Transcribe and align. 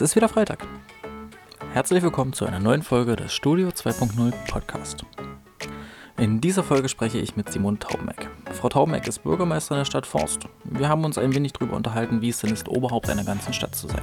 Es 0.00 0.12
ist 0.12 0.16
wieder 0.16 0.30
Freitag. 0.30 0.66
Herzlich 1.74 2.02
willkommen 2.02 2.32
zu 2.32 2.46
einer 2.46 2.58
neuen 2.58 2.82
Folge 2.82 3.16
des 3.16 3.34
Studio 3.34 3.68
2.0 3.68 4.32
Podcast. 4.50 5.04
In 6.16 6.40
dieser 6.40 6.62
Folge 6.62 6.88
spreche 6.88 7.18
ich 7.18 7.36
mit 7.36 7.52
Simone 7.52 7.78
Taubeneck. 7.78 8.30
Frau 8.50 8.70
Taubeneck 8.70 9.06
ist 9.06 9.22
Bürgermeisterin 9.22 9.80
der 9.80 9.84
Stadt 9.84 10.06
Forst. 10.06 10.48
Wir 10.64 10.88
haben 10.88 11.04
uns 11.04 11.18
ein 11.18 11.34
wenig 11.34 11.52
darüber 11.52 11.76
unterhalten, 11.76 12.22
wie 12.22 12.30
es 12.30 12.40
denn 12.40 12.50
ist, 12.50 12.66
Oberhaupt 12.66 13.10
einer 13.10 13.24
ganzen 13.24 13.52
Stadt 13.52 13.74
zu 13.74 13.88
sein. 13.88 14.00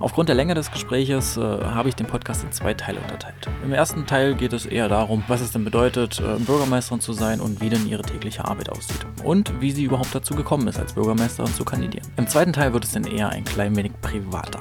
Aufgrund 0.00 0.28
der 0.28 0.36
Länge 0.36 0.52
des 0.52 0.70
Gespräches 0.70 1.38
äh, 1.38 1.40
habe 1.40 1.88
ich 1.88 1.94
den 1.94 2.06
Podcast 2.06 2.44
in 2.44 2.52
zwei 2.52 2.74
Teile 2.74 3.00
unterteilt. 3.00 3.48
Im 3.64 3.72
ersten 3.72 4.04
Teil 4.04 4.34
geht 4.34 4.52
es 4.52 4.66
eher 4.66 4.90
darum, 4.90 5.24
was 5.28 5.40
es 5.40 5.52
denn 5.52 5.64
bedeutet, 5.64 6.20
äh, 6.20 6.38
Bürgermeisterin 6.40 7.00
zu 7.00 7.14
sein 7.14 7.40
und 7.40 7.62
wie 7.62 7.70
denn 7.70 7.88
ihre 7.88 8.02
tägliche 8.02 8.44
Arbeit 8.44 8.68
aussieht. 8.68 9.06
Und 9.24 9.62
wie 9.62 9.72
sie 9.72 9.84
überhaupt 9.84 10.14
dazu 10.14 10.34
gekommen 10.34 10.68
ist, 10.68 10.78
als 10.78 10.92
Bürgermeisterin 10.92 11.54
zu 11.54 11.64
kandidieren. 11.64 12.06
Im 12.18 12.28
zweiten 12.28 12.52
Teil 12.52 12.74
wird 12.74 12.84
es 12.84 12.92
dann 12.92 13.04
eher 13.04 13.30
ein 13.30 13.44
klein 13.44 13.74
wenig 13.76 13.92
privater. 14.02 14.58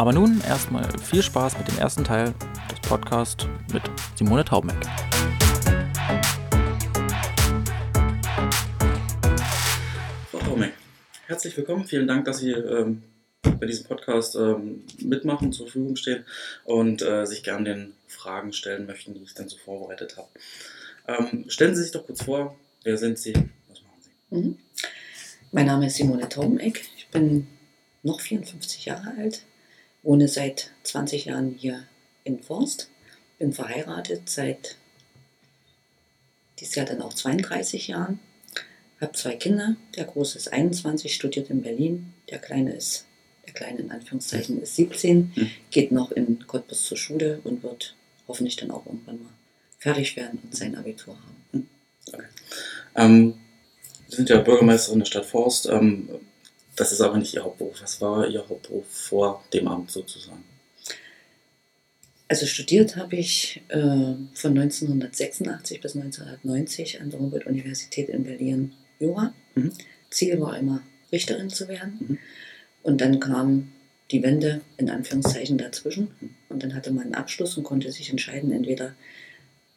Aber 0.00 0.14
nun 0.14 0.40
erstmal 0.48 0.88
viel 0.98 1.22
Spaß 1.22 1.58
mit 1.58 1.68
dem 1.68 1.76
ersten 1.76 2.04
Teil 2.04 2.32
des 2.70 2.80
Podcasts 2.88 3.46
mit 3.70 3.82
Simone 4.16 4.42
Taubeneck. 4.42 4.78
Frau 10.30 10.38
Taubeneck, 10.38 10.72
herzlich 11.26 11.54
willkommen. 11.54 11.84
Vielen 11.84 12.06
Dank, 12.06 12.24
dass 12.24 12.38
Sie 12.38 12.52
ähm, 12.52 13.02
bei 13.42 13.66
diesem 13.66 13.84
Podcast 13.88 14.36
ähm, 14.36 14.84
mitmachen, 15.00 15.52
zur 15.52 15.66
Verfügung 15.66 15.96
stehen 15.96 16.24
und 16.64 17.02
äh, 17.02 17.26
sich 17.26 17.42
gerne 17.42 17.64
den 17.64 17.92
Fragen 18.06 18.54
stellen 18.54 18.86
möchten, 18.86 19.12
die 19.12 19.22
ich 19.22 19.34
dann 19.34 19.50
so 19.50 19.58
vorbereitet 19.58 20.16
habe. 20.16 20.28
Ähm, 21.08 21.44
stellen 21.48 21.76
Sie 21.76 21.82
sich 21.82 21.92
doch 21.92 22.06
kurz 22.06 22.22
vor, 22.22 22.56
wer 22.84 22.96
sind 22.96 23.18
Sie, 23.18 23.34
was 23.68 23.82
machen 23.82 24.00
Sie? 24.00 24.34
Mhm. 24.34 24.58
Mein 25.52 25.66
Name 25.66 25.88
ist 25.88 25.96
Simone 25.96 26.26
Taubeneck. 26.26 26.88
Ich 26.96 27.08
bin 27.08 27.48
noch 28.02 28.22
54 28.22 28.86
Jahre 28.86 29.12
alt, 29.18 29.42
wohne 30.02 30.28
seit 30.28 30.70
20 30.84 31.26
Jahren 31.26 31.54
hier 31.58 31.84
in 32.24 32.40
Forst, 32.42 32.90
bin 33.38 33.52
verheiratet 33.52 34.28
seit 34.28 34.76
dieses 36.58 36.74
Jahr 36.74 36.86
dann 36.86 37.02
auch 37.02 37.14
32 37.14 37.88
Jahren, 37.88 38.18
habe 39.00 39.12
zwei 39.12 39.34
Kinder. 39.36 39.76
Der 39.96 40.04
Große 40.04 40.36
ist 40.36 40.52
21, 40.52 41.14
studiert 41.14 41.48
in 41.50 41.62
Berlin, 41.62 42.12
der 42.30 42.38
Kleine 42.38 42.74
ist 42.74 43.06
der 43.46 43.54
Kleine 43.54 43.80
in 43.80 43.90
Anführungszeichen 43.90 44.60
ist 44.62 44.76
17, 44.76 45.32
Mhm. 45.34 45.50
geht 45.70 45.90
noch 45.92 46.12
in 46.12 46.46
Cottbus 46.46 46.84
zur 46.84 46.96
Schule 46.96 47.40
und 47.44 47.62
wird 47.62 47.96
hoffentlich 48.28 48.56
dann 48.56 48.70
auch 48.70 48.86
irgendwann 48.86 49.22
mal 49.22 49.32
fertig 49.78 50.14
werden 50.16 50.38
und 50.42 50.54
sein 50.54 50.76
Abitur 50.76 51.16
haben. 51.16 51.68
Ähm, 52.94 53.34
Sie 54.08 54.16
sind 54.16 54.28
ja 54.28 54.38
Bürgermeisterin 54.40 54.98
der 55.00 55.06
Stadt 55.06 55.24
Forst. 55.26 55.66
Ähm, 55.66 56.08
das 56.80 56.92
ist 56.92 57.02
aber 57.02 57.18
nicht 57.18 57.34
Ihr 57.34 57.44
Hauptberuf. 57.44 57.82
Was 57.82 58.00
war 58.00 58.26
Ihr 58.26 58.40
Hauptberuf 58.48 58.86
vor 58.88 59.44
dem 59.52 59.68
Amt 59.68 59.90
sozusagen? 59.90 60.42
Also 62.26 62.46
studiert 62.46 62.96
habe 62.96 63.16
ich 63.16 63.60
äh, 63.68 64.14
von 64.32 64.58
1986 64.58 65.82
bis 65.82 65.94
1990 65.94 67.02
an 67.02 67.10
der 67.10 67.20
Humboldt-Universität 67.20 68.08
in 68.08 68.24
Berlin 68.24 68.72
Jura. 68.98 69.34
Mhm. 69.54 69.72
Ziel 70.08 70.40
war 70.40 70.56
immer, 70.56 70.80
Richterin 71.12 71.50
zu 71.50 71.68
werden. 71.68 71.98
Mhm. 72.00 72.18
Und 72.82 73.02
dann 73.02 73.20
kam 73.20 73.72
die 74.10 74.22
Wende 74.22 74.62
in 74.78 74.88
Anführungszeichen 74.88 75.58
dazwischen. 75.58 76.12
Mhm. 76.18 76.30
Und 76.48 76.62
dann 76.62 76.74
hatte 76.74 76.92
man 76.92 77.04
einen 77.04 77.14
Abschluss 77.14 77.58
und 77.58 77.64
konnte 77.64 77.92
sich 77.92 78.08
entscheiden, 78.08 78.52
entweder 78.52 78.94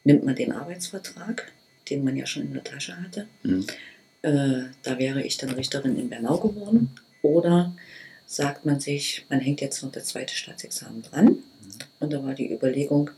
nimmt 0.05 0.23
man 0.23 0.35
den 0.35 0.53
Arbeitsvertrag, 0.53 1.51
den 1.89 2.05
man 2.05 2.15
ja 2.15 2.25
schon 2.25 2.43
in 2.43 2.53
der 2.53 2.63
Tasche 2.63 2.95
hatte. 3.01 3.27
Mhm. 4.23 4.29
Äh, 4.29 4.63
da 4.83 4.97
wäre 4.97 5.21
ich 5.23 5.37
dann 5.37 5.51
Richterin 5.51 5.97
in 5.97 6.09
Bernau 6.09 6.37
geworden. 6.37 6.91
Oder 7.21 7.75
sagt 8.25 8.65
man 8.65 8.79
sich, 8.79 9.25
man 9.29 9.39
hängt 9.39 9.61
jetzt 9.61 9.83
noch 9.83 9.91
das 9.91 10.05
zweite 10.05 10.35
Staatsexamen 10.35 11.01
dran. 11.03 11.37
Und 11.99 12.13
da 12.13 12.23
war 12.23 12.33
die 12.33 12.51
Überlegung, 12.51 13.11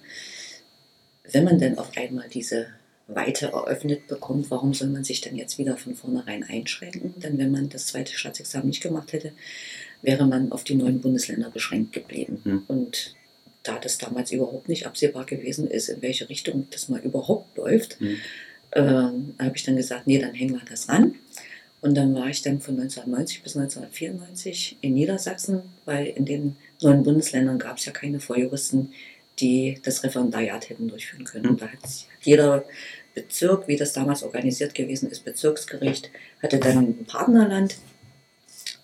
wenn 1.31 1.43
man 1.43 1.57
denn 1.59 1.77
auf 1.77 1.95
einmal 1.97 2.29
diese 2.29 2.67
Weite 3.07 3.47
eröffnet 3.47 4.07
bekommt, 4.07 4.49
warum 4.49 4.73
soll 4.73 4.89
man 4.89 5.03
sich 5.03 5.21
denn 5.21 5.35
jetzt 5.35 5.57
wieder 5.57 5.77
von 5.77 5.95
vornherein 5.95 6.43
einschränken? 6.43 7.13
Denn 7.17 7.37
wenn 7.37 7.51
man 7.51 7.69
das 7.69 7.87
zweite 7.87 8.13
Staatsexamen 8.13 8.67
nicht 8.67 8.81
gemacht 8.81 9.13
hätte, 9.13 9.31
wäre 10.01 10.25
man 10.25 10.51
auf 10.51 10.63
die 10.63 10.75
neuen 10.75 11.01
Bundesländer 11.01 11.49
beschränkt 11.49 11.93
geblieben. 11.93 12.41
Mhm. 12.43 12.63
Und 12.67 13.15
da 13.63 13.79
das 13.79 13.97
damals 13.97 14.31
überhaupt 14.31 14.69
nicht 14.69 14.85
absehbar 14.85 15.25
gewesen 15.25 15.69
ist, 15.69 15.89
in 15.89 16.01
welche 16.01 16.29
Richtung 16.29 16.67
das 16.71 16.89
mal 16.89 16.99
überhaupt 16.99 17.57
läuft, 17.57 17.99
Mhm. 18.01 18.17
Ähm, 18.75 19.33
habe 19.39 19.55
ich 19.55 19.63
dann 19.63 19.77
gesagt, 19.77 20.05
nee, 20.05 20.19
dann 20.19 20.33
hängen 20.33 20.53
wir 20.53 20.61
das 20.69 20.89
ran. 20.89 21.15
Und 21.81 21.95
dann 21.95 22.15
war 22.15 22.29
ich 22.29 22.41
dann 22.41 22.61
von 22.61 22.75
1990 22.79 23.43
bis 23.43 23.55
1994 23.55 24.77
in 24.81 24.93
Niedersachsen, 24.95 25.61
weil 25.85 26.07
in 26.07 26.25
den 26.25 26.55
neuen 26.81 27.03
Bundesländern 27.03 27.59
gab 27.59 27.77
es 27.77 27.85
ja 27.85 27.91
keine 27.91 28.19
Vorjuristen, 28.19 28.91
die 29.39 29.79
das 29.83 30.03
Referendariat 30.03 30.69
hätten 30.69 30.87
durchführen 30.87 31.25
können. 31.25 31.47
Und 31.47 31.61
da 31.61 31.67
hat 31.67 31.79
jeder 32.21 32.65
Bezirk, 33.13 33.67
wie 33.67 33.75
das 33.75 33.93
damals 33.93 34.23
organisiert 34.23 34.73
gewesen 34.73 35.09
ist, 35.09 35.25
Bezirksgericht, 35.25 36.09
hatte 36.41 36.59
dann 36.59 36.77
ein 36.77 37.05
Partnerland. 37.05 37.77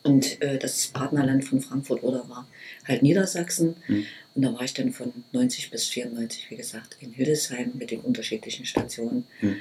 Und 0.04 0.42
äh, 0.42 0.58
das 0.58 0.88
Partnerland 0.88 1.44
von 1.44 1.62
Frankfurt 1.62 2.04
oder 2.04 2.28
war 2.30 2.48
halt 2.88 3.04
Niedersachsen. 3.04 3.76
Mhm. 3.88 4.06
Und 4.34 4.42
da 4.44 4.54
war 4.54 4.62
ich 4.62 4.74
dann 4.74 4.94
von 4.94 5.12
90 5.32 5.72
bis 5.72 5.88
94, 5.88 6.50
wie 6.50 6.56
gesagt, 6.56 6.98
in 7.02 7.12
Hildesheim 7.12 7.72
mit 7.74 7.92
den 7.92 8.02
unterschiedlichen 8.02 8.66
Stationen. 8.66 9.26
Mhm. 9.42 9.58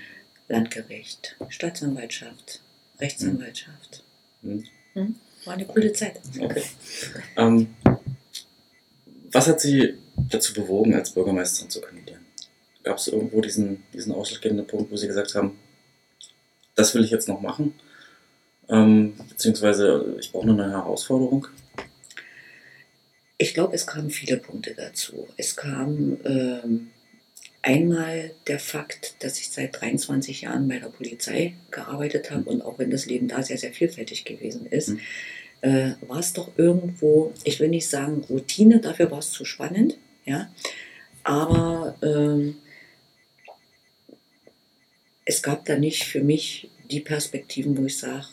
Landgericht, 0.50 1.37
Staatsanwaltschaft, 1.49 2.61
Rechtsanwaltschaft. 2.99 4.03
Mhm. 4.43 4.65
Mhm. 4.94 5.15
War 5.44 5.55
eine 5.55 5.65
coole 5.65 5.93
Zeit. 5.93 6.21
Okay. 6.38 6.62
Ähm, 7.37 7.75
was 9.33 9.47
hat 9.47 9.60
Sie 9.60 9.94
dazu 10.16 10.53
bewogen, 10.53 10.94
als 10.94 11.10
Bürgermeisterin 11.12 11.71
zu 11.71 11.81
kandidieren? 11.81 12.27
Gab 12.83 12.99
es 12.99 13.09
irgendwo 13.09 13.41
diesen, 13.41 13.84
diesen 13.94 14.12
ausschlaggebenden 14.12 14.66
Punkt, 14.66 14.91
wo 14.91 14.97
Sie 14.97 15.06
gesagt 15.06 15.34
haben, 15.34 15.59
das 16.75 16.94
will 16.94 17.05
ich 17.05 17.10
jetzt 17.10 17.28
noch 17.28 17.41
machen? 17.41 17.75
Ähm, 18.69 19.15
beziehungsweise 19.28 20.16
ich 20.19 20.33
brauche 20.33 20.44
eine 20.44 20.55
neue 20.55 20.71
Herausforderung? 20.71 21.47
Ich 23.39 23.55
glaube, 23.55 23.75
es 23.75 23.87
kamen 23.87 24.10
viele 24.10 24.37
Punkte 24.37 24.75
dazu. 24.75 25.28
Es 25.37 25.56
kam 25.56 26.19
ähm, 26.25 26.91
einmal 27.62 28.32
der 28.47 28.59
Fakt, 28.59 29.16
dass 29.22 29.38
ich 29.38 29.50
seit 29.50 29.81
23 29.81 30.43
Jahren 30.43 30.69
bei 30.69 30.78
der 30.78 30.88
Polizei 30.88 31.54
gearbeitet 31.71 32.31
habe 32.31 32.48
und 32.48 32.62
auch 32.62 32.78
wenn 32.78 32.91
das 32.91 33.06
Leben 33.06 33.28
da 33.28 33.43
sehr, 33.43 33.59
sehr 33.59 33.72
vielfältig 33.72 34.25
gewesen 34.25 34.66
ist, 34.66 34.91
Mhm. 34.91 35.00
äh, 35.62 35.93
war 36.06 36.21
es 36.21 36.32
doch 36.32 36.50
irgendwo, 36.56 37.32
ich 37.44 37.60
will 37.60 37.69
nicht 37.69 37.88
sagen 37.88 38.25
Routine, 38.31 38.81
dafür 38.81 39.10
war 39.10 39.19
es 39.19 39.31
zu 39.31 39.44
spannend, 39.44 39.98
ja, 40.25 40.50
aber 41.22 41.97
ähm, 42.03 42.56
es 45.25 45.42
gab 45.42 45.65
da 45.66 45.78
nicht 45.78 46.04
für 46.04 46.22
mich 46.22 46.71
die 46.91 47.00
Perspektiven, 47.00 47.77
wo 47.77 47.84
ich 47.84 47.98
sage, 47.98 48.27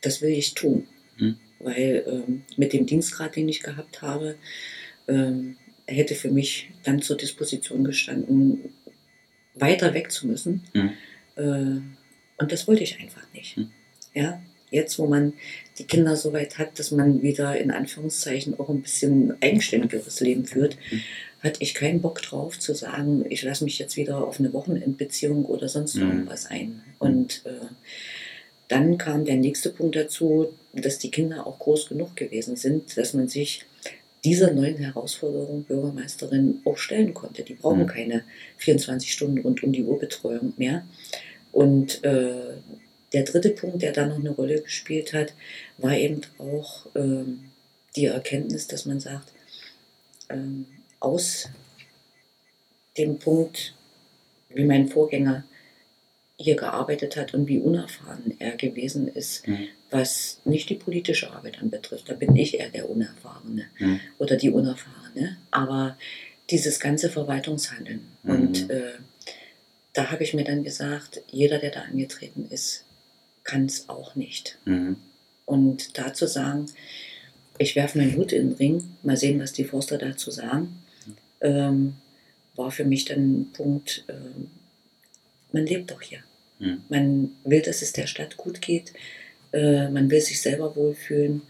das 0.00 0.22
will 0.22 0.30
ich 0.30 0.54
tun. 0.54 0.86
Mhm. 1.18 1.36
Weil 1.58 2.04
ähm, 2.06 2.44
mit 2.56 2.72
dem 2.72 2.86
Dienstgrad, 2.86 3.34
den 3.36 3.48
ich 3.48 3.62
gehabt 3.62 4.00
habe, 4.00 4.36
ähm, 5.08 5.56
hätte 5.88 6.14
für 6.14 6.30
mich 6.30 6.70
dann 6.84 7.02
zur 7.02 7.16
Disposition 7.16 7.84
gestanden, 7.84 8.72
weiter 9.54 9.94
weg 9.94 10.12
zu 10.12 10.26
müssen. 10.26 10.62
Mhm. 10.74 10.90
Äh, 11.36 11.80
und 12.40 12.52
das 12.52 12.68
wollte 12.68 12.82
ich 12.84 13.00
einfach 13.00 13.26
nicht. 13.34 13.56
Mhm. 13.56 13.70
Ja, 14.14 14.40
jetzt, 14.70 14.98
wo 14.98 15.06
man 15.06 15.32
die 15.78 15.84
Kinder 15.84 16.14
so 16.16 16.32
weit 16.32 16.58
hat, 16.58 16.78
dass 16.78 16.90
man 16.90 17.22
wieder 17.22 17.58
in 17.58 17.70
Anführungszeichen 17.70 18.58
auch 18.60 18.68
ein 18.68 18.82
bisschen 18.82 19.34
eigenständigeres 19.42 20.20
Leben 20.20 20.44
führt, 20.46 20.76
Mhm. 20.90 21.00
hatte 21.40 21.62
ich 21.62 21.74
keinen 21.74 22.00
Bock 22.02 22.20
drauf 22.22 22.58
zu 22.58 22.74
sagen, 22.74 23.24
ich 23.28 23.42
lasse 23.42 23.64
mich 23.64 23.78
jetzt 23.78 23.96
wieder 23.96 24.24
auf 24.26 24.38
eine 24.38 24.52
Wochenendbeziehung 24.52 25.44
oder 25.46 25.68
sonst 25.68 25.94
Mhm. 25.96 26.02
irgendwas 26.10 26.46
ein. 26.46 26.82
Und 26.98 27.42
äh, 27.46 27.66
dann 28.68 28.98
kam 28.98 29.24
der 29.24 29.36
nächste 29.36 29.70
Punkt 29.70 29.96
dazu, 29.96 30.48
dass 30.74 30.98
die 30.98 31.10
Kinder 31.10 31.46
auch 31.46 31.58
groß 31.58 31.88
genug 31.88 32.14
gewesen 32.16 32.56
sind, 32.56 32.96
dass 32.98 33.14
man 33.14 33.26
sich 33.28 33.64
dieser 34.28 34.52
neuen 34.52 34.76
Herausforderung 34.76 35.64
Bürgermeisterin 35.64 36.60
auch 36.66 36.76
stellen 36.76 37.14
konnte. 37.14 37.42
Die 37.42 37.54
brauchen 37.54 37.84
Mhm. 37.84 37.86
keine 37.86 38.24
24 38.58 39.10
Stunden 39.10 39.38
rund 39.38 39.62
um 39.62 39.72
die 39.72 39.84
Uhr 39.84 39.98
Betreuung 39.98 40.52
mehr. 40.58 40.86
Und 41.50 42.04
äh, 42.04 42.58
der 43.14 43.22
dritte 43.24 43.50
Punkt, 43.50 43.80
der 43.80 43.92
da 43.92 44.06
noch 44.06 44.18
eine 44.18 44.28
Rolle 44.28 44.60
gespielt 44.60 45.14
hat, 45.14 45.32
war 45.78 45.96
eben 45.96 46.20
auch 46.36 46.86
ähm, 46.94 47.50
die 47.96 48.04
Erkenntnis, 48.04 48.66
dass 48.66 48.84
man 48.84 49.00
sagt, 49.00 49.32
ähm, 50.28 50.66
aus 51.00 51.48
dem 52.98 53.18
Punkt, 53.18 53.74
wie 54.50 54.64
mein 54.64 54.88
Vorgänger 54.88 55.44
hier 56.40 56.54
gearbeitet 56.56 57.16
hat 57.16 57.34
und 57.34 57.48
wie 57.48 57.58
unerfahren 57.58 58.34
er 58.38 58.56
gewesen 58.56 59.08
ist, 59.08 59.46
Mhm. 59.48 59.66
was 59.90 60.40
nicht 60.44 60.70
die 60.70 60.76
politische 60.76 61.30
Arbeit 61.32 61.60
anbetrifft. 61.60 62.08
Da 62.08 62.14
bin 62.14 62.36
ich 62.36 62.58
eher 62.60 62.70
der 62.70 62.88
Unerfahrene 62.88 63.64
Mhm. 63.78 64.00
oder 64.18 64.36
die 64.36 64.50
Unerfahrene. 64.50 65.36
Aber 65.50 65.96
dieses 66.50 66.78
ganze 66.78 67.10
Verwaltungshandeln. 67.10 68.06
Mhm. 68.22 68.30
Und 68.30 68.70
äh, 68.70 68.92
da 69.94 70.12
habe 70.12 70.22
ich 70.22 70.32
mir 70.32 70.44
dann 70.44 70.62
gesagt, 70.62 71.22
jeder, 71.28 71.58
der 71.58 71.70
da 71.72 71.80
angetreten 71.82 72.46
ist, 72.50 72.84
kann 73.42 73.66
es 73.66 73.88
auch 73.88 74.14
nicht. 74.14 74.58
Mhm. 74.64 74.96
Und 75.44 75.98
da 75.98 76.14
zu 76.14 76.28
sagen, 76.28 76.66
ich 77.58 77.74
werfe 77.74 77.98
meinen 77.98 78.14
Hut 78.16 78.30
in 78.32 78.50
den 78.50 78.56
Ring, 78.56 78.96
mal 79.02 79.16
sehen, 79.16 79.40
was 79.40 79.52
die 79.52 79.64
Forster 79.64 79.98
dazu 79.98 80.30
sagen. 80.30 80.82
Ähm, 81.40 81.96
war 82.54 82.70
für 82.70 82.84
mich 82.84 83.04
dann 83.06 83.40
ein 83.40 83.52
Punkt, 83.52 84.04
ähm, 84.08 84.50
man 85.52 85.66
lebt 85.66 85.90
doch 85.90 86.00
hier. 86.02 86.20
Mhm. 86.58 86.82
Man 86.88 87.32
will, 87.44 87.62
dass 87.62 87.82
es 87.82 87.92
der 87.92 88.06
Stadt 88.06 88.36
gut 88.36 88.60
geht. 88.60 88.92
Äh, 89.52 89.88
man 89.88 90.10
will 90.10 90.20
sich 90.20 90.40
selber 90.40 90.74
wohlfühlen. 90.76 91.42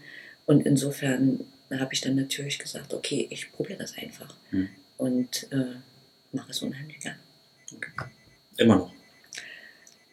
Und 0.45 0.65
insofern 0.65 1.41
habe 1.71 1.93
ich 1.93 2.01
dann 2.01 2.15
natürlich 2.15 2.57
gesagt, 2.59 2.93
okay, 2.93 3.27
ich 3.29 3.51
probiere 3.51 3.79
das 3.79 3.97
einfach. 3.97 4.35
Mhm. 4.51 4.69
Und 4.97 5.47
äh, 5.51 5.75
mache 6.31 6.51
es 6.51 6.61
unheimlich 6.61 6.99
gern. 6.99 7.15
Immer 8.57 8.77
noch. 8.77 8.93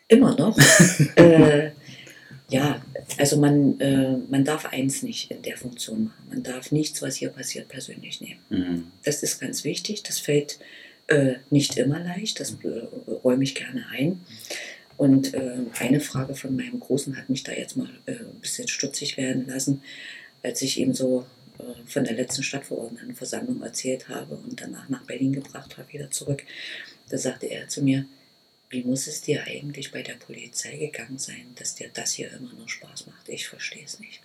Immer 0.09 0.37
noch. 0.37 0.59
äh, 1.17 1.71
ja, 2.49 2.81
also 3.19 3.39
man, 3.39 3.81
äh, 3.81 4.17
man 4.29 4.45
darf 4.45 4.67
eins 4.67 5.03
nicht 5.03 5.31
in 5.31 5.43
der 5.43 5.57
Funktion 5.57 6.05
machen. 6.05 6.25
Man 6.29 6.43
darf 6.43 6.71
nichts, 6.71 7.03
was 7.03 7.17
hier 7.17 7.31
passiert, 7.31 7.69
persönlich 7.69 8.21
nehmen. 8.21 8.41
Mhm. 8.51 8.87
Das 9.05 9.23
ist 9.23 9.41
ganz 9.41 9.65
wichtig. 9.65 10.03
Das 10.05 10.21
fällt 10.21 10.59
äh, 11.09 11.35
nicht 11.51 11.77
immer 11.77 11.99
leicht. 11.99 12.39
Das 12.39 12.53
äh, 12.63 13.11
räume 13.25 13.43
ich 13.43 13.55
gerne 13.55 13.85
ein. 13.91 14.21
Und 14.97 15.35
äh, 15.35 15.59
eine 15.79 16.01
Frage 16.01 16.35
von 16.35 16.57
meinem 16.57 16.81
Großen 16.81 17.17
hat 17.17 17.29
mich 17.29 17.43
da 17.43 17.53
jetzt 17.53 17.77
mal 17.77 17.91
äh, 18.07 18.13
ein 18.13 18.41
bisschen 18.41 18.69
stutzig 18.69 19.17
werden 19.17 19.47
lassen, 19.47 19.83
als 20.43 20.63
ich 20.63 20.79
ihm 20.79 20.95
so 20.95 21.27
äh, 21.59 21.63
von 21.87 22.05
der 22.05 22.15
letzten 22.15 22.43
Stadtverordnetenversammlung 22.43 23.63
erzählt 23.63 24.09
habe 24.09 24.37
und 24.37 24.61
danach 24.61 24.89
nach 24.89 25.05
Berlin 25.05 25.33
gebracht 25.33 25.77
habe, 25.77 25.93
wieder 25.93 26.11
zurück. 26.11 26.43
Da 27.11 27.19
sagte 27.19 27.47
er 27.47 27.69
zu 27.69 27.83
mir, 27.83 28.07
wie 28.71 28.83
muss 28.83 29.07
es 29.07 29.21
dir 29.21 29.45
eigentlich 29.45 29.93
bei 29.93 30.03
der 30.03 30.15
Polizei 30.15 30.77
gegangen 30.77 31.19
sein, 31.19 31.47
dass 31.57 31.75
dir 31.75 31.91
das 31.93 32.13
hier 32.13 32.33
immer 32.33 32.53
noch 32.55 32.69
Spaß 32.69 33.07
macht? 33.07 33.29
Ich 33.29 33.47
verstehe 33.49 33.85
es 33.85 34.01
nicht. 34.01 34.21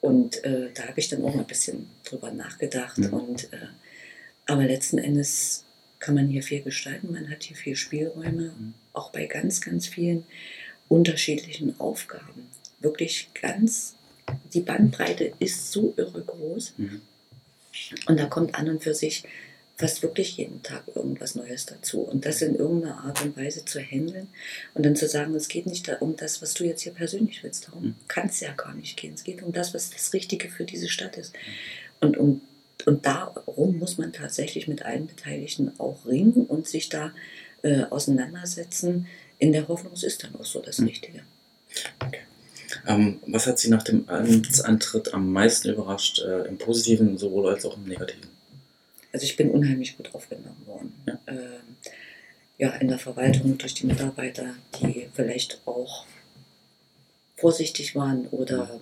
Und 0.00 0.44
äh, 0.44 0.70
da 0.74 0.88
habe 0.88 1.00
ich 1.00 1.08
dann 1.08 1.24
auch 1.24 1.34
mal 1.34 1.42
ein 1.42 1.46
bisschen 1.46 1.88
drüber 2.04 2.30
nachgedacht. 2.30 2.98
Mhm. 2.98 3.12
Und, 3.12 3.52
äh, 3.52 3.68
aber 4.46 4.64
letzten 4.64 4.98
Endes 4.98 5.64
kann 6.02 6.14
man 6.16 6.28
hier 6.28 6.42
viel 6.42 6.62
gestalten, 6.62 7.12
man 7.12 7.30
hat 7.30 7.44
hier 7.44 7.56
viel 7.56 7.76
Spielräume, 7.76 8.52
Mhm. 8.58 8.74
auch 8.92 9.10
bei 9.10 9.24
ganz, 9.26 9.60
ganz 9.62 9.86
vielen 9.86 10.24
unterschiedlichen 10.88 11.78
Aufgaben. 11.80 12.48
Wirklich 12.80 13.30
ganz, 13.40 13.94
die 14.52 14.60
Bandbreite 14.60 15.32
ist 15.38 15.72
so 15.72 15.94
irre 15.96 16.22
groß. 16.22 16.74
Mhm. 16.76 17.00
Und 18.06 18.20
da 18.20 18.26
kommt 18.26 18.54
an 18.54 18.68
und 18.68 18.82
für 18.82 18.94
sich 18.94 19.22
fast 19.78 20.02
wirklich 20.02 20.36
jeden 20.36 20.62
Tag 20.62 20.84
irgendwas 20.94 21.34
Neues 21.34 21.64
dazu. 21.66 22.00
Und 22.00 22.26
das 22.26 22.42
in 22.42 22.54
irgendeiner 22.56 22.98
Art 23.04 23.22
und 23.22 23.36
Weise 23.36 23.64
zu 23.64 23.80
handeln 23.80 24.28
und 24.74 24.84
dann 24.84 24.94
zu 24.96 25.08
sagen, 25.08 25.34
es 25.34 25.48
geht 25.48 25.66
nicht 25.66 25.88
um 26.00 26.14
das, 26.16 26.42
was 26.42 26.52
du 26.54 26.64
jetzt 26.64 26.82
hier 26.82 26.92
persönlich 26.92 27.42
willst. 27.42 27.68
Darum 27.68 27.84
Mhm. 27.86 27.94
kann 28.08 28.26
es 28.28 28.40
ja 28.40 28.52
gar 28.52 28.74
nicht 28.74 28.96
gehen. 28.98 29.14
Es 29.14 29.24
geht 29.24 29.42
um 29.42 29.52
das, 29.52 29.72
was 29.72 29.90
das 29.90 30.12
Richtige 30.12 30.50
für 30.50 30.64
diese 30.64 30.88
Stadt 30.88 31.16
ist. 31.16 31.32
Und, 32.00 32.16
um, 32.18 32.42
und 32.86 33.06
darum 33.06 33.78
muss 33.78 33.98
man 33.98 34.12
tatsächlich 34.12 34.68
mit 34.68 34.82
allen 34.84 35.06
Beteiligten 35.06 35.72
auch 35.78 36.06
ringen 36.06 36.46
und 36.46 36.66
sich 36.68 36.88
da 36.88 37.12
äh, 37.62 37.84
auseinandersetzen. 37.84 39.06
In 39.38 39.52
der 39.52 39.68
Hoffnung, 39.68 39.92
es 39.92 40.02
ist 40.02 40.22
dann 40.24 40.34
auch 40.36 40.44
so 40.44 40.60
das 40.60 40.78
Mhm. 40.78 40.88
Richtige. 40.88 41.22
Ähm, 42.86 43.20
was 43.26 43.46
hat 43.46 43.58
Sie 43.58 43.68
nach 43.70 43.82
dem 43.82 44.08
Amtsantritt 44.08 45.14
am 45.14 45.32
meisten 45.32 45.68
überrascht, 45.68 46.20
äh, 46.20 46.44
im 46.46 46.58
Positiven 46.58 47.18
sowohl 47.18 47.48
als 47.48 47.64
auch 47.64 47.76
im 47.76 47.84
Negativen? 47.84 48.30
Also 49.12 49.24
ich 49.24 49.36
bin 49.36 49.50
unheimlich 49.50 49.96
gut 49.96 50.14
aufgenommen 50.14 50.62
worden. 50.66 50.94
Ja. 51.06 51.18
Ähm, 51.26 51.76
ja, 52.58 52.70
in 52.76 52.88
der 52.88 52.98
Verwaltung 52.98 53.58
durch 53.58 53.74
die 53.74 53.86
Mitarbeiter, 53.86 54.54
die 54.80 55.08
vielleicht 55.12 55.60
auch 55.66 56.06
vorsichtig 57.36 57.94
waren 57.94 58.26
oder 58.28 58.80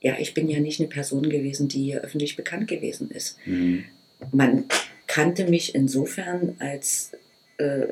ja, 0.00 0.16
ich 0.18 0.34
bin 0.34 0.48
ja 0.48 0.60
nicht 0.60 0.80
eine 0.80 0.88
Person 0.88 1.28
gewesen, 1.28 1.68
die 1.68 1.84
hier 1.84 2.02
öffentlich 2.02 2.36
bekannt 2.36 2.68
gewesen 2.68 3.10
ist. 3.10 3.36
Mhm. 3.46 3.84
Man 4.32 4.64
kannte 5.06 5.46
mich 5.46 5.74
insofern, 5.74 6.56
als 6.58 7.12
äh, 7.58 7.86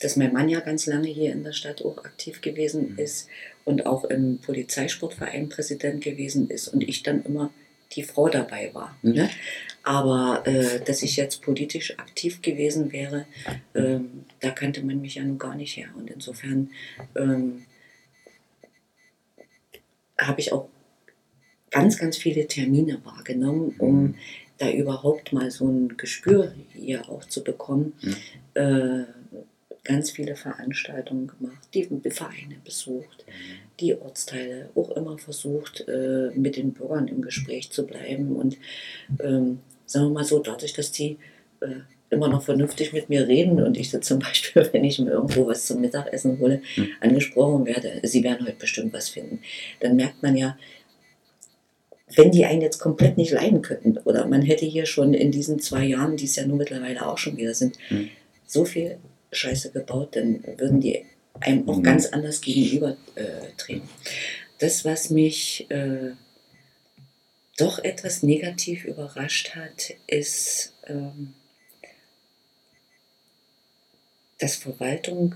dass 0.00 0.16
mein 0.16 0.32
Mann 0.32 0.48
ja 0.48 0.60
ganz 0.60 0.86
lange 0.86 1.08
hier 1.08 1.32
in 1.32 1.44
der 1.44 1.52
Stadt 1.52 1.84
auch 1.84 1.98
aktiv 2.04 2.40
gewesen 2.40 2.92
Mhm. 2.92 2.98
ist 2.98 3.28
und 3.64 3.86
auch 3.86 4.04
im 4.04 4.38
Polizeisportverein 4.38 5.48
Präsident 5.48 6.02
gewesen 6.02 6.48
ist 6.48 6.68
und 6.68 6.82
ich 6.82 7.02
dann 7.02 7.22
immer 7.24 7.52
die 7.92 8.02
Frau 8.02 8.28
dabei 8.28 8.70
war. 8.72 8.96
Mhm. 9.02 9.12
Ne? 9.12 9.30
Aber 9.82 10.46
äh, 10.46 10.80
dass 10.84 11.02
ich 11.02 11.16
jetzt 11.16 11.42
politisch 11.42 11.98
aktiv 11.98 12.40
gewesen 12.42 12.92
wäre, 12.92 13.26
ähm, 13.74 14.24
da 14.40 14.50
kannte 14.50 14.82
man 14.82 15.00
mich 15.00 15.16
ja 15.16 15.24
nun 15.24 15.38
gar 15.38 15.54
nicht 15.54 15.76
her. 15.76 15.88
Und 15.96 16.10
insofern 16.10 16.70
ähm, 17.16 17.66
habe 20.18 20.40
ich 20.40 20.52
auch 20.52 20.68
ganz, 21.70 21.98
ganz 21.98 22.16
viele 22.16 22.46
Termine 22.46 23.00
wahrgenommen, 23.04 23.74
um 23.78 24.14
da 24.58 24.70
überhaupt 24.70 25.32
mal 25.32 25.50
so 25.50 25.68
ein 25.68 25.96
Gespür 25.96 26.52
hier 26.72 27.08
auch 27.08 27.24
zu 27.24 27.42
bekommen. 27.42 27.94
Mhm. 28.02 28.16
Äh, 28.54 29.04
ganz 29.82 30.10
viele 30.10 30.36
Veranstaltungen 30.36 31.28
gemacht, 31.28 31.68
die 31.74 31.88
Vereine 32.10 32.56
besucht, 32.64 33.24
die 33.80 33.94
Ortsteile 33.94 34.68
auch 34.74 34.90
immer 34.90 35.16
versucht, 35.18 35.84
äh, 35.88 36.30
mit 36.34 36.56
den 36.56 36.72
Bürgern 36.72 37.08
im 37.08 37.22
Gespräch 37.22 37.70
zu 37.70 37.86
bleiben. 37.86 38.36
Und 38.36 38.58
ähm, 39.20 39.60
sagen 39.86 40.06
wir 40.06 40.10
mal 40.10 40.24
so, 40.24 40.38
dadurch, 40.38 40.74
dass 40.74 40.92
die 40.92 41.16
äh, 41.60 41.80
immer 42.10 42.28
noch 42.28 42.42
vernünftig 42.42 42.92
mit 42.92 43.08
mir 43.08 43.26
reden 43.26 43.62
und 43.62 43.76
ich 43.76 43.90
zum 44.02 44.18
Beispiel, 44.18 44.68
wenn 44.72 44.84
ich 44.84 44.98
mir 44.98 45.12
irgendwo 45.12 45.46
was 45.46 45.66
zum 45.66 45.80
Mittagessen 45.80 46.38
hole, 46.40 46.60
Mhm. 46.76 46.88
angesprochen 47.00 47.66
werde, 47.66 48.00
sie 48.02 48.22
werden 48.22 48.46
heute 48.46 48.56
bestimmt 48.58 48.92
was 48.92 49.08
finden, 49.08 49.40
dann 49.80 49.96
merkt 49.96 50.22
man 50.22 50.36
ja, 50.36 50.58
wenn 52.16 52.30
die 52.30 52.44
einen 52.44 52.60
jetzt 52.62 52.78
komplett 52.78 53.16
nicht 53.16 53.30
leiden 53.32 53.62
könnten 53.62 53.98
oder 53.98 54.26
man 54.26 54.42
hätte 54.42 54.66
hier 54.66 54.86
schon 54.86 55.14
in 55.14 55.30
diesen 55.30 55.60
zwei 55.60 55.84
Jahren, 55.84 56.16
die 56.16 56.24
es 56.24 56.36
ja 56.36 56.46
nun 56.46 56.58
mittlerweile 56.58 57.06
auch 57.06 57.18
schon 57.18 57.36
wieder 57.36 57.54
sind, 57.54 57.76
Mhm. 57.90 58.10
so 58.46 58.64
viel 58.64 58.98
Scheiße 59.32 59.70
gebaut, 59.70 60.16
dann 60.16 60.42
würden 60.58 60.80
die 60.80 61.04
einem 61.40 61.68
auch 61.68 61.76
Mhm. 61.78 61.82
ganz 61.82 62.06
anders 62.06 62.40
gegenüber 62.40 62.96
äh, 63.14 63.52
treten. 63.56 63.88
Das, 64.58 64.84
was 64.84 65.10
mich 65.10 65.70
äh, 65.70 66.12
doch 67.56 67.78
etwas 67.78 68.22
negativ 68.22 68.84
überrascht 68.84 69.54
hat, 69.54 69.94
ist, 70.06 70.74
ähm, 70.86 71.34
dass 74.38 74.56
Verwaltung 74.56 75.34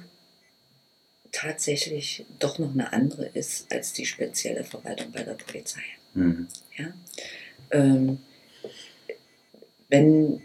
tatsächlich 1.32 2.24
doch 2.38 2.58
noch 2.58 2.72
eine 2.72 2.92
andere 2.92 3.26
ist 3.26 3.70
als 3.72 3.92
die 3.92 4.06
spezielle 4.06 4.64
Verwaltung 4.64 5.10
bei 5.12 5.22
der 5.22 5.34
Polizei. 5.34 5.82
Mhm. 6.14 6.48
Ja? 6.76 6.92
Ähm, 7.70 8.18
wenn, 9.88 10.42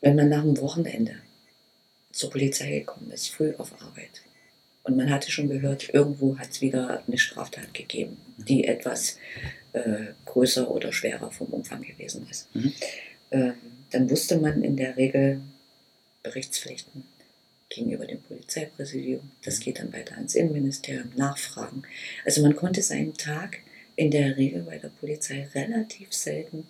wenn 0.00 0.16
man 0.16 0.28
nach 0.28 0.42
dem 0.42 0.58
Wochenende 0.60 1.16
zur 2.12 2.30
Polizei 2.30 2.80
gekommen 2.80 3.10
ist, 3.10 3.28
früh 3.28 3.54
auf 3.56 3.72
Arbeit, 3.82 4.22
und 4.82 4.96
man 4.96 5.10
hatte 5.10 5.30
schon 5.30 5.48
gehört, 5.48 5.92
irgendwo 5.92 6.38
hat 6.38 6.50
es 6.50 6.60
wieder 6.60 7.04
eine 7.06 7.18
Straftat 7.18 7.74
gegeben, 7.74 8.16
die 8.38 8.64
etwas 8.64 9.18
äh, 9.72 10.14
größer 10.24 10.70
oder 10.70 10.92
schwerer 10.92 11.30
vom 11.30 11.48
Umfang 11.48 11.82
gewesen 11.82 12.26
ist, 12.30 12.48
Mhm. 12.54 12.72
ähm, 13.30 13.54
dann 13.90 14.08
wusste 14.08 14.38
man 14.38 14.62
in 14.62 14.76
der 14.76 14.96
Regel 14.96 15.42
Berichtspflichten 16.22 17.04
gegenüber 17.68 18.06
dem 18.06 18.20
Polizeipräsidium. 18.22 19.30
Das 19.44 19.60
geht 19.60 19.78
dann 19.78 19.92
weiter 19.92 20.16
ans 20.16 20.34
Innenministerium, 20.34 21.10
Nachfragen. 21.16 21.82
Also 22.24 22.42
man 22.42 22.56
konnte 22.56 22.82
seinen 22.82 23.14
Tag 23.14 23.58
in 24.00 24.10
der 24.10 24.36
Regel 24.38 24.62
bei 24.62 24.78
der 24.78 24.88
Polizei 24.88 25.46
relativ 25.54 26.12
selten 26.14 26.66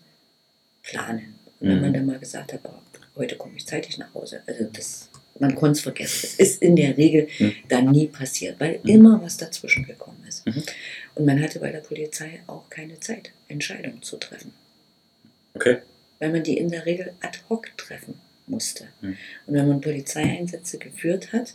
planen. 0.82 1.34
Und 1.60 1.68
wenn 1.68 1.76
Mhm. 1.76 1.82
man 1.82 1.92
dann 1.94 2.06
mal 2.06 2.18
gesagt 2.18 2.52
hat, 2.52 2.60
oh, 2.64 2.70
heute 3.16 3.36
komme 3.36 3.54
ich 3.56 3.66
zeitig 3.66 3.98
nach 3.98 4.12
Hause, 4.14 4.42
also 4.46 4.64
das, 4.64 5.08
man 5.38 5.54
konnte 5.54 5.72
es 5.78 5.80
vergessen. 5.82 6.26
Es 6.26 6.34
ist 6.34 6.62
in 6.62 6.74
der 6.74 6.96
Regel 6.96 7.28
Mhm. 7.38 7.52
dann 7.68 7.90
nie 7.90 8.08
passiert, 8.08 8.58
weil 8.58 8.80
Mhm. 8.82 8.88
immer 8.96 9.22
was 9.22 9.36
dazwischen 9.36 9.84
gekommen 9.86 10.24
ist. 10.28 10.44
Mhm. 10.44 10.62
Und 11.14 11.24
man 11.24 11.40
hatte 11.40 11.60
bei 11.60 11.70
der 11.70 11.80
Polizei 11.80 12.40
auch 12.48 12.68
keine 12.68 12.98
Zeit, 12.98 13.30
Entscheidungen 13.48 14.02
zu 14.02 14.16
treffen 14.16 14.52
Okay. 15.54 15.78
weil 16.18 16.30
man 16.32 16.42
die 16.42 16.56
in 16.58 16.68
der 16.68 16.84
Regel 16.84 17.12
ad 17.20 17.38
hoc 17.48 17.76
treffen 17.76 18.14
musste. 18.48 18.88
Mhm. 19.02 19.16
Und 19.46 19.54
wenn 19.54 19.68
man 19.68 19.80
Polizeieinsätze 19.80 20.78
geführt 20.78 21.32
hat, 21.32 21.54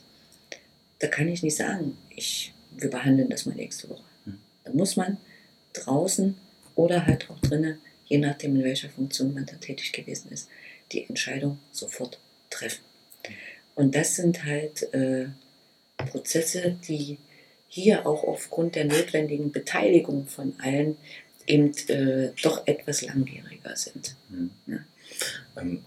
da 0.99 1.07
kann 1.07 1.27
ich 1.27 1.43
nicht 1.43 1.57
sagen, 1.57 1.97
ich, 2.15 2.53
wir 2.77 2.89
behandeln 2.89 3.29
das 3.29 3.45
mal 3.45 3.55
nächste 3.55 3.89
Woche. 3.89 4.03
Mhm. 4.25 4.39
Dann 4.63 4.75
muss 4.77 4.95
man 4.95 5.17
draußen 5.77 6.35
oder 6.75 7.05
halt 7.05 7.29
auch 7.29 7.39
drinnen, 7.39 7.79
je 8.05 8.17
nachdem 8.17 8.55
in 8.55 8.63
welcher 8.63 8.89
Funktion 8.89 9.33
man 9.33 9.45
da 9.45 9.53
tätig 9.55 9.93
gewesen 9.93 10.31
ist, 10.31 10.49
die 10.91 11.05
Entscheidung 11.05 11.59
sofort 11.71 12.19
treffen. 12.49 12.83
Und 13.75 13.95
das 13.95 14.15
sind 14.15 14.45
halt 14.45 14.93
äh, 14.93 15.27
Prozesse, 15.97 16.77
die 16.87 17.17
hier 17.67 18.05
auch 18.05 18.23
aufgrund 18.23 18.75
der 18.75 18.85
notwendigen 18.85 19.51
Beteiligung 19.51 20.27
von 20.27 20.53
allen 20.59 20.97
eben 21.47 21.71
äh, 21.89 22.31
doch 22.41 22.65
etwas 22.67 23.01
langwieriger 23.01 23.75
sind. 23.75 24.15
Mhm. 24.29 24.51
Ja. 24.67 24.79
Ähm, 25.57 25.83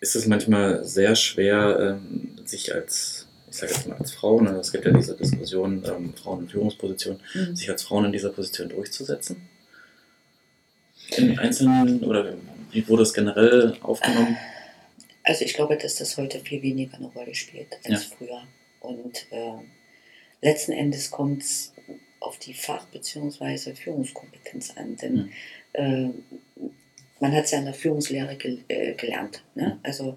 ist 0.00 0.16
es 0.16 0.26
manchmal 0.26 0.84
sehr 0.84 1.14
schwer, 1.14 1.98
ähm, 2.00 2.36
sich 2.44 2.74
als 2.74 3.26
ich 3.50 3.56
sage 3.56 3.72
jetzt 3.72 3.86
mal 3.88 3.96
als 3.98 4.12
Frau, 4.12 4.40
ne, 4.40 4.50
es 4.52 4.70
gibt 4.72 4.84
ja 4.84 4.92
diese 4.92 5.16
Diskussion, 5.16 5.82
ähm, 5.86 6.14
Frauen 6.14 6.42
in 6.42 6.48
Führungspositionen, 6.48 7.20
Mhm. 7.34 7.56
sich 7.56 7.68
als 7.70 7.82
Frauen 7.82 8.06
in 8.06 8.12
dieser 8.12 8.30
Position 8.30 8.68
durchzusetzen? 8.68 9.48
In 11.16 11.38
einzelnen, 11.38 12.04
oder 12.04 12.34
wie 12.70 12.86
wurde 12.88 13.02
es 13.02 13.12
generell 13.12 13.76
aufgenommen? 13.82 14.36
Also 15.24 15.44
ich 15.44 15.54
glaube, 15.54 15.76
dass 15.76 15.96
das 15.96 16.16
heute 16.16 16.38
viel 16.40 16.62
weniger 16.62 16.96
eine 16.96 17.08
Rolle 17.08 17.34
spielt 17.34 17.78
als 17.84 18.04
früher. 18.04 18.42
Und 18.80 19.26
äh, 19.30 19.52
letzten 20.40 20.72
Endes 20.72 21.10
kommt 21.10 21.42
es 21.42 21.72
auf 22.20 22.38
die 22.38 22.54
Fach- 22.54 22.86
bzw. 22.86 23.74
Führungskompetenz 23.74 24.76
an. 24.76 24.96
Denn 24.96 25.14
Mhm. 25.14 25.30
äh, 25.72 26.10
man 27.18 27.32
hat 27.32 27.44
es 27.46 27.50
ja 27.50 27.58
in 27.58 27.64
der 27.66 27.74
Führungslehre 27.74 28.36
gel 28.36 28.60
äh, 28.68 28.94
gelernt. 28.94 29.42
Ne? 29.54 29.78
Also 29.82 30.16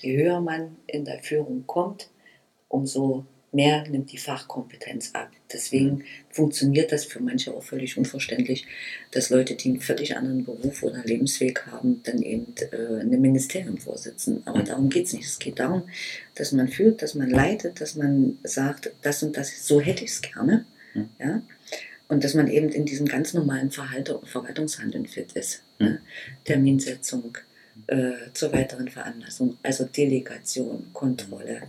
je 0.00 0.16
höher 0.16 0.40
man 0.40 0.76
in 0.86 1.04
der 1.04 1.22
Führung 1.22 1.64
kommt, 1.66 2.08
umso 2.72 3.26
mehr 3.52 3.86
nimmt 3.88 4.10
die 4.12 4.18
Fachkompetenz 4.18 5.10
ab. 5.12 5.30
Deswegen 5.52 6.04
funktioniert 6.30 6.90
das 6.90 7.04
für 7.04 7.20
manche 7.20 7.52
auch 7.52 7.62
völlig 7.62 7.98
unverständlich, 7.98 8.66
dass 9.10 9.28
Leute, 9.28 9.54
die 9.54 9.68
einen 9.68 9.80
völlig 9.80 10.16
anderen 10.16 10.44
Beruf 10.44 10.82
oder 10.82 11.04
Lebensweg 11.04 11.66
haben, 11.66 12.02
dann 12.04 12.22
eben 12.22 12.54
äh, 12.72 12.76
in 12.76 13.00
einem 13.00 13.20
Ministerium 13.20 13.76
vorsitzen. 13.76 14.42
Aber 14.46 14.62
darum 14.62 14.88
geht 14.88 15.06
es 15.06 15.12
nicht. 15.12 15.26
Es 15.26 15.38
geht 15.38 15.58
darum, 15.58 15.82
dass 16.34 16.52
man 16.52 16.68
führt, 16.68 17.02
dass 17.02 17.14
man 17.14 17.28
leitet, 17.28 17.82
dass 17.82 17.94
man 17.94 18.38
sagt, 18.42 18.90
das 19.02 19.22
und 19.22 19.36
das, 19.36 19.66
so 19.66 19.80
hätte 19.82 20.04
ich 20.04 20.12
es 20.12 20.22
gerne. 20.22 20.64
Mhm. 20.94 21.08
Ja? 21.20 21.42
Und 22.08 22.24
dass 22.24 22.32
man 22.32 22.48
eben 22.48 22.70
in 22.70 22.86
diesem 22.86 23.06
ganz 23.06 23.34
normalen 23.34 23.70
Verhalte, 23.70 24.18
Verwaltungshandeln 24.24 25.06
fit 25.06 25.32
ist. 25.32 25.62
Mhm. 25.78 25.86
Ne? 25.86 26.00
Terminsetzung, 26.44 27.36
äh, 27.86 28.12
zur 28.32 28.52
weiteren 28.52 28.88
Veranlassung, 28.88 29.58
also 29.62 29.84
Delegation, 29.84 30.92
Kontrolle. 30.92 31.62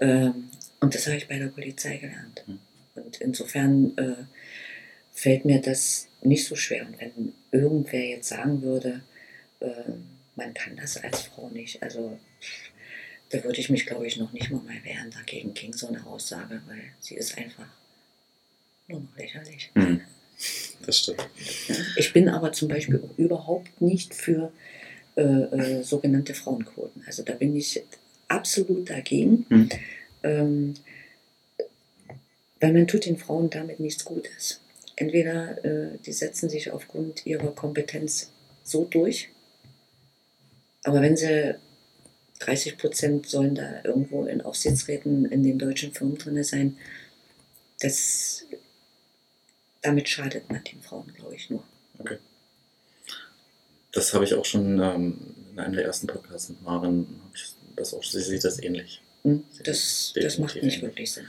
Ähm, 0.00 0.50
und 0.80 0.94
das 0.94 1.06
habe 1.06 1.16
ich 1.16 1.28
bei 1.28 1.38
der 1.38 1.48
Polizei 1.48 1.96
gelernt. 1.96 2.44
Mhm. 2.46 2.58
Und 2.94 3.20
insofern 3.20 3.96
äh, 3.96 4.24
fällt 5.12 5.44
mir 5.44 5.60
das 5.60 6.08
nicht 6.22 6.46
so 6.46 6.56
schwer. 6.56 6.86
Und 6.86 7.00
wenn 7.00 7.32
irgendwer 7.50 8.04
jetzt 8.04 8.28
sagen 8.28 8.62
würde, 8.62 9.02
äh, 9.60 9.92
man 10.34 10.52
kann 10.54 10.76
das 10.76 11.02
als 11.02 11.22
Frau 11.22 11.48
nicht, 11.48 11.82
also 11.82 12.18
da 13.30 13.42
würde 13.42 13.58
ich 13.58 13.70
mich, 13.70 13.86
glaube 13.86 14.06
ich, 14.06 14.18
noch 14.18 14.32
nicht 14.32 14.50
mal 14.50 14.62
mal 14.62 14.84
wehren 14.84 15.10
dagegen 15.10 15.54
gegen 15.54 15.72
so 15.72 15.88
eine 15.88 16.06
Aussage, 16.06 16.62
weil 16.66 16.82
sie 17.00 17.16
ist 17.16 17.36
einfach 17.38 17.66
nur 18.88 19.00
noch 19.00 19.16
lächerlich. 19.16 19.70
Hm. 19.74 20.00
Das 20.84 20.98
stimmt. 20.98 21.26
Ich 21.96 22.12
bin 22.12 22.28
aber 22.28 22.52
zum 22.52 22.68
Beispiel 22.68 23.00
auch 23.02 23.18
überhaupt 23.18 23.80
nicht 23.80 24.14
für 24.14 24.52
äh, 25.16 25.22
äh, 25.22 25.82
sogenannte 25.82 26.34
Frauenquoten. 26.34 27.02
Also 27.06 27.22
da 27.22 27.32
bin 27.32 27.56
ich 27.56 27.82
absolut 28.28 28.90
dagegen, 28.90 29.46
Hm. 29.48 29.68
ähm, 30.22 30.74
weil 32.60 32.72
man 32.72 32.86
tut 32.86 33.06
den 33.06 33.16
Frauen 33.16 33.50
damit 33.50 33.80
nichts 33.80 34.04
Gutes. 34.04 34.60
Entweder 34.94 35.64
äh, 35.64 35.98
die 36.04 36.12
setzen 36.12 36.48
sich 36.48 36.70
aufgrund 36.70 37.26
ihrer 37.26 37.54
Kompetenz 37.54 38.30
so 38.62 38.84
durch, 38.84 39.30
aber 40.82 41.02
wenn 41.02 41.16
sie 41.16 41.56
30 42.40 42.78
Prozent 42.78 43.26
sollen 43.26 43.54
da 43.54 43.82
irgendwo 43.84 44.24
in 44.26 44.40
Aufsichtsräten 44.40 45.24
in 45.26 45.42
den 45.42 45.58
deutschen 45.58 45.92
Firmen 45.92 46.16
drin 46.18 46.42
sein, 46.44 46.76
das, 47.80 48.44
damit 49.82 50.08
schadet 50.08 50.50
man 50.50 50.62
den 50.64 50.80
Frauen, 50.82 51.12
glaube 51.14 51.34
ich, 51.34 51.50
nur. 51.50 51.64
Das 53.96 54.12
habe 54.12 54.24
ich 54.24 54.34
auch 54.34 54.44
schon 54.44 54.78
ähm, 54.78 55.16
in 55.52 55.58
einem 55.58 55.74
der 55.74 55.86
ersten 55.86 56.06
Podcasts 56.06 56.50
mit 56.50 56.62
Maren, 56.62 57.06
das 57.76 57.94
auch, 57.94 58.04
sie 58.04 58.20
sieht 58.20 58.44
das 58.44 58.62
ähnlich. 58.62 59.00
Hm? 59.22 59.42
Sie 59.50 59.62
Das, 59.62 60.12
das 60.14 60.36
macht 60.38 60.54
nicht 60.54 60.62
ähnlich. 60.64 60.82
wirklich 60.82 61.12
Sinn. 61.12 61.24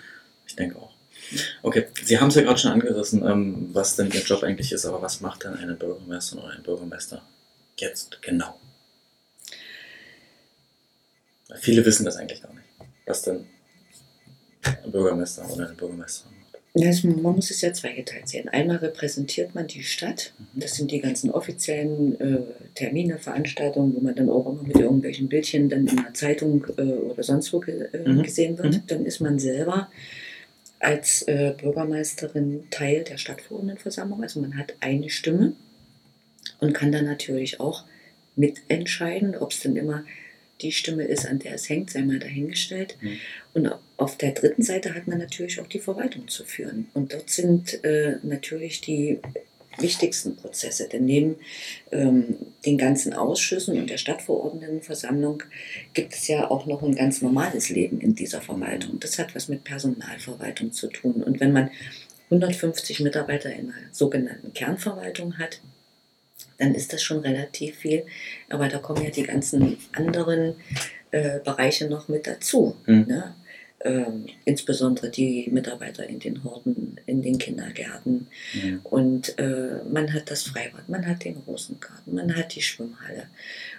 Ich 0.45 0.55
denke 0.57 0.77
auch. 0.77 0.93
Okay, 1.63 1.87
Sie 2.03 2.19
haben 2.19 2.27
es 2.27 2.35
ja 2.35 2.41
gerade 2.41 2.59
schon 2.59 2.71
angerissen, 2.71 3.25
ähm, 3.25 3.69
was 3.71 3.95
denn 3.95 4.11
Ihr 4.11 4.19
Job 4.21 4.43
eigentlich 4.43 4.73
ist, 4.73 4.85
aber 4.85 5.01
was 5.01 5.21
macht 5.21 5.45
denn 5.45 5.53
eine 5.53 5.75
Bürgermeisterin 5.75 6.43
oder 6.43 6.53
ein 6.53 6.63
Bürgermeister 6.63 7.21
jetzt 7.77 8.21
genau? 8.21 8.59
Viele 11.55 11.85
wissen 11.85 12.03
das 12.03 12.17
eigentlich 12.17 12.41
gar 12.41 12.53
nicht, 12.53 12.67
was 13.05 13.21
denn 13.21 13.47
ein 14.63 14.91
Bürgermeister 14.91 15.49
oder 15.49 15.67
eine 15.67 15.75
Bürgermeisterin 15.75 16.35
es- 16.85 17.03
man 17.03 17.21
muss 17.35 17.49
es 17.51 17.61
ja 17.61 17.73
zweigeteilt 17.73 18.27
sehen. 18.29 18.49
Einmal 18.49 18.77
repräsentiert 18.77 19.55
man 19.55 19.67
die 19.67 19.83
Stadt. 19.83 20.33
Mhm. 20.37 20.59
Das 20.59 20.75
sind 20.75 20.91
die 20.91 20.99
ganzen 20.99 21.31
offiziellen 21.31 22.19
äh, 22.19 22.39
Termine, 22.75 23.17
Veranstaltungen, 23.17 23.95
wo 23.95 23.99
man 23.99 24.15
dann 24.15 24.29
auch 24.29 24.45
immer 24.45 24.63
mit 24.63 24.77
irgendwelchen 24.77 25.27
Bildchen 25.29 25.69
dann 25.69 25.87
in 25.87 25.95
der 25.97 26.13
Zeitung 26.13 26.65
äh, 26.77 26.81
oder 26.81 27.23
sonst 27.23 27.51
wo 27.53 27.59
ge 27.59 27.87
äh, 27.93 28.07
Mhm. 28.09 28.23
gesehen 28.23 28.57
wird. 28.57 28.73
Mhm. 28.73 28.81
Dann 28.87 29.05
ist 29.05 29.19
man 29.21 29.39
selber 29.39 29.89
als 30.79 31.23
äh, 31.23 31.53
Bürgermeisterin 31.59 32.65
Teil 32.69 33.03
der 33.03 33.17
Stadtverordnetenversammlung. 33.17 34.21
Also 34.21 34.39
man 34.41 34.57
hat 34.57 34.75
eine 34.79 35.09
Stimme 35.09 35.53
und 36.59 36.73
kann 36.73 36.91
dann 36.91 37.05
natürlich 37.05 37.59
auch 37.59 37.83
mitentscheiden, 38.35 39.35
ob 39.35 39.51
es 39.51 39.61
denn 39.61 39.75
immer 39.75 40.03
die 40.61 40.71
Stimme 40.71 41.03
ist, 41.03 41.25
an 41.25 41.39
der 41.39 41.55
es 41.55 41.69
hängt, 41.69 41.91
sei 41.91 42.01
mal 42.01 42.19
dahingestellt. 42.19 42.97
Mhm. 43.01 43.17
Und 43.53 43.71
auf 43.97 44.17
der 44.17 44.31
dritten 44.31 44.63
Seite 44.63 44.95
hat 44.95 45.07
man 45.07 45.19
natürlich 45.19 45.59
auch 45.59 45.67
die 45.67 45.79
Verwaltung 45.79 46.27
zu 46.27 46.43
führen. 46.45 46.87
Und 46.93 47.13
dort 47.13 47.29
sind 47.29 47.83
äh, 47.83 48.17
natürlich 48.23 48.81
die 48.81 49.19
wichtigsten 49.79 50.35
Prozesse. 50.35 50.87
Denn 50.89 51.05
neben 51.05 51.35
ähm, 51.91 52.37
den 52.65 52.77
ganzen 52.77 53.13
Ausschüssen 53.13 53.77
und 53.77 53.89
der 53.89 53.97
Stadtverordnetenversammlung 53.97 55.43
gibt 55.93 56.13
es 56.13 56.27
ja 56.27 56.49
auch 56.49 56.65
noch 56.65 56.81
ein 56.81 56.95
ganz 56.95 57.21
normales 57.21 57.69
Leben 57.69 58.01
in 58.01 58.15
dieser 58.15 58.41
Verwaltung. 58.41 58.99
Das 58.99 59.19
hat 59.19 59.35
was 59.35 59.47
mit 59.49 59.63
Personalverwaltung 59.63 60.71
zu 60.71 60.87
tun. 60.87 61.23
Und 61.23 61.39
wenn 61.39 61.53
man 61.53 61.69
150 62.29 62.99
Mitarbeiter 63.01 63.51
in 63.53 63.71
einer 63.71 63.87
sogenannten 63.91 64.53
Kernverwaltung 64.53 65.37
hat, 65.37 65.61
dann 66.57 66.75
ist 66.75 66.93
das 66.93 67.03
schon 67.03 67.19
relativ 67.19 67.77
viel. 67.77 68.05
Aber 68.49 68.67
da 68.67 68.79
kommen 68.79 69.03
ja 69.03 69.09
die 69.09 69.23
ganzen 69.23 69.77
anderen 69.93 70.55
äh, 71.11 71.39
Bereiche 71.39 71.87
noch 71.87 72.07
mit 72.07 72.27
dazu. 72.27 72.75
Mhm. 72.85 73.05
Ne? 73.07 73.35
Ähm, 73.81 74.25
insbesondere 74.43 75.11
die 75.11 75.47
Mitarbeiter 75.51 76.07
in 76.07 76.19
den 76.19 76.43
Horten, 76.43 76.99
in 77.05 77.21
den 77.21 77.37
Kindergärten. 77.37 78.27
Mhm. 78.53 78.79
Und 78.83 79.37
äh, 79.37 79.81
man 79.91 80.13
hat 80.13 80.31
das 80.31 80.43
Freibad, 80.43 80.89
man 80.89 81.05
hat 81.05 81.23
den 81.23 81.37
Rosengarten, 81.37 82.15
man 82.15 82.35
hat 82.35 82.55
die 82.55 82.61
Schwimmhalle. 82.63 83.27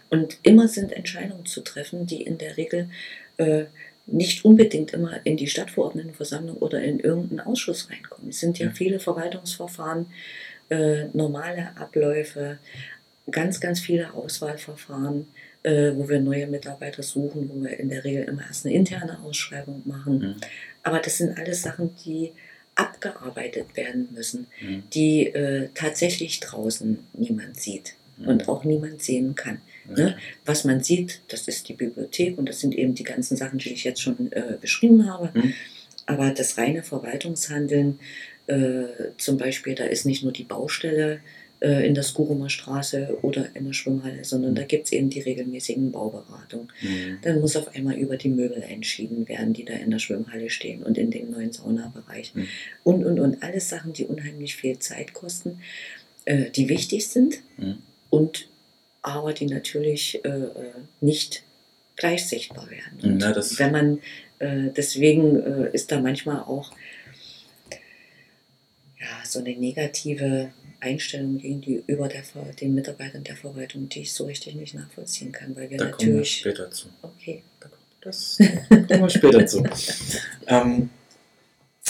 Und 0.09 0.39
immer 0.45 0.69
sind 0.69 0.93
Entscheidungen 0.93 1.47
zu 1.47 1.63
treffen, 1.63 2.07
die 2.07 2.23
in 2.23 2.39
der 2.39 2.57
Regel 2.57 2.89
äh, 3.39 3.65
nicht 4.07 4.45
unbedingt 4.45 4.93
immer 4.93 5.21
in 5.27 5.37
die 5.37 5.49
Stadtverordnetenversammlung 5.49 6.57
oder 6.59 6.81
in 6.83 7.01
irgendeinen 7.01 7.41
Ausschuss 7.41 7.91
reinkommen. 7.91 8.31
Es 8.31 8.41
sind 8.41 8.59
ja 8.59 8.67
Ja. 8.67 8.73
viele 8.73 9.01
Verwaltungsverfahren, 9.01 10.07
äh, 10.71 11.05
normale 11.13 11.77
Abläufe, 11.77 12.59
ganz, 13.31 13.61
ganz 13.61 13.81
viele 13.81 14.13
Auswahlverfahren, 14.15 15.27
äh, 15.63 15.93
wo 15.95 16.09
wir 16.09 16.21
neue 16.21 16.47
Mitarbeiter 16.47 17.03
suchen, 17.03 17.51
wo 17.53 17.63
wir 17.63 17.79
in 17.79 17.89
der 17.91 18.05
Regel 18.05 18.25
immer 18.25 18.43
erst 18.47 18.65
eine 18.67 18.75
interne 18.75 19.19
Ausschreibung 19.21 19.83
machen. 19.85 20.19
Mhm. 20.19 20.35
Aber 20.83 20.99
das 21.01 21.19
sind 21.19 21.37
alles 21.39 21.63
Sachen, 21.63 21.95
die 22.05 22.33
abgearbeitet 22.75 23.77
werden 23.77 24.09
müssen, 24.15 24.47
Mhm. 24.61 24.85
die 24.95 25.27
äh, 25.27 25.69
tatsächlich 25.75 26.41
draußen 26.41 26.99
niemand 27.15 27.59
sieht 27.61 27.95
Mhm. 28.19 28.29
und 28.29 28.49
auch 28.49 28.65
niemand 28.65 29.03
sehen 29.03 29.35
kann. 29.35 29.61
Ne? 29.89 30.17
Was 30.45 30.65
man 30.65 30.83
sieht, 30.83 31.21
das 31.29 31.49
ist 31.49 31.69
die 31.69 31.73
Bibliothek 31.75 32.37
und 32.39 32.49
das 32.49 32.61
sind 32.61 32.75
eben 32.75 32.95
die 32.95 33.05
ganzen 33.05 33.37
Sachen, 33.37 33.59
die 33.59 33.73
ich 33.73 33.85
jetzt 33.85 34.03
schon 34.03 34.31
äh, 34.33 34.57
beschrieben 34.61 35.11
habe. 35.11 35.31
Mhm. 35.35 35.55
Aber 36.07 36.31
das 36.31 36.57
reine 36.57 36.83
Verwaltungshandeln, 36.83 37.99
äh, 38.49 39.13
zum 39.17 39.37
Beispiel, 39.37 39.75
da 39.75 39.85
ist 39.85 40.05
nicht 40.05 40.23
nur 40.23 40.33
die 40.33 40.45
Baustelle 40.45 41.21
äh, 41.61 41.87
in 41.87 41.95
der 41.95 42.05
Skurumer 42.05 42.49
Straße 42.49 43.19
oder 43.23 43.49
in 43.55 43.67
der 43.67 43.73
Schwimmhalle, 43.73 44.25
sondern 44.25 44.55
da 44.55 44.65
gibt 44.65 44.87
es 44.87 44.93
eben 44.93 45.11
die 45.11 45.21
regelmäßigen 45.21 45.91
Bauberatungen. 45.93 46.69
Mhm. 46.81 47.19
Dann 47.23 47.41
muss 47.41 47.57
auf 47.57 47.75
einmal 47.75 47.97
über 47.97 48.17
die 48.17 48.29
Möbel 48.29 48.63
entschieden 48.63 49.29
werden, 49.29 49.53
die 49.53 49.65
da 49.65 49.75
in 49.75 49.91
der 49.91 49.99
Schwimmhalle 49.99 50.51
stehen 50.51 50.83
und 50.83 50.97
in 50.97 51.11
dem 51.11 51.31
neuen 51.31 51.53
Saunabereich. 51.53 52.35
Mhm. 52.35 52.49
Und, 52.85 53.05
und, 53.05 53.21
und. 53.21 53.43
Alles 53.43 53.69
Sachen, 53.69 53.93
die 53.93 54.05
unheimlich 54.05 54.57
viel 54.57 54.79
Zeit 54.79 55.15
kosten, 55.15 55.61
äh, 56.25 56.51
die 56.51 56.69
wichtig 56.69 57.09
sind 57.09 57.41
Mhm. 57.57 57.79
und 58.11 58.49
aber 59.03 59.33
die 59.33 59.47
natürlich 59.47 60.25
äh, 60.25 60.29
äh, 60.29 60.51
nicht 61.01 61.43
gleich 61.97 62.29
sichtbar 62.29 62.69
werden. 62.71 63.19
Na, 63.19 63.35
wenn 63.35 63.73
man, 63.73 63.99
äh, 64.39 64.71
deswegen 64.77 65.37
ist 65.73 65.91
da 65.91 66.01
manchmal 66.01 66.43
auch 66.43 66.73
ja, 69.09 69.25
so 69.25 69.39
eine 69.39 69.57
negative 69.57 70.51
Einstellung 70.81 71.39
gegenüber 71.39 72.09
der, 72.09 72.23
den 72.61 72.75
Mitarbeitern 72.75 73.25
der 73.25 73.37
Verwaltung, 73.37 73.89
die 73.89 74.01
ich 74.03 74.13
so 74.13 74.27
richtig 74.27 74.55
nicht 74.55 74.75
nachvollziehen 74.75 75.33
kann, 75.33 75.57
weil 75.57 75.71
wir 75.71 75.79
Da 75.79 75.87
kommen 75.87 75.99
wir 76.01 76.07
natürlich. 76.15 76.37
später 76.39 76.71
zu. 76.71 76.87
Okay. 77.03 77.43
Da 77.61 77.69
kommt- 77.69 77.83
Das 78.01 78.39
kommen 78.71 78.89
wir 79.03 79.11
später 79.11 79.47
zu. 79.47 79.65
Ähm, 80.47 80.91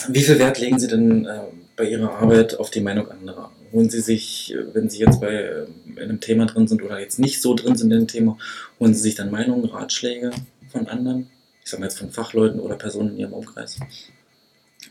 wie 0.09 0.23
viel 0.23 0.39
Wert 0.39 0.59
legen 0.61 0.79
Sie 0.79 0.87
denn 0.87 1.27
ähm, 1.27 1.67
bei 1.77 1.85
Ihrer 1.85 2.11
Arbeit 2.13 2.55
auf 2.55 2.71
die 2.71 2.81
Meinung 2.81 3.11
anderer? 3.11 3.51
Holen 3.73 3.91
Sie 3.91 4.01
sich, 4.01 4.55
äh, 4.55 4.73
wenn 4.75 4.89
Sie 4.89 5.01
jetzt 5.01 5.21
bei 5.21 5.67
in 5.87 5.99
einem 5.99 6.21
Thema 6.21 6.47
drin 6.47 6.67
sind 6.69 6.83
oder 6.83 6.99
jetzt 7.01 7.19
nicht 7.19 7.43
so 7.43 7.55
drin 7.55 7.77
sind 7.77 7.91
in 7.93 7.99
dem 8.01 8.09
Thema, 8.09 8.39
holen 8.81 8.95
Sie 8.95 9.01
sich 9.01 9.17
dann 9.17 9.31
Meinungen, 9.31 9.65
Ratschläge 9.67 10.31
von 10.71 10.87
anderen? 10.89 11.29
Ich 11.61 11.65
ich 11.65 11.71
sag 11.73 11.81
mal 11.81 11.87
jetzt 11.87 11.99
von 11.99 12.11
Fachleuten 12.11 12.61
oder 12.61 12.77
Personen 12.77 13.11
in 13.11 13.19
ihrem 13.19 13.33
Umkreis? 13.35 13.77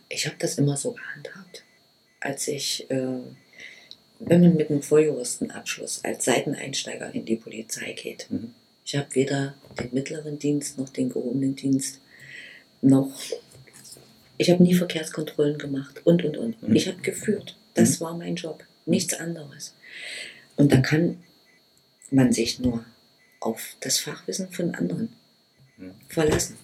Ich 0.10 0.26
habe 0.28 0.36
das 0.40 0.58
immer 0.60 0.78
so 0.78 0.92
gehandhabt. 0.92 1.64
Als 2.20 2.48
ich, 2.48 2.90
äh, 2.90 3.20
wenn 4.20 4.42
man 4.42 4.56
mit 4.56 4.70
einem 4.70 4.82
Vorjuristenabschluss 4.82 6.04
als 6.04 6.26
Seiteneinsteiger 6.26 7.14
in 7.14 7.26
die 7.26 7.36
Polizei 7.36 7.94
geht, 7.94 8.28
Mhm. 8.30 8.54
ich 8.86 8.96
habe 8.96 9.14
weder 9.16 9.54
den 9.80 9.94
mittleren 9.94 10.40
Dienst 10.40 10.78
noch 10.78 10.90
den 10.90 11.10
gehobenen 11.10 11.56
Dienst 11.56 12.00
noch, 12.82 13.12
ich 14.38 14.50
habe 14.50 14.64
nie 14.64 14.74
Verkehrskontrollen 14.74 15.58
gemacht 15.58 16.02
und, 16.06 16.24
und, 16.24 16.38
und. 16.38 16.62
Mhm. 16.64 16.76
Ich 16.76 16.88
habe 16.88 17.02
geführt. 17.02 17.56
Das 17.74 18.02
war 18.02 18.16
mein 18.18 18.36
Job, 18.36 18.64
nichts 18.86 19.14
anderes. 19.14 19.74
Und 20.56 20.72
da 20.72 20.78
kann 20.78 21.22
man 22.10 22.32
sich 22.32 22.60
nur 22.60 22.84
auf 23.40 23.76
das 23.82 24.00
Fachwissen 24.00 24.50
von 24.50 24.74
anderen 24.74 25.10
Mhm. 25.78 25.92
verlassen. 26.10 26.58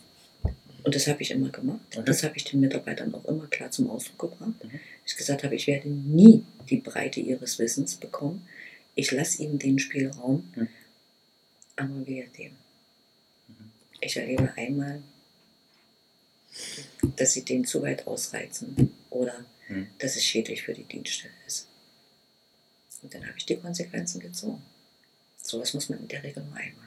Und 0.84 0.96
das 0.96 1.08
habe 1.08 1.22
ich 1.22 1.32
immer 1.32 1.50
gemacht. 1.50 1.80
Okay. 1.96 2.04
Das 2.06 2.24
habe 2.24 2.36
ich 2.36 2.44
den 2.44 2.60
Mitarbeitern 2.60 3.14
auch 3.16 3.24
immer 3.26 3.48
klar 3.48 3.72
zum 3.72 3.90
Ausdruck 3.90 4.32
gebracht. 4.32 4.64
Mhm. 4.64 4.80
Ich 5.06 5.16
gesagt 5.16 5.44
habe, 5.44 5.56
ich 5.56 5.68
werde 5.68 5.88
nie 5.90 6.44
die 6.70 6.78
Breite 6.78 7.20
ihres 7.22 7.58
Wissens 7.60 7.96
bekommen. 7.96 8.46
Ich 8.96 9.12
lasse 9.12 9.42
ihnen 9.44 9.60
den 9.60 9.80
Spielraum, 9.80 10.52
Mhm. 10.56 10.68
aber 11.78 12.06
wehe 12.08 12.28
dem. 12.38 12.52
Mhm. 13.48 13.72
Ich 14.02 14.18
erlebe 14.18 14.52
einmal, 14.58 15.02
dass 17.16 17.34
sie 17.34 17.44
den 17.46 17.66
zu 17.66 17.82
weit 17.82 18.06
ausreizen 18.06 18.92
oder 19.10 19.46
Mhm. 19.70 19.88
dass 20.00 20.16
es 20.18 20.24
schädlich 20.26 20.64
für 20.64 20.74
die 20.74 20.84
Dienststelle 20.84 21.34
ist. 21.48 21.68
Und 23.02 23.14
dann 23.14 23.26
habe 23.26 23.38
ich 23.38 23.46
die 23.46 23.56
Konsequenzen 23.58 24.20
gezogen. 24.20 24.62
Sowas 25.42 25.74
muss 25.74 25.90
man 25.90 26.00
in 26.00 26.08
der 26.10 26.24
Regel 26.24 26.44
nur 26.44 26.56
einmal 26.56 26.83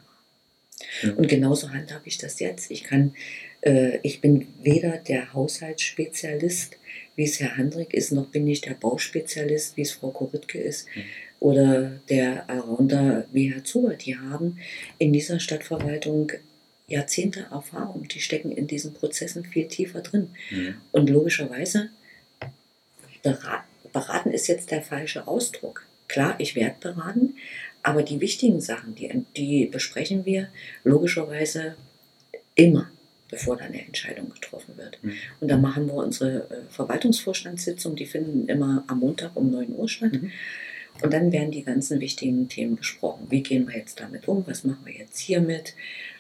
Ja. 1.02 1.12
Und 1.14 1.28
genauso 1.28 1.70
handhabe 1.72 2.02
ich 2.06 2.18
das 2.18 2.38
jetzt. 2.40 2.70
Ich 2.70 2.84
kann, 2.84 3.14
äh, 3.62 3.98
ich 4.02 4.20
bin 4.20 4.46
weder 4.62 4.98
der 4.98 5.32
Haushaltsspezialist, 5.32 6.76
wie 7.16 7.24
es 7.24 7.40
Herr 7.40 7.56
Handrick 7.56 7.94
ist, 7.94 8.12
noch 8.12 8.26
bin 8.28 8.46
ich 8.46 8.60
der 8.60 8.74
Bauspezialist, 8.74 9.76
wie 9.76 9.82
es 9.82 9.92
Frau 9.92 10.10
Koritke 10.10 10.58
ist, 10.58 10.86
Mhm. 10.94 11.02
oder 11.40 12.00
der 12.10 12.48
Allrounder 12.50 13.26
wie 13.32 13.52
Herr 13.52 13.64
Zuber. 13.64 13.94
Die 13.94 14.16
haben 14.18 14.58
in 14.98 15.12
dieser 15.12 15.40
Stadtverwaltung 15.40 16.32
Jahrzehnte 16.88 17.46
Erfahrung. 17.50 18.06
Die 18.08 18.20
stecken 18.20 18.52
in 18.52 18.66
diesen 18.66 18.92
Prozessen 18.94 19.44
viel 19.44 19.66
tiefer 19.68 20.02
drin. 20.02 20.28
Mhm. 20.50 20.74
Und 20.92 21.10
logischerweise, 21.10 21.88
bera- 23.22 23.64
beraten 23.92 24.30
ist 24.30 24.46
jetzt 24.46 24.70
der 24.70 24.82
falsche 24.82 25.26
Ausdruck. 25.26 25.86
Klar, 26.08 26.36
ich 26.38 26.54
werde 26.54 26.76
beraten, 26.80 27.34
aber 27.86 28.02
die 28.02 28.20
wichtigen 28.20 28.60
Sachen, 28.60 28.96
die, 28.96 29.22
die 29.36 29.66
besprechen 29.66 30.24
wir 30.24 30.48
logischerweise 30.82 31.76
immer, 32.56 32.90
bevor 33.30 33.56
dann 33.56 33.68
eine 33.68 33.86
Entscheidung 33.86 34.28
getroffen 34.28 34.76
wird. 34.76 34.98
Mhm. 35.02 35.12
Und 35.38 35.48
dann 35.48 35.60
machen 35.60 35.86
wir 35.86 35.94
unsere 35.94 36.50
äh, 36.50 36.62
Verwaltungsvorstandssitzung, 36.68 37.94
die 37.94 38.06
finden 38.06 38.48
immer 38.48 38.82
am 38.88 38.98
Montag 38.98 39.36
um 39.36 39.52
9 39.52 39.72
Uhr 39.76 39.88
statt. 39.88 40.14
Mhm. 40.14 40.32
Und 41.00 41.12
dann 41.12 41.30
werden 41.30 41.52
die 41.52 41.62
ganzen 41.62 42.00
wichtigen 42.00 42.48
Themen 42.48 42.74
besprochen. 42.74 43.28
Wie 43.30 43.44
gehen 43.44 43.68
wir 43.68 43.76
jetzt 43.76 44.00
damit 44.00 44.26
um? 44.26 44.44
Was 44.48 44.64
machen 44.64 44.84
wir 44.84 44.94
jetzt 44.94 45.20
hiermit? 45.20 45.74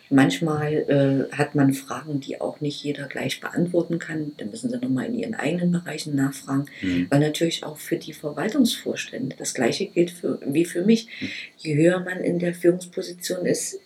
Manchmal 0.08 1.28
äh, 1.30 1.36
hat 1.36 1.54
man 1.54 1.74
Fragen, 1.74 2.20
die 2.20 2.40
auch 2.40 2.60
nicht 2.60 2.82
jeder 2.82 3.06
gleich 3.06 3.40
beantworten 3.40 3.98
kann. 3.98 4.32
Da 4.36 4.44
müssen 4.44 4.70
sie 4.70 4.78
nochmal 4.78 5.06
in 5.06 5.14
ihren 5.14 5.34
eigenen 5.34 5.72
Bereichen 5.72 6.14
nachfragen. 6.14 6.66
Mhm. 6.80 7.06
Weil 7.10 7.20
natürlich 7.20 7.64
auch 7.64 7.76
für 7.76 7.96
die 7.96 8.12
Verwaltungsvorstände 8.12 9.34
das 9.36 9.54
Gleiche 9.54 9.86
gilt 9.86 10.10
für, 10.12 10.38
wie 10.46 10.64
für 10.64 10.84
mich. 10.84 11.08
Je 11.56 11.74
höher 11.74 12.00
man 12.00 12.20
in 12.20 12.38
der 12.38 12.54
Führungsposition 12.54 13.46
ist, 13.46 13.80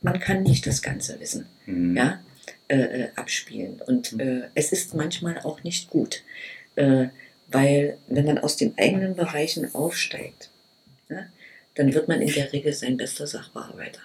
man 0.00 0.20
kann 0.20 0.42
nicht 0.42 0.66
das 0.66 0.82
Ganze 0.82 1.18
wissen, 1.18 1.46
Mhm. 1.66 1.96
ja, 1.96 2.20
äh, 2.68 2.76
äh, 2.76 3.08
abspielen. 3.16 3.80
Und 3.86 4.18
äh, 4.20 4.42
es 4.54 4.70
ist 4.70 4.94
manchmal 4.94 5.38
auch 5.40 5.62
nicht 5.64 5.90
gut, 5.90 6.22
äh, 6.76 7.06
weil 7.48 7.98
wenn 8.08 8.26
man 8.26 8.38
aus 8.38 8.56
den 8.56 8.76
eigenen 8.78 9.16
Bereichen 9.16 9.74
aufsteigt, 9.74 10.50
ja, 11.08 11.26
dann 11.74 11.92
wird 11.94 12.06
man 12.08 12.20
in 12.20 12.32
der 12.32 12.52
Regel 12.52 12.72
sein 12.72 12.96
bester 12.96 13.26
Sachbearbeiter. 13.26 14.00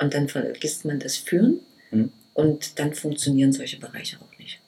Mhm. 0.00 0.04
Und 0.04 0.14
dann 0.14 0.28
vergisst 0.28 0.84
man 0.84 1.00
das 1.00 1.16
Führen 1.16 1.60
Mhm. 1.90 2.12
und 2.34 2.78
dann 2.78 2.94
funktionieren 2.94 3.52
solche 3.52 3.78
Bereiche 3.78 4.18
auch 4.20 4.38
nicht. 4.38 4.60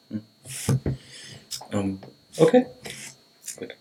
Ähm, 1.72 1.98
okay. 2.36 2.66
Gut. 3.56 3.74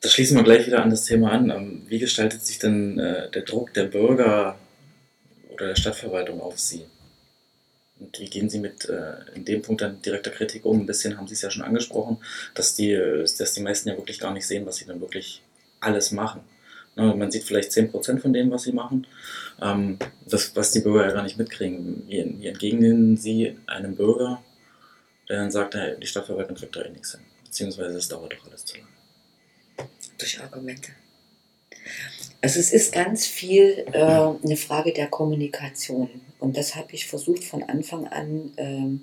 Das 0.00 0.12
schließen 0.12 0.36
wir 0.36 0.44
gleich 0.44 0.66
wieder 0.66 0.82
an 0.82 0.90
das 0.90 1.04
Thema 1.04 1.32
an. 1.32 1.50
Ähm, 1.50 1.82
wie 1.88 1.98
gestaltet 1.98 2.44
sich 2.44 2.58
denn 2.58 2.98
äh, 2.98 3.30
der 3.30 3.42
Druck 3.42 3.72
der 3.74 3.84
Bürger 3.84 4.58
oder 5.50 5.68
der 5.68 5.76
Stadtverwaltung 5.76 6.40
auf 6.40 6.58
Sie? 6.58 6.84
Und 7.98 8.18
wie 8.18 8.30
gehen 8.30 8.48
Sie 8.48 8.58
mit 8.58 8.88
äh, 8.88 9.12
in 9.34 9.44
dem 9.44 9.60
Punkt 9.60 9.82
dann 9.82 10.00
direkter 10.00 10.30
Kritik 10.30 10.64
um? 10.64 10.80
Ein 10.80 10.86
bisschen 10.86 11.16
haben 11.18 11.28
Sie 11.28 11.34
es 11.34 11.42
ja 11.42 11.50
schon 11.50 11.62
angesprochen, 11.62 12.18
dass 12.54 12.74
die, 12.74 12.94
dass 12.94 13.52
die 13.52 13.62
meisten 13.62 13.88
ja 13.90 13.96
wirklich 13.96 14.18
gar 14.18 14.32
nicht 14.32 14.46
sehen, 14.46 14.64
was 14.66 14.76
sie 14.76 14.86
dann 14.86 15.00
wirklich 15.00 15.42
alles 15.80 16.10
machen. 16.12 16.40
Man 16.96 17.30
sieht 17.30 17.44
vielleicht 17.44 17.70
10% 17.70 18.18
von 18.18 18.32
dem, 18.32 18.50
was 18.50 18.64
sie 18.64 18.72
machen, 18.72 19.06
ähm, 19.62 19.98
das, 20.26 20.54
was 20.56 20.72
die 20.72 20.80
Bürger 20.80 21.06
ja 21.06 21.12
gar 21.12 21.22
nicht 21.22 21.38
mitkriegen. 21.38 22.02
Wie, 22.06 22.18
entgegnen 22.46 23.16
Sie 23.16 23.56
einem 23.66 23.94
Bürger, 23.96 24.42
der 25.28 25.38
dann 25.38 25.50
sagt, 25.50 25.76
die 26.02 26.06
Stadtverwaltung 26.06 26.56
kriegt 26.56 26.76
da 26.76 26.82
eh 26.82 26.90
nichts 26.90 27.12
hin. 27.12 27.20
Beziehungsweise 27.44 27.96
es 27.96 28.08
dauert 28.08 28.32
doch 28.32 28.46
alles 28.46 28.64
zu 28.64 28.76
lange. 28.76 28.88
durch 30.18 30.40
Argumente. 30.40 30.92
Also 32.42 32.58
es 32.58 32.72
ist 32.72 32.92
ganz 32.92 33.26
viel 33.26 33.84
äh, 33.92 33.98
eine 33.98 34.56
Frage 34.56 34.92
der 34.92 35.08
Kommunikation. 35.08 36.08
Und 36.38 36.56
das 36.56 36.74
habe 36.74 36.92
ich 36.92 37.06
versucht 37.06 37.44
von 37.44 37.62
Anfang 37.62 38.06
an 38.08 38.52
ähm, 38.56 39.02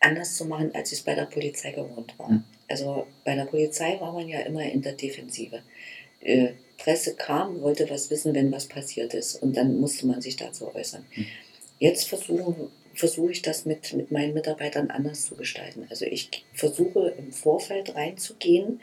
anders 0.00 0.36
zu 0.36 0.44
machen, 0.44 0.74
als 0.74 0.92
ich 0.92 0.98
es 0.98 1.04
bei 1.04 1.14
der 1.14 1.26
Polizei 1.26 1.72
gewohnt 1.72 2.18
war. 2.18 2.30
Mhm. 2.30 2.44
Also 2.68 3.06
bei 3.24 3.34
der 3.34 3.44
Polizei 3.44 3.98
war 4.00 4.12
man 4.12 4.28
ja 4.28 4.40
immer 4.40 4.62
in 4.62 4.82
der 4.82 4.92
Defensive. 4.92 5.62
Äh, 6.20 6.50
Presse 6.78 7.14
kam, 7.16 7.60
wollte 7.60 7.90
was 7.90 8.10
wissen, 8.10 8.34
wenn 8.34 8.52
was 8.52 8.66
passiert 8.66 9.14
ist. 9.14 9.42
Und 9.42 9.56
dann 9.56 9.80
musste 9.80 10.06
man 10.06 10.20
sich 10.20 10.36
dazu 10.36 10.72
äußern. 10.74 11.04
Mhm. 11.14 11.26
Jetzt 11.78 12.08
versuche 12.08 12.70
versuche 12.94 13.30
ich 13.30 13.42
das 13.42 13.64
mit, 13.64 13.92
mit 13.92 14.10
meinen 14.10 14.34
Mitarbeitern 14.34 14.90
anders 14.90 15.24
zu 15.24 15.36
gestalten. 15.36 15.86
Also 15.88 16.04
ich 16.04 16.30
versuche 16.52 17.14
im 17.16 17.30
Vorfeld 17.30 17.94
reinzugehen, 17.94 18.80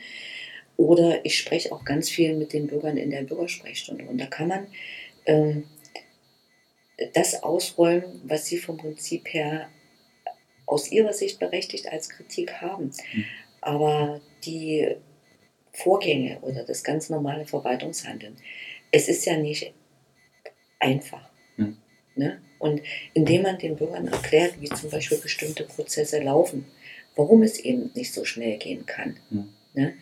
oder 0.77 1.23
ich 1.23 1.37
spreche 1.37 1.71
auch 1.71 1.85
ganz 1.85 2.09
viel 2.09 2.35
mit 2.35 2.53
den 2.53 2.67
Bürgern 2.67 2.97
in 2.97 3.09
der 3.09 3.23
Bürgersprechstunde. 3.23 4.05
Und 4.05 4.17
da 4.17 4.25
kann 4.25 4.47
man 4.47 4.67
ähm, 5.25 5.65
das 7.13 7.43
ausräumen, 7.43 8.21
was 8.25 8.45
sie 8.45 8.57
vom 8.57 8.77
Prinzip 8.77 9.33
her 9.33 9.69
aus 10.65 10.91
ihrer 10.91 11.13
Sicht 11.13 11.39
berechtigt 11.39 11.87
als 11.87 12.09
Kritik 12.09 12.61
haben. 12.61 12.91
Mhm. 13.13 13.25
Aber 13.61 14.21
die 14.43 14.95
Vorgänge 15.75 16.39
oder 16.41 16.63
das 16.63 16.83
ganz 16.83 17.09
normale 17.09 17.45
Verwaltungshandeln, 17.45 18.35
es 18.91 19.07
ist 19.07 19.25
ja 19.25 19.37
nicht 19.37 19.73
einfach. 20.79 21.29
Mhm. 21.57 21.77
Ne? 22.15 22.41
Und 22.59 22.81
indem 23.13 23.43
man 23.43 23.57
den 23.57 23.75
Bürgern 23.75 24.07
erklärt, 24.07 24.59
wie 24.61 24.69
zum 24.69 24.89
Beispiel 24.89 25.17
bestimmte 25.17 25.63
Prozesse 25.65 26.21
laufen, 26.21 26.65
warum 27.15 27.43
es 27.43 27.59
eben 27.59 27.91
nicht 27.93 28.13
so 28.13 28.25
schnell 28.25 28.57
gehen 28.57 28.85
kann, 28.85 29.17
Mhm. 29.29 29.49
ne? 29.73 29.93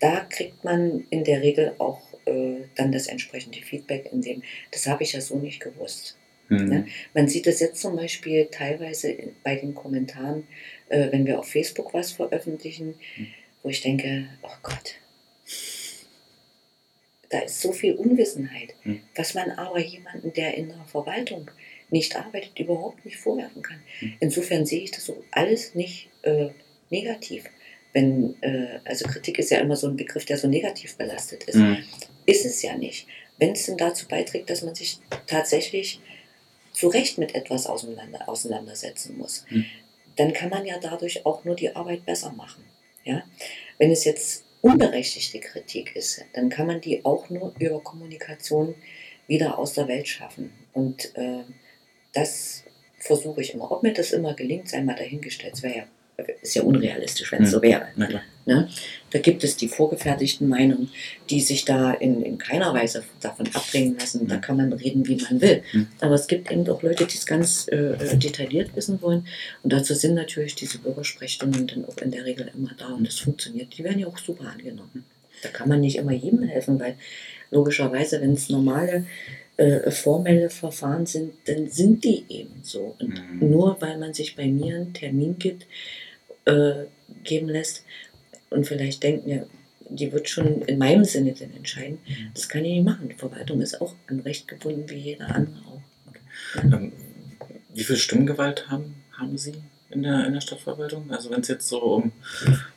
da 0.00 0.20
kriegt 0.20 0.64
man 0.64 1.06
in 1.10 1.24
der 1.24 1.42
Regel 1.42 1.74
auch 1.78 2.00
äh, 2.26 2.64
dann 2.76 2.92
das 2.92 3.06
entsprechende 3.06 3.60
Feedback, 3.62 4.10
in 4.12 4.20
dem, 4.22 4.42
das 4.70 4.86
habe 4.86 5.02
ich 5.02 5.12
ja 5.14 5.20
so 5.22 5.36
nicht 5.38 5.60
gewusst. 5.60 6.16
Mhm. 6.50 6.64
Ne? 6.68 6.86
Man 7.14 7.28
sieht 7.28 7.46
es 7.46 7.60
jetzt 7.60 7.80
zum 7.80 7.96
Beispiel 7.96 8.48
teilweise 8.50 9.10
in- 9.10 9.34
bei 9.42 9.56
den 9.56 9.74
Kommentaren, 9.74 10.46
äh, 10.90 11.10
wenn 11.12 11.24
wir 11.26 11.38
auf 11.38 11.48
Facebook 11.48 11.94
was 11.94 12.12
veröffentlichen, 12.12 12.94
Mhm. 13.16 13.26
Wo 13.62 13.68
ich 13.68 13.80
denke, 13.80 14.28
oh 14.42 14.48
Gott, 14.62 14.94
da 17.28 17.40
ist 17.40 17.60
so 17.60 17.72
viel 17.72 17.94
Unwissenheit, 17.94 18.74
Mhm. 18.84 19.02
was 19.14 19.34
man 19.34 19.50
aber 19.52 19.78
jemanden, 19.80 20.32
der 20.32 20.54
in 20.56 20.68
der 20.68 20.84
Verwaltung 20.86 21.50
nicht 21.90 22.16
arbeitet, 22.16 22.58
überhaupt 22.58 23.04
nicht 23.04 23.18
vorwerfen 23.18 23.62
kann. 23.62 23.80
Mhm. 24.00 24.16
Insofern 24.20 24.66
sehe 24.66 24.80
ich 24.82 24.90
das 24.90 25.06
so 25.06 25.22
alles 25.30 25.74
nicht 25.74 26.08
äh, 26.22 26.48
negativ. 26.90 27.44
Wenn, 27.92 28.40
äh, 28.42 28.80
also 28.84 29.06
Kritik 29.08 29.38
ist 29.38 29.50
ja 29.50 29.58
immer 29.58 29.76
so 29.76 29.88
ein 29.88 29.96
Begriff, 29.96 30.24
der 30.24 30.38
so 30.38 30.48
negativ 30.48 30.96
belastet 30.96 31.44
ist. 31.44 31.56
Mhm. 31.56 31.78
Ist 32.26 32.44
es 32.44 32.62
ja 32.62 32.76
nicht. 32.76 33.06
Wenn 33.38 33.52
es 33.52 33.66
denn 33.66 33.76
dazu 33.76 34.06
beiträgt, 34.06 34.50
dass 34.50 34.62
man 34.62 34.74
sich 34.74 34.98
tatsächlich 35.26 36.00
zu 36.72 36.88
Recht 36.88 37.18
mit 37.18 37.34
etwas 37.34 37.66
auseinander, 37.66 38.28
auseinandersetzen 38.28 39.16
muss, 39.18 39.44
Mhm. 39.50 39.64
dann 40.16 40.32
kann 40.32 40.50
man 40.50 40.66
ja 40.66 40.78
dadurch 40.80 41.24
auch 41.26 41.44
nur 41.44 41.54
die 41.56 41.74
Arbeit 41.74 42.04
besser 42.06 42.32
machen. 42.32 42.64
Ja? 43.04 43.22
Wenn 43.78 43.90
es 43.90 44.04
jetzt 44.04 44.44
unberechtigte 44.62 45.40
Kritik 45.40 45.96
ist, 45.96 46.22
dann 46.34 46.50
kann 46.50 46.66
man 46.66 46.80
die 46.80 47.04
auch 47.04 47.30
nur 47.30 47.54
über 47.58 47.80
Kommunikation 47.80 48.74
wieder 49.26 49.58
aus 49.58 49.74
der 49.74 49.88
Welt 49.88 50.08
schaffen. 50.08 50.52
Und 50.72 51.16
äh, 51.16 51.44
das 52.12 52.64
versuche 52.98 53.40
ich 53.40 53.54
immer. 53.54 53.70
Ob 53.70 53.82
mir 53.82 53.92
das 53.92 54.12
immer 54.12 54.34
gelingt, 54.34 54.68
sei 54.68 54.82
mal 54.82 54.96
dahingestellt. 54.96 55.54
Es 55.54 55.62
wäre 55.62 55.76
ja 55.76 55.84
ist 56.42 56.54
ja 56.54 56.62
unrealistisch, 56.62 57.30
wenn 57.32 57.42
es 57.42 57.48
Mhm. 57.50 57.52
so 57.54 57.62
wäre. 57.62 57.82
Na 57.96 58.06
klar. 58.06 58.22
Ne? 58.46 58.68
Da 59.10 59.18
gibt 59.18 59.44
es 59.44 59.56
die 59.56 59.68
vorgefertigten 59.68 60.48
Meinungen, 60.48 60.90
die 61.28 61.40
sich 61.40 61.64
da 61.64 61.92
in, 61.92 62.22
in 62.22 62.38
keiner 62.38 62.72
Weise 62.74 63.04
davon 63.20 63.46
abbringen 63.52 63.96
lassen. 63.98 64.26
Da 64.26 64.36
Mhm. 64.36 64.40
kann 64.40 64.56
man 64.56 64.72
reden, 64.72 65.06
wie 65.06 65.16
man 65.16 65.40
will. 65.40 65.62
Mhm. 65.72 65.86
Aber 66.00 66.14
es 66.14 66.26
gibt 66.26 66.50
eben 66.50 66.68
auch 66.68 66.82
Leute, 66.82 67.06
die 67.06 67.16
es 67.16 67.26
ganz 67.26 67.66
äh, 67.70 67.76
äh, 67.76 68.16
detailliert 68.16 68.74
wissen 68.74 69.00
wollen. 69.02 69.26
Und 69.62 69.72
dazu 69.72 69.94
sind 69.94 70.14
natürlich 70.14 70.54
diese 70.54 70.78
Bürgersprechstunden 70.78 71.66
dann 71.66 71.84
auch 71.84 71.96
in 71.98 72.10
der 72.10 72.24
Regel 72.24 72.50
immer 72.56 72.70
da. 72.78 72.88
Und 72.94 73.06
das 73.06 73.18
funktioniert. 73.18 73.76
Die 73.76 73.84
werden 73.84 73.98
ja 74.00 74.06
auch 74.06 74.18
super 74.18 74.44
angenommen. 74.50 75.04
Da 75.42 75.48
kann 75.50 75.68
man 75.68 75.80
nicht 75.80 75.96
immer 75.96 76.12
jedem 76.12 76.42
helfen, 76.42 76.80
weil 76.80 76.96
logischerweise, 77.50 78.20
wenn 78.20 78.32
es 78.32 78.48
normale 78.48 79.04
äh, 79.56 79.90
formelle 79.90 80.48
Verfahren 80.48 81.04
sind, 81.04 81.34
dann 81.44 81.68
sind 81.68 82.02
die 82.04 82.24
eben 82.30 82.60
so. 82.62 82.96
Und 82.98 83.20
Mhm. 83.40 83.50
nur 83.50 83.76
weil 83.80 83.98
man 83.98 84.14
sich 84.14 84.34
bei 84.34 84.46
mir 84.46 84.76
einen 84.76 84.94
Termin 84.94 85.36
gibt, 85.38 85.66
äh, 86.50 86.86
geben 87.24 87.48
lässt 87.48 87.84
und 88.50 88.66
vielleicht 88.66 89.02
denkt, 89.02 89.26
ja, 89.26 89.44
die 89.88 90.12
wird 90.12 90.28
schon 90.28 90.62
in 90.62 90.78
meinem 90.78 91.04
Sinne 91.04 91.32
dann 91.38 91.52
entscheiden, 91.54 91.98
Mhm. 92.06 92.30
das 92.34 92.48
kann 92.48 92.64
ich 92.64 92.74
nicht 92.74 92.84
machen. 92.84 93.08
Die 93.08 93.14
Verwaltung 93.16 93.60
ist 93.60 93.80
auch 93.80 93.94
an 94.06 94.20
Recht 94.20 94.46
gebunden, 94.46 94.88
wie 94.88 94.94
jeder 94.96 95.34
andere 95.34 95.56
auch. 95.66 95.82
Ähm, 96.62 96.92
wie 97.74 97.84
viel 97.84 97.96
Stimmgewalt 97.96 98.68
haben, 98.70 98.94
haben 99.18 99.36
Sie 99.36 99.54
in 99.90 100.02
der, 100.02 100.26
in 100.26 100.32
der 100.34 100.40
Stadtverwaltung? 100.40 101.10
Also 101.10 101.30
wenn 101.30 101.40
es 101.40 101.48
jetzt 101.48 101.68
so 101.68 101.80
um, 101.80 102.12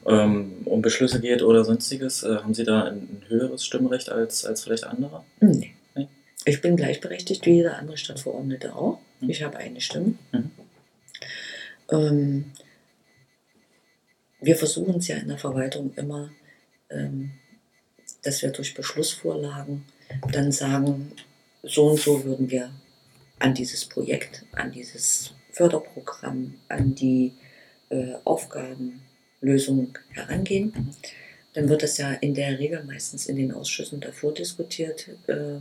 ähm, 0.07 0.53
um 0.65 0.81
Beschlüsse 0.81 1.19
geht 1.21 1.43
oder 1.43 1.63
sonstiges, 1.63 2.23
äh, 2.23 2.37
haben 2.37 2.53
Sie 2.55 2.63
da 2.63 2.83
ein, 2.85 2.95
ein 2.97 3.21
höheres 3.27 3.63
Stimmrecht 3.65 4.09
als, 4.09 4.43
als 4.45 4.63
vielleicht 4.63 4.83
andere? 4.85 5.23
Nee. 5.39 5.73
Nee? 5.95 6.07
Ich 6.45 6.61
bin 6.61 6.75
gleichberechtigt 6.75 7.45
wie 7.45 7.55
jeder 7.57 7.77
andere 7.77 7.97
Stadtverordnete 7.97 8.75
auch. 8.75 8.99
Mhm. 9.19 9.29
Ich 9.29 9.43
habe 9.43 9.57
eine 9.57 9.81
Stimme. 9.81 10.15
Mhm. 10.31 10.51
Ähm, 11.91 12.45
wir 14.43 14.55
versuchen 14.55 14.97
es 14.97 15.07
ja 15.07 15.17
in 15.17 15.27
der 15.27 15.37
Verwaltung 15.37 15.93
immer, 15.95 16.31
ähm, 16.89 17.31
dass 18.23 18.41
wir 18.41 18.51
durch 18.51 18.73
Beschlussvorlagen 18.73 19.85
dann 20.31 20.51
sagen, 20.51 21.11
so 21.63 21.87
und 21.87 21.99
so 21.99 22.23
würden 22.23 22.49
wir 22.49 22.71
an 23.39 23.53
dieses 23.53 23.85
Projekt, 23.85 24.45
an 24.51 24.71
dieses 24.71 25.33
Förderprogramm, 25.51 26.55
an 26.67 26.95
die 26.95 27.33
äh, 27.89 28.13
Aufgabenlösung 28.23 29.97
herangehen. 30.11 30.93
Dann 31.53 31.69
wird 31.69 31.83
das 31.83 31.97
ja 31.97 32.13
in 32.13 32.33
der 32.33 32.59
Regel 32.59 32.83
meistens 32.83 33.27
in 33.27 33.35
den 33.35 33.51
Ausschüssen 33.51 34.01
davor 34.01 34.33
diskutiert. 34.33 35.09
Äh, 35.27 35.59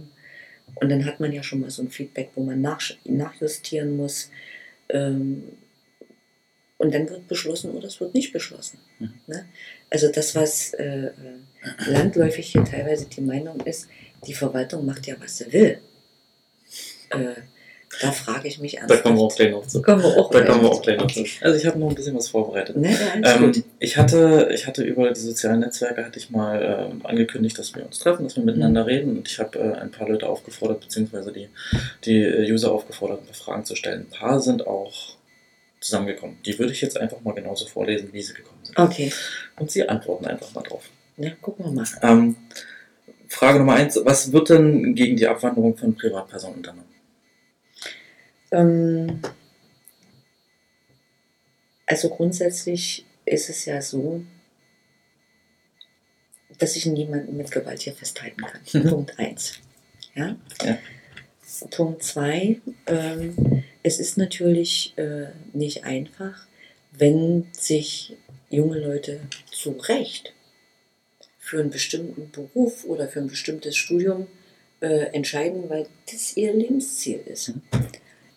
und 0.77 0.89
dann 0.89 1.05
hat 1.05 1.21
man 1.21 1.33
ja 1.33 1.43
schon 1.43 1.61
mal 1.61 1.71
so 1.71 1.83
ein 1.83 1.91
Feedback, 1.91 2.31
wo 2.35 2.43
man 2.43 2.61
nach, 2.61 2.81
nachjustieren 3.05 3.97
muss. 3.97 4.31
Ähm, 4.89 5.45
und 6.83 6.93
dann 6.93 7.09
wird 7.09 7.29
beschlossen 7.29 7.71
oder 7.71 7.87
es 7.87 8.01
wird 8.01 8.13
nicht 8.13 8.33
beschlossen. 8.33 8.79
Mhm. 8.99 9.15
Ne? 9.29 9.47
Also 9.89 10.11
das, 10.11 10.35
was 10.35 10.75
äh, 10.75 11.07
äh, 11.07 11.11
landläufig 11.87 12.49
hier 12.49 12.65
teilweise 12.65 13.07
die 13.07 13.21
Meinung 13.21 13.61
ist, 13.61 13.89
die 14.27 14.35
Verwaltung 14.35 14.85
macht 14.85 15.07
ja, 15.07 15.15
was 15.21 15.39
sie 15.39 15.53
will. 15.53 15.79
Äh, 17.11 17.35
da 18.01 18.11
frage 18.11 18.49
ich 18.49 18.59
mich 18.59 18.73
Da 18.73 18.79
ernsthaft. 18.81 19.03
kommen 19.05 19.17
wir 19.17 19.23
auch 19.23 19.37
gleich 19.37 19.51
noch 19.53 19.67
zu. 19.67 19.81
Kommen 19.81 20.03
wir 20.03 20.17
auch 20.17 20.31
Da 20.31 20.41
kommen 20.45 20.63
wir 20.63 20.71
auch 20.73 20.83
gleich 20.83 20.99
noch 20.99 21.07
zu. 21.07 21.25
Also 21.41 21.57
ich 21.57 21.67
habe 21.67 21.79
noch 21.79 21.89
ein 21.91 21.95
bisschen 21.95 22.17
was 22.17 22.29
vorbereitet. 22.29 22.77
Ne, 22.77 22.99
alles 23.13 23.37
Ähm, 23.37 23.65
ich, 23.79 23.97
hatte, 23.97 24.49
ich 24.53 24.67
hatte 24.67 24.83
über 24.83 25.13
die 25.13 25.21
sozialen 25.21 25.61
Netzwerke 25.61 26.05
hatte 26.05 26.19
ich 26.19 26.31
mal 26.31 26.91
ähm, 26.91 27.07
angekündigt, 27.07 27.57
dass 27.59 27.77
wir 27.77 27.87
uns 27.87 28.01
treffen, 28.01 28.25
dass 28.25 28.35
wir 28.35 28.43
miteinander 28.43 28.87
reden 28.87 29.19
und 29.19 29.29
ich 29.29 29.39
habe 29.39 29.57
äh, 29.59 29.73
ein 29.75 29.93
paar 29.93 30.09
Leute 30.09 30.29
aufgefordert, 30.29 30.81
beziehungsweise 30.81 31.33
die, 31.33 31.49
die 32.05 32.23
äh, 32.23 32.51
User 32.51 32.73
aufgefordert, 32.73 33.21
ein 33.21 33.27
paar 33.27 33.35
Fragen 33.35 33.65
zu 33.67 33.77
stellen. 33.77 34.01
Ein 34.11 34.19
paar 34.19 34.41
sind 34.41 34.67
auch 34.67 35.17
zusammengekommen. 35.83 36.39
Die 36.45 36.59
würde 36.59 36.73
ich 36.73 36.81
jetzt 36.81 36.97
einfach 36.99 37.21
mal 37.21 37.35
genauso 37.35 37.67
vorlesen, 37.67 38.13
wie 38.13 38.23
sie 38.23 38.35
gekommen 38.35 38.61
sind. 38.65 38.79
Okay, 38.79 39.13
Und 39.59 39.71
sie 39.71 39.89
antworten 39.89 40.27
einfach 40.27 40.53
mal 40.55 40.63
drauf. 40.63 40.85
ja, 41.17 41.31
gucken 41.41 41.65
wir 41.67 41.73
mal. 41.73 41.87
Ähm, 42.03 42.37
Frage 43.29 43.59
Nummer 43.59 43.75
eins, 43.75 43.99
was 44.03 44.31
wird 44.33 44.51
denn 44.51 44.95
gegen 44.95 45.17
die 45.17 45.27
Abwanderung 45.27 45.77
von 45.77 45.95
Privatpersonen 45.95 46.59
unternommen? 46.59 46.89
Ähm, 48.51 49.21
also 51.87 52.11
grundsätzlich 52.11 53.05
ist 53.25 53.49
es 53.49 53.65
ja 53.65 53.81
so, 53.81 54.23
dass 56.59 56.77
ich 56.77 56.87
niemanden 56.87 57.37
mit 57.37 57.51
Gewalt 57.51 57.81
hier 57.83 57.95
festhalten 57.95 58.43
kann. 58.43 58.85
Punkt 58.89 59.19
eins. 59.19 59.55
Ja? 60.15 60.37
Ja. 60.63 60.79
Punkt 61.71 62.03
zwei, 62.03 62.61
ähm, 62.87 63.63
es 63.83 63.99
ist 63.99 64.17
natürlich 64.17 64.95
äh, 64.97 65.27
nicht 65.53 65.85
einfach, 65.85 66.47
wenn 66.93 67.49
sich 67.53 68.17
junge 68.51 68.79
Leute 68.79 69.21
zu 69.51 69.73
Recht 69.73 70.35
für 71.39 71.61
einen 71.61 71.71
bestimmten 71.71 72.31
Beruf 72.31 72.85
oder 72.85 73.09
für 73.09 73.21
ein 73.21 73.27
bestimmtes 73.27 73.77
Studium 73.77 74.27
äh, 74.81 75.07
entscheiden, 75.13 75.69
weil 75.69 75.87
das 76.11 76.37
ihr 76.37 76.53
Lebensziel 76.53 77.21
ist. 77.27 77.49
Mhm. 77.49 77.63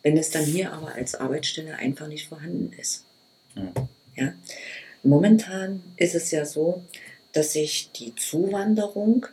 Wenn 0.03 0.17
es 0.17 0.29
dann 0.29 0.45
hier 0.45 0.71
aber 0.71 0.93
als 0.93 1.15
Arbeitsstelle 1.15 1.75
einfach 1.75 2.07
nicht 2.07 2.27
vorhanden 2.27 2.71
ist. 2.79 3.05
Mhm. 3.55 3.73
Ja? 4.15 4.33
Momentan 5.03 5.83
ist 5.97 6.15
es 6.15 6.31
ja 6.31 6.45
so, 6.45 6.83
dass 7.33 7.53
sich 7.53 7.91
die 7.91 8.15
Zuwanderung 8.15 9.27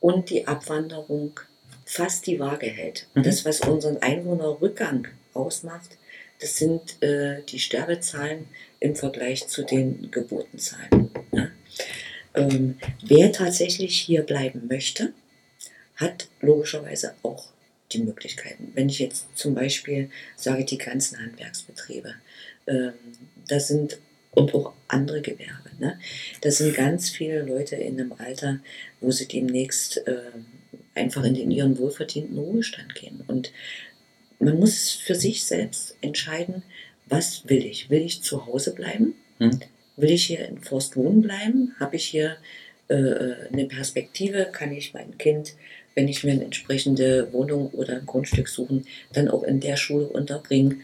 und 0.00 0.30
die 0.30 0.46
Abwanderung 0.46 1.40
fast 1.84 2.26
die 2.26 2.38
Waage 2.38 2.66
hält. 2.66 3.06
Mhm. 3.14 3.22
Das, 3.22 3.44
was 3.44 3.60
unseren 3.60 3.98
Einwohnerrückgang 3.98 5.08
ausmacht, 5.38 5.96
das 6.40 6.56
sind 6.56 7.02
äh, 7.02 7.42
die 7.48 7.58
Sterbezahlen 7.58 8.46
im 8.80 8.94
Vergleich 8.94 9.46
zu 9.48 9.64
den 9.64 10.10
Geburtenzahlen. 10.10 11.10
Ja? 11.32 11.48
Ähm, 12.34 12.78
wer 13.04 13.32
tatsächlich 13.32 14.00
hier 14.00 14.22
bleiben 14.22 14.68
möchte, 14.68 15.12
hat 15.96 16.28
logischerweise 16.40 17.14
auch 17.22 17.46
die 17.92 17.98
Möglichkeiten. 17.98 18.70
Wenn 18.74 18.88
ich 18.88 18.98
jetzt 18.98 19.26
zum 19.36 19.54
Beispiel 19.54 20.10
sage, 20.36 20.64
die 20.64 20.78
ganzen 20.78 21.18
Handwerksbetriebe, 21.18 22.14
ähm, 22.66 22.92
da 23.48 23.58
sind 23.58 23.98
und 24.32 24.54
auch 24.54 24.72
andere 24.86 25.20
Gewerbe. 25.20 25.70
Ne? 25.78 25.98
Da 26.42 26.50
sind 26.50 26.74
ganz 26.74 27.08
viele 27.08 27.42
Leute 27.42 27.76
in 27.76 27.98
einem 27.98 28.12
Alter, 28.12 28.60
wo 29.00 29.10
sie 29.10 29.26
demnächst 29.26 30.02
ähm, 30.06 30.46
einfach 30.94 31.24
in 31.24 31.34
den 31.34 31.50
ihren 31.50 31.78
wohlverdienten 31.78 32.38
Ruhestand 32.38 32.94
gehen. 32.94 33.24
Und 33.26 33.52
man 34.38 34.58
muss 34.58 34.90
für 34.92 35.14
sich 35.14 35.44
selbst 35.44 35.96
entscheiden, 36.00 36.62
was 37.06 37.48
will 37.48 37.64
ich? 37.64 37.90
Will 37.90 38.02
ich 38.02 38.22
zu 38.22 38.46
Hause 38.46 38.74
bleiben? 38.74 39.14
Hm. 39.38 39.60
Will 39.96 40.10
ich 40.10 40.26
hier 40.26 40.46
in 40.46 40.58
Forst 40.58 40.96
wohnen 40.96 41.22
bleiben? 41.22 41.74
Habe 41.80 41.96
ich 41.96 42.04
hier 42.04 42.36
äh, 42.88 43.48
eine 43.52 43.66
Perspektive? 43.66 44.48
Kann 44.52 44.72
ich 44.72 44.94
mein 44.94 45.18
Kind, 45.18 45.54
wenn 45.94 46.08
ich 46.08 46.22
mir 46.22 46.32
eine 46.32 46.44
entsprechende 46.44 47.32
Wohnung 47.32 47.70
oder 47.70 47.96
ein 47.96 48.06
Grundstück 48.06 48.48
suchen, 48.48 48.86
dann 49.12 49.28
auch 49.28 49.42
in 49.42 49.60
der 49.60 49.76
Schule 49.76 50.06
unterbringen, 50.06 50.82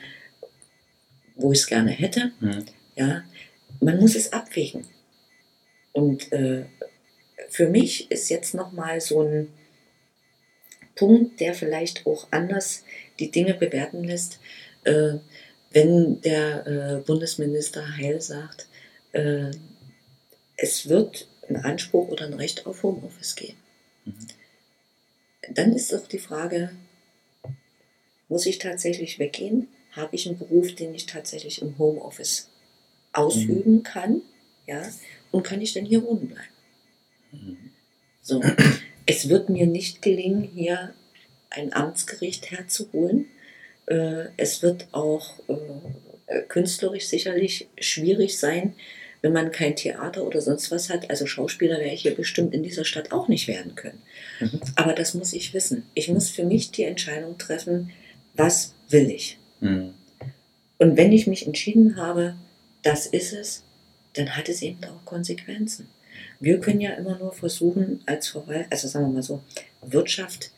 wo 1.36 1.52
ich 1.52 1.60
es 1.60 1.66
gerne 1.66 1.90
hätte? 1.90 2.32
Mhm. 2.40 2.64
Ja, 2.96 3.24
man 3.80 4.00
muss 4.00 4.16
es 4.16 4.32
abwägen. 4.32 4.84
Und 5.92 6.32
äh, 6.32 6.64
für 7.48 7.68
mich 7.68 8.10
ist 8.10 8.30
jetzt 8.30 8.54
nochmal 8.54 9.00
so 9.00 9.22
ein 9.22 9.48
Punkt, 10.94 11.40
der 11.40 11.54
vielleicht 11.54 12.06
auch 12.06 12.28
anders 12.30 12.84
die 13.18 13.30
Dinge 13.30 13.54
bewerten 13.54 14.04
lässt, 14.04 14.38
äh, 14.84 15.14
wenn 15.70 16.20
der 16.20 16.66
äh, 16.66 17.00
Bundesminister 17.04 17.96
Heil 17.96 18.20
sagt, 18.20 18.68
äh, 19.12 19.50
es 20.56 20.88
wird 20.88 21.28
ein 21.48 21.56
Anspruch 21.56 22.08
oder 22.08 22.26
ein 22.26 22.34
Recht 22.34 22.66
auf 22.66 22.82
Homeoffice 22.82 23.34
geben. 23.34 23.58
Mhm. 24.04 24.14
Dann 25.50 25.72
ist 25.72 25.92
doch 25.92 26.06
die 26.06 26.18
Frage, 26.18 26.70
muss 28.28 28.46
ich 28.46 28.58
tatsächlich 28.58 29.18
weggehen? 29.18 29.68
Habe 29.92 30.16
ich 30.16 30.26
einen 30.26 30.38
Beruf, 30.38 30.74
den 30.74 30.94
ich 30.94 31.06
tatsächlich 31.06 31.60
im 31.60 31.78
Homeoffice 31.78 32.50
ausüben 33.12 33.82
kann? 33.82 34.22
Ja? 34.66 34.82
Und 35.30 35.42
kann 35.42 35.60
ich 35.60 35.72
denn 35.72 35.84
hier 35.84 36.02
wohnen 36.02 36.28
bleiben? 36.28 36.48
Mhm. 37.32 37.70
So. 38.22 38.42
Es 39.06 39.28
wird 39.28 39.48
mir 39.48 39.66
nicht 39.66 40.02
gelingen, 40.02 40.42
hier 40.54 40.94
ein 41.50 41.72
Amtsgericht 41.72 42.50
herzuholen. 42.50 43.26
Äh, 43.86 44.26
es 44.36 44.62
wird 44.62 44.88
auch 44.92 45.38
äh, 46.26 46.42
künstlerisch 46.48 47.06
sicherlich 47.06 47.68
schwierig 47.78 48.38
sein, 48.38 48.74
wenn 49.22 49.32
man 49.32 49.52
kein 49.52 49.76
Theater 49.76 50.24
oder 50.24 50.40
sonst 50.40 50.70
was 50.70 50.90
hat. 50.90 51.10
Also 51.10 51.26
Schauspieler 51.26 51.78
werde 51.78 51.94
ich 51.94 52.02
hier 52.02 52.14
bestimmt 52.14 52.54
in 52.54 52.62
dieser 52.62 52.84
Stadt 52.84 53.12
auch 53.12 53.28
nicht 53.28 53.48
werden 53.48 53.74
können. 53.74 54.02
Mhm. 54.40 54.60
Aber 54.76 54.92
das 54.92 55.14
muss 55.14 55.32
ich 55.32 55.54
wissen. 55.54 55.84
Ich 55.94 56.08
muss 56.08 56.28
für 56.28 56.44
mich 56.44 56.70
die 56.70 56.84
Entscheidung 56.84 57.38
treffen, 57.38 57.90
was 58.34 58.74
will 58.88 59.10
ich. 59.10 59.38
Mhm. 59.60 59.94
Und 60.78 60.96
wenn 60.96 61.12
ich 61.12 61.26
mich 61.26 61.46
entschieden 61.46 61.96
habe, 61.96 62.36
das 62.82 63.06
ist 63.06 63.32
es, 63.32 63.64
dann 64.14 64.36
hat 64.36 64.48
es 64.48 64.62
eben 64.62 64.84
auch 64.84 65.04
Konsequenzen. 65.04 65.88
Wir 66.44 66.60
können 66.60 66.82
ja 66.82 66.90
immer 66.92 67.18
nur 67.18 67.32
versuchen, 67.32 68.02
als 68.04 68.28
Verwaltung, 68.28 68.66
also 68.70 68.86
sagen 68.86 69.06
wir 69.06 69.14
mal 69.14 69.22
so, 69.22 69.42
Wirtschaft 69.80 70.50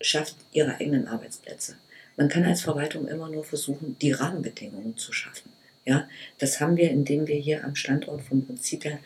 schafft 0.00 0.34
ihre 0.50 0.74
eigenen 0.80 1.06
Arbeitsplätze. 1.06 1.76
Man 2.16 2.28
kann 2.28 2.44
als 2.44 2.62
Verwaltung 2.62 3.06
immer 3.06 3.30
nur 3.30 3.44
versuchen, 3.44 3.96
die 4.02 4.10
Rahmenbedingungen 4.10 4.96
zu 4.96 5.12
schaffen. 5.12 5.52
Ja, 5.84 6.08
das 6.38 6.60
haben 6.60 6.76
wir, 6.76 6.90
indem 6.90 7.28
wir 7.28 7.36
hier 7.36 7.64
am 7.64 7.76
Standort 7.76 8.22
vom 8.22 8.44
Prinzip 8.44 8.84
her 8.84 8.98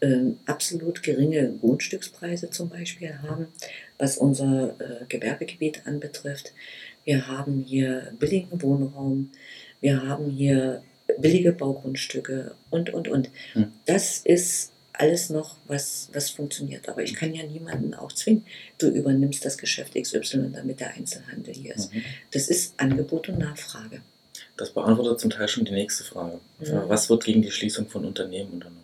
ähm, 0.00 0.38
absolut 0.46 1.02
geringe 1.02 1.52
Grundstückspreise 1.60 2.48
zum 2.50 2.68
Beispiel 2.68 3.12
haben, 3.22 3.48
was 3.98 4.18
unser 4.18 4.76
äh, 4.80 5.04
Gewerbegebiet 5.08 5.84
anbetrifft. 5.84 6.52
Wir 7.04 7.26
haben 7.26 7.64
hier 7.66 8.12
billigen 8.20 8.62
Wohnraum, 8.62 9.32
wir 9.80 10.08
haben 10.08 10.30
hier 10.30 10.84
billige 11.18 11.52
Baugrundstücke 11.52 12.54
und, 12.70 12.90
und, 12.92 13.08
und. 13.08 13.30
Hm. 13.52 13.72
Das 13.86 14.18
ist 14.18 14.72
alles 14.92 15.28
noch, 15.30 15.56
was, 15.66 16.08
was 16.12 16.30
funktioniert. 16.30 16.88
Aber 16.88 17.02
ich 17.02 17.14
kann 17.14 17.34
ja 17.34 17.42
niemanden 17.44 17.94
auch 17.94 18.12
zwingen. 18.12 18.44
Du 18.78 18.88
übernimmst 18.88 19.44
das 19.44 19.58
Geschäft 19.58 19.94
XY, 20.00 20.50
damit 20.52 20.80
der 20.80 20.94
Einzelhandel 20.94 21.52
hier 21.52 21.74
ist. 21.74 21.92
Mhm. 21.92 22.02
Das 22.30 22.46
ist 22.48 22.74
Angebot 22.78 23.28
und 23.28 23.38
Nachfrage. 23.40 24.02
Das 24.56 24.70
beantwortet 24.70 25.18
zum 25.18 25.30
Teil 25.30 25.48
schon 25.48 25.64
die 25.64 25.72
nächste 25.72 26.04
Frage. 26.04 26.38
Mhm. 26.60 26.82
Was 26.86 27.10
wird 27.10 27.24
gegen 27.24 27.42
die 27.42 27.50
Schließung 27.50 27.88
von 27.88 28.04
Unternehmen 28.04 28.52
unternommen? 28.52 28.82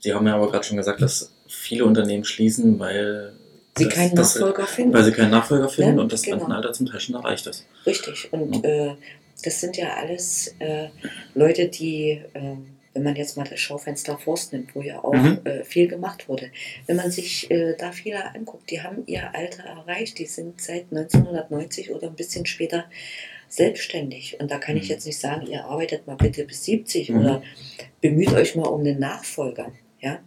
Sie 0.00 0.14
haben 0.14 0.26
ja 0.26 0.34
aber 0.34 0.50
gerade 0.50 0.64
schon 0.64 0.78
gesagt, 0.78 1.02
dass 1.02 1.30
viele 1.46 1.84
Unternehmen 1.84 2.24
schließen, 2.24 2.78
weil 2.78 3.32
Sie 3.76 3.84
das- 3.84 3.92
keinen 3.94 4.14
das- 4.16 4.34
Nachfolger 4.34 4.66
finden. 4.66 4.94
Weil 4.94 5.04
sie 5.04 5.12
keinen 5.12 5.30
Nachfolger 5.30 5.68
finden 5.68 5.96
Ja, 5.96 6.02
und 6.02 6.10
das 6.12 6.22
genau. 6.22 6.36
Rentenalter 6.38 6.72
zum 6.72 6.86
Teil 6.86 7.00
schon 7.00 7.14
erreicht 7.16 7.46
ist. 7.46 7.66
Richtig. 7.84 8.32
Und 8.32 8.64
äh, 8.64 8.94
das 9.42 9.60
sind 9.60 9.76
ja 9.76 9.94
alles 9.94 10.54
äh, 10.58 10.88
Leute, 11.34 11.68
die, 11.68 12.22
äh, 12.34 12.56
wenn 12.94 13.02
man 13.02 13.16
jetzt 13.16 13.36
mal 13.36 13.44
das 13.46 13.60
Schaufenster 13.60 14.16
Forst 14.16 14.52
nimmt, 14.54 14.74
wo 14.74 14.80
ja 14.82 15.04
auch 15.04 15.12
Mhm. 15.12 15.40
äh, 15.44 15.64
viel 15.64 15.86
gemacht 15.88 16.28
wurde, 16.28 16.50
wenn 16.86 16.96
man 16.96 17.10
sich 17.10 17.50
äh, 17.50 17.74
da 17.78 17.92
viele 17.92 18.34
anguckt, 18.34 18.70
die 18.70 18.80
haben 18.80 19.02
ihr 19.06 19.34
Alter 19.34 19.64
erreicht, 19.64 20.18
die 20.18 20.24
sind 20.26 20.60
seit 20.60 20.90
1990 20.90 21.90
oder 21.92 22.06
ein 22.08 22.14
bisschen 22.16 22.46
später 22.46 22.86
selbstständig. 23.48 24.40
Und 24.40 24.50
da 24.50 24.58
kann 24.58 24.76
ich 24.76 24.84
Mhm. 24.84 24.90
jetzt 24.90 25.06
nicht 25.06 25.18
sagen, 25.20 25.46
ihr 25.46 25.64
arbeitet 25.64 26.06
mal 26.06 26.16
bitte 26.16 26.44
bis 26.44 26.64
70 26.64 27.10
Mhm. 27.10 27.18
oder 27.20 27.42
bemüht 28.00 28.32
euch 28.32 28.54
mal 28.56 28.64
um 28.66 28.80
einen 28.80 28.98
Nachfolger. 28.98 29.72
Ja? 30.00 30.20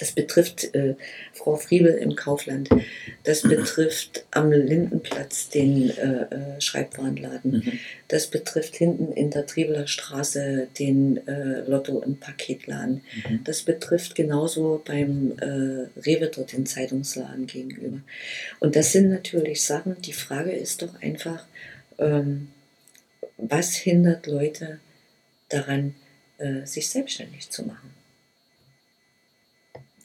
Das 0.00 0.12
betrifft 0.12 0.74
äh, 0.74 0.94
Frau 1.34 1.56
Friebel 1.56 1.92
im 1.92 2.16
Kaufland. 2.16 2.70
Das 3.24 3.42
betrifft 3.42 4.24
am 4.30 4.50
Lindenplatz 4.50 5.50
den 5.50 5.90
äh, 5.90 6.22
äh, 6.22 6.60
Schreibwarenladen. 6.60 7.52
Mhm. 7.52 7.78
Das 8.08 8.26
betrifft 8.28 8.76
hinten 8.76 9.12
in 9.12 9.30
der 9.30 9.46
Triebeler 9.46 9.86
Straße 9.86 10.68
den 10.78 11.26
äh, 11.28 11.60
Lotto- 11.68 11.98
und 11.98 12.18
Paketladen. 12.18 13.02
Mhm. 13.28 13.44
Das 13.44 13.62
betrifft 13.62 14.14
genauso 14.14 14.82
beim 14.86 15.32
äh, 15.38 16.00
Rewe 16.00 16.30
dort 16.34 16.54
den 16.54 16.64
Zeitungsladen 16.64 17.46
gegenüber. 17.46 18.00
Und 18.58 18.76
das 18.76 18.92
sind 18.92 19.10
natürlich 19.10 19.62
Sachen, 19.62 20.00
die 20.00 20.14
Frage 20.14 20.52
ist 20.52 20.80
doch 20.80 21.00
einfach, 21.02 21.44
ähm, 21.98 22.48
was 23.36 23.74
hindert 23.74 24.26
Leute 24.26 24.80
daran, 25.50 25.94
äh, 26.38 26.64
sich 26.64 26.88
selbstständig 26.88 27.50
zu 27.50 27.66
machen? 27.66 27.99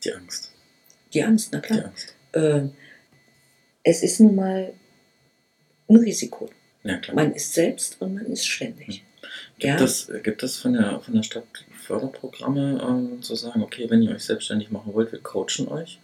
Die 0.05 0.13
Angst. 0.13 0.51
Die 1.13 1.23
Angst, 1.23 1.49
na 1.51 1.59
klar. 1.59 1.85
Angst. 1.85 2.15
Ähm, 2.33 2.71
es 3.83 4.03
ist 4.03 4.19
nun 4.19 4.35
mal 4.35 4.73
ein 5.89 5.95
Risiko. 5.97 6.49
Ja, 6.83 6.97
klar. 6.97 7.15
Man 7.15 7.33
ist 7.33 7.53
selbst 7.53 8.01
und 8.01 8.15
man 8.15 8.25
ist 8.27 8.45
ständig. 8.45 9.03
Gibt, 9.57 9.81
es, 9.81 10.11
gibt 10.23 10.43
es 10.43 10.57
von 10.57 10.73
der, 10.73 10.99
von 10.99 11.15
der 11.15 11.23
Stadt 11.23 11.45
Förderprogramme, 11.85 12.81
ähm, 12.81 13.21
zu 13.21 13.35
sagen, 13.35 13.61
okay, 13.61 13.89
wenn 13.89 14.01
ihr 14.01 14.11
euch 14.11 14.23
selbstständig 14.23 14.71
machen 14.71 14.93
wollt, 14.93 15.11
wir 15.11 15.19
coachen 15.19 15.67
euch, 15.67 15.99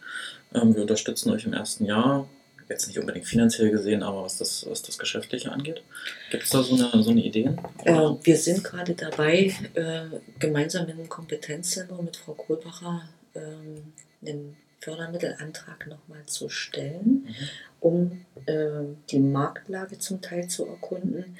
ähm, 0.53 0.75
wir 0.75 0.81
unterstützen 0.81 1.31
euch 1.31 1.45
im 1.45 1.53
ersten 1.53 1.85
Jahr, 1.85 2.27
jetzt 2.69 2.87
nicht 2.87 2.99
unbedingt 2.99 3.25
finanziell 3.25 3.71
gesehen, 3.71 4.03
aber 4.03 4.23
was 4.23 4.37
das, 4.37 4.65
was 4.69 4.81
das 4.81 4.97
Geschäftliche 4.97 5.51
angeht? 5.51 5.81
Gibt 6.29 6.43
es 6.43 6.49
da 6.51 6.63
so 6.63 6.75
eine, 6.75 7.03
so 7.03 7.11
eine 7.11 7.21
Ideen? 7.21 7.59
Äh, 7.83 7.93
wir 8.23 8.37
sind 8.37 8.63
gerade 8.63 8.93
dabei, 8.93 9.53
äh, 9.73 10.03
gemeinsam 10.39 10.85
mit 10.85 10.97
dem 10.97 11.09
Kompetenzzentrum 11.09 12.05
mit 12.05 12.15
Frau 12.15 12.33
Kohlbacher 12.33 13.09
ähm, 13.35 13.93
einen 14.25 14.57
Fördermittelantrag 14.79 15.87
nochmal 15.87 16.25
zu 16.25 16.49
stellen, 16.49 17.25
Mhm. 17.27 17.35
um 17.79 18.25
äh, 18.45 18.95
die 19.09 19.19
Marktlage 19.19 19.99
zum 19.99 20.21
Teil 20.21 20.47
zu 20.47 20.65
erkunden 20.67 21.37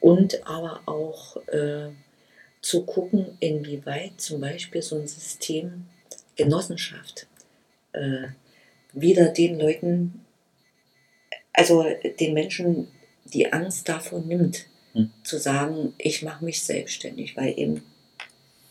und 0.00 0.46
aber 0.46 0.82
auch 0.86 1.36
äh, 1.48 1.88
zu 2.60 2.84
gucken, 2.84 3.36
inwieweit 3.40 4.20
zum 4.20 4.40
Beispiel 4.40 4.82
so 4.82 4.96
ein 4.96 5.06
System 5.08 5.86
Genossenschaft 6.36 7.26
äh, 7.92 8.28
wieder 8.92 9.28
den 9.28 9.58
Leuten, 9.58 10.24
also 11.52 11.84
den 12.20 12.34
Menschen 12.34 12.88
die 13.24 13.52
Angst 13.52 13.88
davor 13.88 14.20
nimmt, 14.20 14.66
Hm. 14.94 15.10
zu 15.24 15.38
sagen, 15.38 15.94
ich 15.96 16.22
mache 16.22 16.44
mich 16.44 16.62
selbstständig, 16.62 17.34
weil 17.34 17.58
eben 17.58 17.82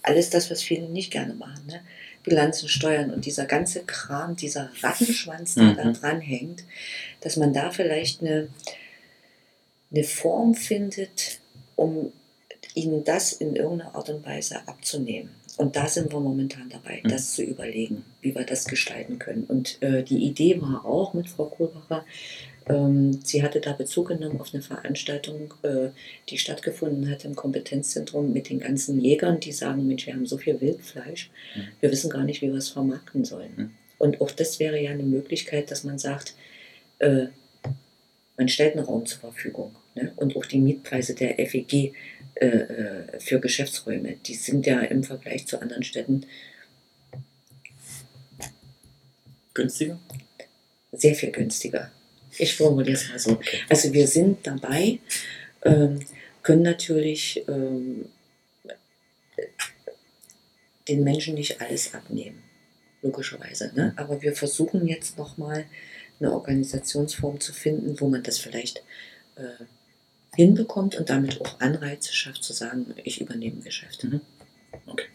alles 0.04 0.30
das, 0.30 0.52
was 0.52 0.62
viele 0.62 0.88
nicht 0.88 1.10
gerne 1.12 1.34
machen, 1.34 1.66
ne? 1.66 1.82
Bilanzen, 2.24 2.70
Steuern 2.70 3.12
und 3.12 3.26
dieser 3.26 3.46
ganze 3.46 3.84
Kram, 3.84 4.36
dieser 4.36 4.70
Rattenschwanz, 4.82 5.56
der 5.56 5.64
Mhm. 5.64 5.76
da 5.78 5.92
dran 5.92 6.22
hängt, 6.22 6.64
dass 7.22 7.38
man 7.38 7.54
da 7.54 7.72
vielleicht 7.72 8.22
eine, 8.22 8.50
eine 9.92 10.04
Form 10.04 10.54
findet, 10.56 11.40
um 11.76 12.12
ihnen 12.76 13.04
das 13.04 13.34
in 13.34 13.56
irgendeiner 13.56 13.96
Art 13.96 14.10
und 14.10 14.26
Weise 14.26 14.60
abzunehmen. 14.68 15.30
Und 15.58 15.76
da 15.76 15.88
sind 15.88 16.12
wir 16.14 16.20
momentan 16.20 16.70
dabei, 16.70 17.02
Mhm. 17.04 17.10
das 17.10 17.34
zu 17.34 17.44
überlegen, 17.44 18.06
wie 18.22 18.34
wir 18.34 18.46
das 18.46 18.66
gestalten 18.66 19.20
können. 19.20 19.44
Und 19.44 19.82
äh, 19.82 20.04
die 20.04 20.24
Idee 20.24 20.62
war 20.62 20.86
auch 20.86 21.14
mit 21.14 21.28
Frau 21.30 21.46
Kohlbacher, 21.46 22.06
sie 23.24 23.44
hatte 23.44 23.60
da 23.60 23.74
Bezug 23.74 24.10
genommen 24.10 24.40
auf 24.40 24.54
eine 24.54 24.62
Veranstaltung, 24.62 25.54
äh, 25.64 25.90
die 26.30 26.38
stattgefunden 26.38 27.10
hat 27.10 27.26
im 27.26 27.36
Kompetenzzentrum 27.36 28.32
mit 28.34 28.50
den 28.50 28.60
ganzen 28.60 29.00
Jägern, 29.00 29.40
die 29.40 29.52
sagen, 29.52 29.88
Mensch, 29.88 30.06
wir 30.06 30.14
haben 30.14 30.26
so 30.26 30.38
viel 30.38 30.60
Wildfleisch, 30.62 31.30
Mhm. 31.56 31.68
wir 31.80 31.92
wissen 31.92 32.10
gar 32.10 32.24
nicht, 32.24 32.42
wie 32.42 32.50
wir 32.50 32.58
es 32.58 32.70
vermarkten 32.70 33.26
sollen. 33.26 33.54
Mhm. 33.56 33.72
Und 33.98 34.22
auch 34.22 34.32
das 34.32 34.60
wäre 34.60 34.80
ja 34.82 34.92
eine 34.92 35.04
Möglichkeit, 35.04 35.72
dass 35.72 35.84
man 35.84 36.00
sagt, 36.00 36.36
äh, 37.00 37.28
man 38.38 38.48
stellt 38.50 38.76
einen 38.76 38.86
Raum 38.86 39.06
zur 39.06 39.20
Verfügung. 39.20 39.76
Ne? 39.96 40.14
Und 40.16 40.36
auch 40.36 40.46
die 40.46 40.60
Mietpreise 40.60 41.14
der 41.14 41.36
FEG 41.48 41.94
äh, 42.36 43.20
für 43.20 43.40
Geschäftsräume, 43.40 44.16
die 44.26 44.34
sind 44.34 44.66
ja 44.66 44.80
im 44.82 45.04
Vergleich 45.04 45.46
zu 45.46 45.62
anderen 45.62 45.84
Städten 45.84 46.26
Günstiger? 49.54 50.00
sehr 50.92 51.16
viel 51.16 51.32
günstiger. 51.32 51.92
Ich 52.38 52.56
formuliere 52.56 52.94
es 52.94 53.10
mal 53.10 53.20
so. 53.20 53.32
Okay. 53.32 53.60
Also 53.70 53.94
wir 53.94 54.08
sind 54.08 54.46
dabei, 54.48 55.00
ähm, 55.64 56.00
können 56.44 56.64
natürlich 56.64 57.44
ähm, 57.48 58.06
den 60.88 61.04
Menschen 61.04 61.36
nicht 61.36 61.62
alles 61.62 61.94
abnehmen, 61.94 62.42
logischerweise. 63.02 63.72
Ne? 63.76 63.94
Aber 63.96 64.22
wir 64.22 64.34
versuchen 64.34 64.88
jetzt 64.88 65.18
nochmal 65.18 65.66
eine 66.20 66.32
Organisationsform 66.34 67.40
zu 67.40 67.54
finden, 67.54 68.00
wo 68.00 68.08
man 68.08 68.24
das 68.24 68.38
vielleicht 68.38 68.84
äh, 69.36 69.66
hinbekommt 70.36 70.96
und 70.96 71.10
damit 71.10 71.42
auch 71.42 71.60
Anreize 71.60 72.14
schafft, 72.14 72.44
zu 72.44 72.54
sagen, 72.54 72.94
ich 73.04 73.22
übernehme 73.22 73.58
ein 73.58 73.64
Geschäft. 73.64 74.04
Mhm. 74.04 74.22
Okay. 74.86 75.08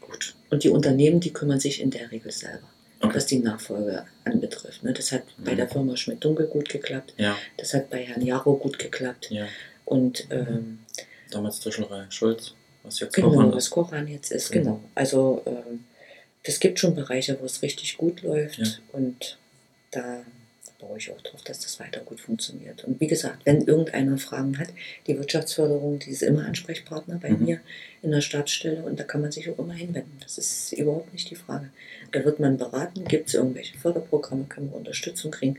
Gut. 0.00 0.34
Und 0.50 0.64
die 0.64 0.70
Unternehmen, 0.70 1.20
die 1.20 1.32
kümmern 1.32 1.60
sich 1.60 1.80
in 1.80 1.90
der 1.90 2.10
Regel 2.10 2.32
selber, 2.32 2.68
Okay. 3.04 3.14
was 3.16 3.26
die 3.26 3.38
Nachfolge 3.40 4.04
anbetrifft. 4.24 4.82
Ne? 4.84 4.92
Das 4.92 5.10
hat 5.12 5.22
bei 5.38 5.52
Mhm. 5.52 5.56
der 5.56 5.68
Firma 5.68 5.96
Schmidt-Dunkel 5.96 6.46
gut 6.46 6.68
geklappt, 6.68 7.14
Ja, 7.16 7.36
das 7.56 7.74
hat 7.74 7.90
bei 7.90 7.98
Herrn 8.04 8.22
Jaro 8.24 8.56
gut 8.56 8.78
geklappt. 8.78 9.28
ja. 9.30 9.46
Und 9.84 10.26
ähm, 10.30 10.78
Damals 11.30 11.58
Tischlerei 11.60 12.04
Schulz, 12.10 12.54
was 12.84 13.00
jetzt 13.00 13.14
genau, 13.14 13.52
was 13.52 13.64
ist. 13.64 13.70
Koran 13.70 14.06
jetzt 14.06 14.30
ist, 14.30 14.52
Genau. 14.52 14.74
genau. 14.76 14.84
Also 14.94 15.42
ähm, 15.46 15.84
das 16.44 16.60
gibt 16.60 16.78
schon 16.78 16.94
Bereiche, 16.94 17.36
wo 17.40 17.46
es 17.46 17.62
richtig 17.62 17.96
gut 17.96 18.22
läuft 18.22 18.58
Ja. 18.58 18.66
und 18.92 19.38
da 19.90 20.22
baue 20.82 20.98
ich 20.98 21.10
auch 21.12 21.20
drauf, 21.22 21.42
dass 21.44 21.60
das 21.60 21.78
weiter 21.80 22.00
gut 22.00 22.20
funktioniert. 22.20 22.84
Und 22.84 23.00
wie 23.00 23.06
gesagt, 23.06 23.38
wenn 23.46 23.62
irgendeiner 23.62 24.18
Fragen 24.18 24.58
hat, 24.58 24.68
die 25.06 25.16
Wirtschaftsförderung, 25.16 25.98
die 26.00 26.10
ist 26.10 26.22
immer 26.22 26.44
Ansprechpartner 26.44 27.18
bei 27.22 27.30
Mhm. 27.30 27.44
mir 27.46 27.60
in 28.02 28.10
der 28.10 28.20
Stabsstelle 28.20 28.82
und 28.82 28.98
da 29.00 29.04
kann 29.04 29.22
man 29.22 29.32
sich 29.32 29.48
auch 29.48 29.58
immer 29.58 29.72
hinwenden. 29.74 30.18
Das 30.20 30.36
ist 30.38 30.72
überhaupt 30.72 31.12
nicht 31.12 31.30
die 31.30 31.36
Frage. 31.36 31.70
Da 32.10 32.24
wird 32.24 32.40
man 32.40 32.58
beraten, 32.58 33.04
gibt 33.04 33.28
es 33.28 33.34
irgendwelche 33.34 33.78
Förderprogramme, 33.78 34.44
können 34.48 34.70
wir 34.70 34.76
Unterstützung 34.76 35.30
kriegen. 35.30 35.56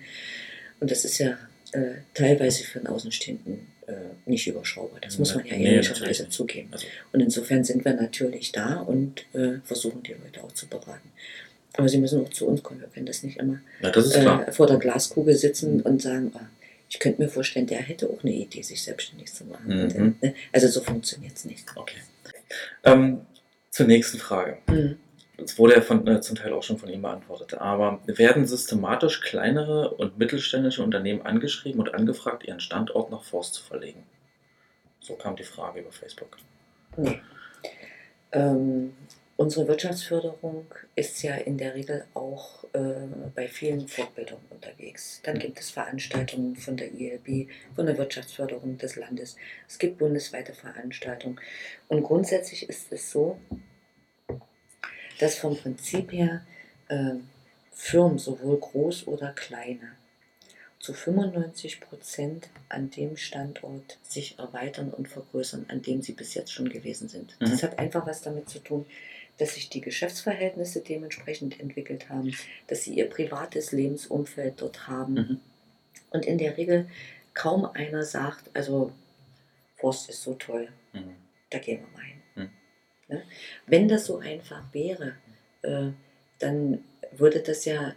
Und 0.79 0.91
das 0.91 1.05
ist 1.05 1.17
ja 1.17 1.37
äh, 1.71 1.95
teilweise 2.13 2.63
für 2.65 2.79
einen 2.79 2.87
Außenstehenden 2.87 3.67
äh, 3.87 3.93
nicht 4.25 4.45
überschaubar. 4.47 4.99
Das 5.01 5.17
muss 5.17 5.33
man 5.35 5.45
ja 5.45 5.55
Nee, 5.57 5.75
ehrlicherweise 5.75 6.29
zugeben. 6.29 6.69
Also, 6.71 6.85
Und 7.13 7.21
insofern 7.21 7.63
sind 7.63 7.83
wir 7.85 7.93
natürlich 7.93 8.51
da 8.51 8.81
und 8.81 9.25
äh, 9.33 9.59
versuchen 9.63 10.03
die 10.03 10.11
Leute 10.13 10.43
auch 10.43 10.51
zu 10.51 10.67
beraten. 10.67 11.09
Aber 11.75 11.89
sie 11.89 11.97
müssen 11.97 12.23
auch 12.23 12.29
zu 12.29 12.47
uns 12.47 12.61
kommen. 12.61 12.81
Wir 12.81 12.87
können 12.87 13.05
das 13.05 13.23
nicht 13.23 13.37
immer 13.37 13.59
ja, 13.81 13.89
das 13.89 14.13
äh, 14.13 14.51
vor 14.51 14.67
der 14.67 14.77
Glaskugel 14.77 15.35
sitzen 15.35 15.81
und 15.81 16.01
sagen, 16.01 16.31
ah, 16.35 16.47
ich 16.89 16.99
könnte 16.99 17.21
mir 17.21 17.29
vorstellen, 17.29 17.65
der 17.65 17.79
hätte 17.79 18.07
auch 18.07 18.23
eine 18.23 18.33
Idee, 18.33 18.61
sich 18.61 18.83
selbstständig 18.83 19.33
zu 19.33 19.45
machen. 19.45 19.67
Mhm. 19.67 20.15
Ne? 20.21 20.35
Also 20.51 20.67
so 20.67 20.81
funktioniert 20.81 21.35
es 21.35 21.45
nicht. 21.45 21.65
Okay. 21.75 21.97
Ähm, 22.83 23.21
zur 23.71 23.87
nächsten 23.87 24.19
Frage. 24.19 24.59
Mhm. 24.67 24.97
Das 25.37 25.57
wurde 25.57 25.73
ja 25.73 25.81
von, 25.81 26.05
äh, 26.07 26.21
zum 26.21 26.35
Teil 26.35 26.53
auch 26.53 26.61
schon 26.61 26.77
von 26.77 26.89
ihm 26.89 27.01
beantwortet. 27.01 27.55
Aber 27.55 27.99
werden 28.05 28.45
systematisch 28.45 29.21
kleinere 29.21 29.89
und 29.95 30.19
mittelständische 30.19 30.83
Unternehmen 30.83 31.23
angeschrieben 31.23 31.79
und 31.79 31.95
angefragt, 31.95 32.45
ihren 32.45 32.59
Standort 32.59 33.09
nach 33.09 33.23
Forst 33.23 33.55
zu 33.55 33.63
verlegen? 33.63 34.03
So 34.99 35.15
kam 35.15 35.35
die 35.35 35.43
Frage 35.43 35.81
über 35.81 35.91
Facebook. 35.91 36.37
Nee. 36.95 37.19
Ähm, 38.31 38.93
unsere 39.37 39.67
Wirtschaftsförderung 39.67 40.65
ist 40.95 41.21
ja 41.23 41.35
in 41.35 41.57
der 41.57 41.75
Regel 41.75 42.05
auch 42.13 42.63
äh, 42.73 42.79
bei 43.35 43.47
vielen 43.47 43.87
Fortbildungen 43.87 44.45
unterwegs. 44.49 45.21
Dann 45.23 45.39
gibt 45.39 45.59
es 45.59 45.69
Veranstaltungen 45.71 46.55
von 46.55 46.77
der 46.77 46.93
ILB, 46.93 47.49
von 47.75 47.85
der 47.85 47.97
Wirtschaftsförderung 47.97 48.77
des 48.77 48.95
Landes. 48.95 49.35
Es 49.67 49.79
gibt 49.79 49.97
bundesweite 49.97 50.53
Veranstaltungen. 50.53 51.39
Und 51.87 52.03
grundsätzlich 52.03 52.69
ist 52.69 52.91
es 52.91 53.11
so, 53.11 53.39
dass 55.19 55.35
vom 55.35 55.57
Prinzip 55.57 56.11
her 56.11 56.45
äh, 56.89 57.15
Firmen, 57.71 58.19
sowohl 58.19 58.59
groß 58.59 59.07
oder 59.07 59.31
kleine, 59.33 59.93
zu 60.79 60.93
95 60.93 61.79
Prozent 61.79 62.49
an 62.67 62.89
dem 62.89 63.15
Standort 63.15 63.97
sich 64.03 64.37
erweitern 64.37 64.89
und 64.89 65.07
vergrößern, 65.07 65.65
an 65.69 65.81
dem 65.81 66.01
sie 66.01 66.11
bis 66.11 66.33
jetzt 66.33 66.51
schon 66.51 66.67
gewesen 66.67 67.07
sind. 67.07 67.39
Mhm. 67.39 67.51
Das 67.51 67.63
hat 67.63 67.79
einfach 67.79 68.05
was 68.05 68.21
damit 68.21 68.49
zu 68.49 68.59
tun, 68.59 68.85
dass 69.37 69.55
sich 69.55 69.69
die 69.69 69.81
Geschäftsverhältnisse 69.81 70.81
dementsprechend 70.81 71.59
entwickelt 71.59 72.09
haben, 72.09 72.33
dass 72.67 72.83
sie 72.83 72.93
ihr 72.93 73.09
privates 73.09 73.71
Lebensumfeld 73.71 74.61
dort 74.61 74.87
haben. 74.87 75.13
Mhm. 75.13 75.39
Und 76.11 76.25
in 76.25 76.37
der 76.37 76.57
Regel 76.57 76.87
kaum 77.33 77.65
einer 77.65 78.03
sagt, 78.03 78.49
also 78.53 78.91
Forst 79.75 80.09
ist 80.09 80.21
so 80.21 80.35
toll, 80.35 80.69
Mhm. 80.93 81.15
da 81.49 81.57
gehen 81.57 81.81
wir 81.81 81.87
mal 81.97 82.05
hin. 82.05 82.21
Mhm. 82.35 82.49
Ne? 83.07 83.23
Wenn 83.65 83.87
das 83.87 84.05
so 84.05 84.19
einfach 84.19 84.63
wäre, 84.71 85.15
äh, 85.63 85.89
dann 86.39 86.83
würde 87.11 87.39
das 87.41 87.65
ja 87.65 87.95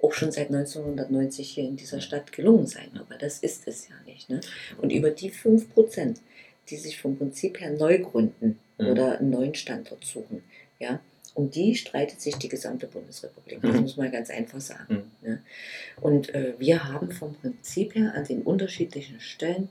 auch 0.00 0.12
schon 0.12 0.30
seit 0.30 0.50
1990 0.50 1.50
hier 1.50 1.64
in 1.64 1.76
dieser 1.76 2.00
Stadt 2.00 2.30
gelungen 2.32 2.66
sein. 2.68 2.90
Aber 2.98 3.16
das 3.16 3.40
ist 3.40 3.66
es 3.66 3.88
ja 3.88 3.96
nicht. 4.06 4.30
Ne? 4.30 4.40
Und 4.80 4.90
über 4.92 5.10
die 5.10 5.30
5%, 5.30 6.20
die 6.70 6.76
sich 6.76 7.00
vom 7.00 7.18
Prinzip 7.18 7.60
her 7.60 7.70
neu 7.70 7.98
gründen 7.98 8.58
Mhm. 8.78 8.86
oder 8.86 9.18
einen 9.18 9.30
neuen 9.30 9.54
Standort 9.56 10.04
suchen, 10.04 10.44
ja, 10.78 11.00
um 11.34 11.50
die 11.50 11.74
streitet 11.76 12.20
sich 12.20 12.34
die 12.36 12.48
gesamte 12.48 12.86
Bundesrepublik. 12.88 13.60
Das 13.62 13.74
Mhm. 13.74 13.82
muss 13.82 13.96
man 13.96 14.10
ganz 14.10 14.30
einfach 14.30 14.60
sagen. 14.60 15.10
Mhm. 15.22 15.28
Ne? 15.28 15.42
Und 16.00 16.34
äh, 16.34 16.54
wir 16.58 16.84
haben 16.84 17.12
vom 17.12 17.34
Prinzip 17.34 17.94
her 17.94 18.12
an 18.14 18.24
den 18.24 18.42
unterschiedlichen 18.42 19.20
Stellen, 19.20 19.68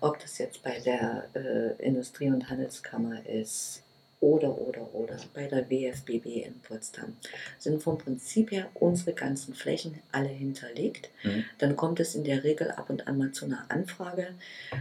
ob 0.00 0.18
das 0.20 0.38
jetzt 0.38 0.62
bei 0.62 0.78
der 0.80 1.28
äh, 1.34 1.84
Industrie- 1.84 2.30
und 2.30 2.48
Handelskammer 2.48 3.26
ist 3.26 3.82
oder, 4.20 4.56
oder, 4.58 4.94
oder 4.94 5.16
bei 5.34 5.46
der 5.46 5.68
WFBB 5.70 6.44
in 6.46 6.60
Potsdam, 6.60 7.16
sind 7.58 7.82
vom 7.82 7.98
Prinzip 7.98 8.50
her 8.50 8.68
unsere 8.74 9.12
ganzen 9.14 9.54
Flächen 9.54 9.98
alle 10.12 10.28
hinterlegt. 10.28 11.10
Mhm. 11.22 11.44
Dann 11.58 11.76
kommt 11.76 12.00
es 12.00 12.14
in 12.14 12.24
der 12.24 12.44
Regel 12.44 12.70
ab 12.70 12.88
und 12.88 13.08
an 13.08 13.18
mal 13.18 13.32
zu 13.32 13.46
einer 13.46 13.64
Anfrage. 13.68 14.28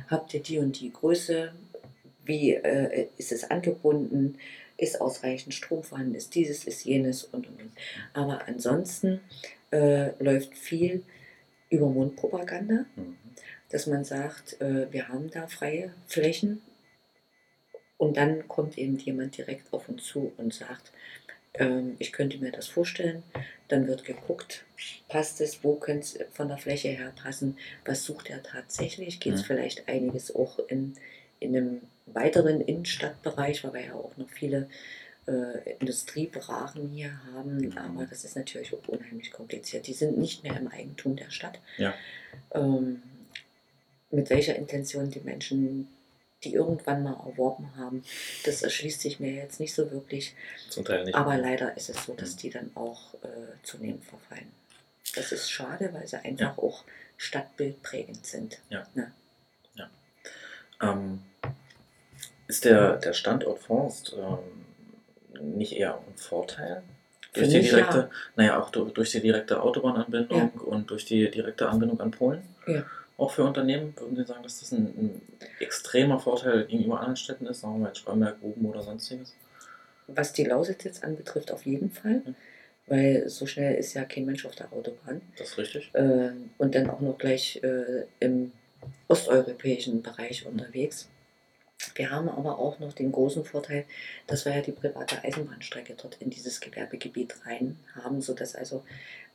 Habt 0.07 0.33
ihr 0.33 0.41
die 0.41 0.59
und 0.59 0.79
die 0.79 0.91
Größe? 0.93 1.53
Wie 2.25 2.53
äh, 2.53 3.07
ist 3.17 3.31
es 3.31 3.49
angebunden? 3.49 4.37
Ist 4.79 5.01
ausreichend 5.01 5.53
Strom 5.53 5.83
vorhanden? 5.83 6.15
Ist 6.15 6.33
dieses, 6.35 6.63
ist 6.65 6.85
jenes 6.85 7.23
und 7.25 7.47
und 7.47 7.61
und. 7.61 7.71
Aber 8.13 8.47
ansonsten 8.47 9.19
äh, 9.71 10.11
läuft 10.23 10.57
viel 10.57 11.03
über 11.69 11.87
Mundpropaganda, 11.89 12.85
Mhm. 12.95 13.17
dass 13.69 13.87
man 13.87 14.03
sagt, 14.05 14.59
äh, 14.61 14.91
wir 14.91 15.09
haben 15.09 15.29
da 15.29 15.47
freie 15.47 15.93
Flächen 16.07 16.61
und 17.97 18.17
dann 18.17 18.47
kommt 18.47 18.77
eben 18.77 18.97
jemand 18.97 19.37
direkt 19.37 19.73
auf 19.73 19.89
uns 19.89 20.05
zu 20.05 20.31
und 20.37 20.53
sagt, 20.53 20.91
ähm, 21.55 21.95
ich 21.99 22.11
könnte 22.11 22.37
mir 22.37 22.51
das 22.51 22.67
vorstellen. 22.67 23.23
Dann 23.67 23.87
wird 23.87 24.05
geguckt, 24.05 24.65
passt 25.09 25.41
es, 25.41 25.63
wo 25.63 25.75
könnte 25.75 26.01
es 26.01 26.19
von 26.33 26.47
der 26.47 26.57
Fläche 26.57 26.89
her 26.89 27.11
passen, 27.21 27.57
was 27.85 28.05
sucht 28.05 28.29
er 28.29 28.41
tatsächlich, 28.41 29.19
geht 29.19 29.33
es 29.33 29.41
Mhm. 29.41 29.45
vielleicht 29.45 29.87
einiges 29.89 30.33
auch 30.33 30.59
in, 30.69 30.95
in 31.39 31.55
einem 31.55 31.81
weiteren 32.13 32.61
Innenstadtbereich, 32.61 33.63
weil 33.63 33.73
wir 33.73 33.85
ja 33.85 33.93
auch 33.93 34.15
noch 34.17 34.29
viele 34.29 34.69
äh, 35.27 35.73
Industriebrachen 35.79 36.89
hier 36.89 37.11
haben, 37.33 37.57
Mhm. 37.57 37.77
aber 37.77 38.05
das 38.05 38.23
ist 38.23 38.35
natürlich 38.35 38.73
auch 38.73 38.87
unheimlich 38.87 39.31
kompliziert. 39.31 39.85
Die 39.87 39.93
sind 39.93 40.17
nicht 40.17 40.43
mehr 40.43 40.57
im 40.57 40.67
Eigentum 40.69 41.15
der 41.15 41.29
Stadt. 41.29 41.59
Ja. 41.77 41.93
Ähm, 42.51 43.03
mit 44.11 44.29
welcher 44.29 44.55
Intention 44.55 45.11
die 45.11 45.19
Menschen 45.19 45.87
die 46.45 46.53
irgendwann 46.53 47.03
mal 47.03 47.19
erworben 47.27 47.75
haben, 47.75 48.01
das 48.45 48.61
erschließt 48.61 49.01
sich 49.01 49.19
mir 49.19 49.33
jetzt 49.33 49.59
nicht 49.59 49.73
so 49.73 49.91
wirklich. 49.91 50.33
Zum 50.69 50.85
Teil 50.85 51.03
nicht. 51.03 51.13
Aber 51.13 51.37
leider 51.37 51.75
ist 51.75 51.89
es 51.89 52.05
so, 52.05 52.13
dass 52.13 52.35
Mhm. 52.35 52.37
die 52.37 52.49
dann 52.49 52.71
auch 52.75 53.13
äh, 53.15 53.27
zunehmend 53.63 54.05
verfallen. 54.05 54.47
Das 55.15 55.33
ist 55.33 55.51
schade, 55.51 55.89
weil 55.93 56.07
sie 56.07 56.15
einfach 56.23 56.57
auch 56.57 56.85
stadtbildprägend 57.17 58.25
sind. 58.25 58.61
Ähm, 60.81 61.19
ist 62.49 62.65
der, 62.65 62.97
der 62.97 63.13
Standort 63.13 63.59
Forst 63.59 64.15
ähm, 64.17 65.55
nicht 65.55 65.73
eher 65.73 65.95
auch 65.95 66.07
ein 66.07 66.17
Vorteil? 66.17 66.83
Durch 67.33 67.49
die 67.49 67.61
direkte, 67.61 67.97
ja. 67.97 68.09
naja, 68.35 68.61
auch 68.61 68.71
durch, 68.71 68.91
durch 68.91 69.11
die 69.11 69.21
direkte 69.21 69.61
Autobahnanbindung 69.61 70.49
und 70.65 70.89
durch 70.89 71.05
die 71.05 71.29
direkte 71.29 71.69
Anbindung 71.69 72.01
an 72.01 72.09
Polen? 72.09 72.41
Ja. 72.65 72.83
Auch 73.17 73.31
für 73.31 73.43
Unternehmen, 73.43 73.93
würden 73.97 74.15
Sie 74.15 74.23
sagen, 74.23 74.41
dass 74.41 74.61
das 74.61 74.71
ein, 74.71 74.85
ein 74.97 75.21
extremer 75.59 76.19
Vorteil 76.19 76.65
gegenüber 76.65 76.99
anderen 76.99 77.17
Städten 77.17 77.45
ist, 77.45 77.61
sagen 77.61 77.75
wir 77.75 77.79
mal 77.81 77.87
jetzt 77.89 77.99
Spremberg, 77.99 78.37
Ruben 78.41 78.65
oder 78.65 78.81
sonstiges? 78.81 79.35
Was 80.07 80.33
die 80.33 80.45
Lausitz 80.45 80.83
jetzt 80.85 81.03
anbetrifft, 81.03 81.51
auf 81.51 81.65
jeden 81.67 81.91
Fall. 81.91 82.23
Mhm. 82.25 82.35
Weil 82.87 83.29
so 83.29 83.45
schnell 83.45 83.75
ist 83.75 83.93
ja 83.93 84.05
kein 84.05 84.25
Mensch 84.25 84.47
auf 84.47 84.55
der 84.55 84.73
Autobahn. 84.73 85.21
Das 85.37 85.49
ist 85.49 85.57
richtig. 85.59 85.91
Äh, 85.93 86.31
und 86.57 86.73
dann 86.73 86.89
auch 86.89 87.01
noch 87.01 87.19
gleich 87.19 87.61
äh, 87.61 88.05
im 88.19 88.51
osteuropäischen 89.07 90.01
Bereich 90.01 90.47
unterwegs. 90.47 91.07
Wir 91.95 92.11
haben 92.11 92.29
aber 92.29 92.59
auch 92.59 92.79
noch 92.79 92.93
den 92.93 93.11
großen 93.11 93.45
Vorteil, 93.45 93.85
dass 94.27 94.45
wir 94.45 94.55
ja 94.55 94.61
die 94.61 94.71
private 94.71 95.23
Eisenbahnstrecke 95.23 95.95
dort 96.01 96.17
in 96.21 96.29
dieses 96.29 96.59
Gewerbegebiet 96.59 97.35
rein 97.45 97.77
haben, 97.95 98.21
sodass 98.21 98.55
also 98.55 98.83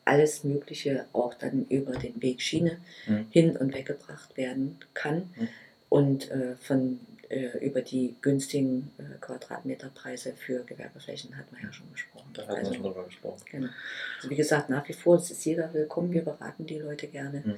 alles 0.05 0.45
Mögliche 0.45 1.07
auch 1.15 1.33
dann 1.35 1.65
über 1.69 1.93
den 1.93 2.21
Weg 2.21 2.43
Schiene 2.43 2.79
Mhm. 3.07 3.27
hin 3.31 3.57
und 3.57 3.75
weggebracht 3.75 4.37
werden 4.37 4.79
kann. 4.93 5.31
Mhm. 5.37 5.49
Und 5.89 6.31
äh, 6.31 6.57
von 6.57 7.01
äh, 7.31 7.57
über 7.67 7.81
die 7.81 8.15
günstigen 8.21 8.91
äh, 8.99 9.19
Quadratmeterpreise 9.21 10.35
für 10.35 10.65
Gewerbeflächen 10.65 11.37
hat 11.39 11.51
man 11.53 11.63
ja 11.63 11.73
schon 11.73 11.91
gesprochen. 11.93 12.29
Da 12.35 12.43
hatten 12.43 12.51
wir 12.53 12.59
Also, 12.59 12.75
schon 12.75 12.83
drüber 12.83 13.05
gesprochen. 13.05 13.43
Genau. 13.51 13.69
Also 14.17 14.31
wie 14.31 14.37
gesagt, 14.37 14.69
nach 14.69 14.87
wie 14.89 14.93
vor 14.93 15.17
es 15.17 15.31
ist 15.31 15.45
jeder 15.47 15.73
willkommen. 15.73 16.13
Wir 16.13 16.23
beraten 16.23 16.67
die 16.67 16.79
Leute 16.79 17.07
gerne. 17.09 17.43
Mhm. 17.45 17.55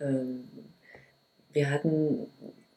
Ähm, 0.00 0.48
wir 1.52 1.70
hatten 1.70 2.26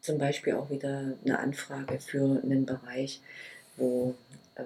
zum 0.07 0.17
Beispiel 0.17 0.53
auch 0.53 0.69
wieder 0.69 1.13
eine 1.25 1.37
Anfrage 1.37 1.99
für 1.99 2.41
einen 2.41 2.65
Bereich, 2.65 3.19
wo 3.75 4.15
ähm, 4.55 4.65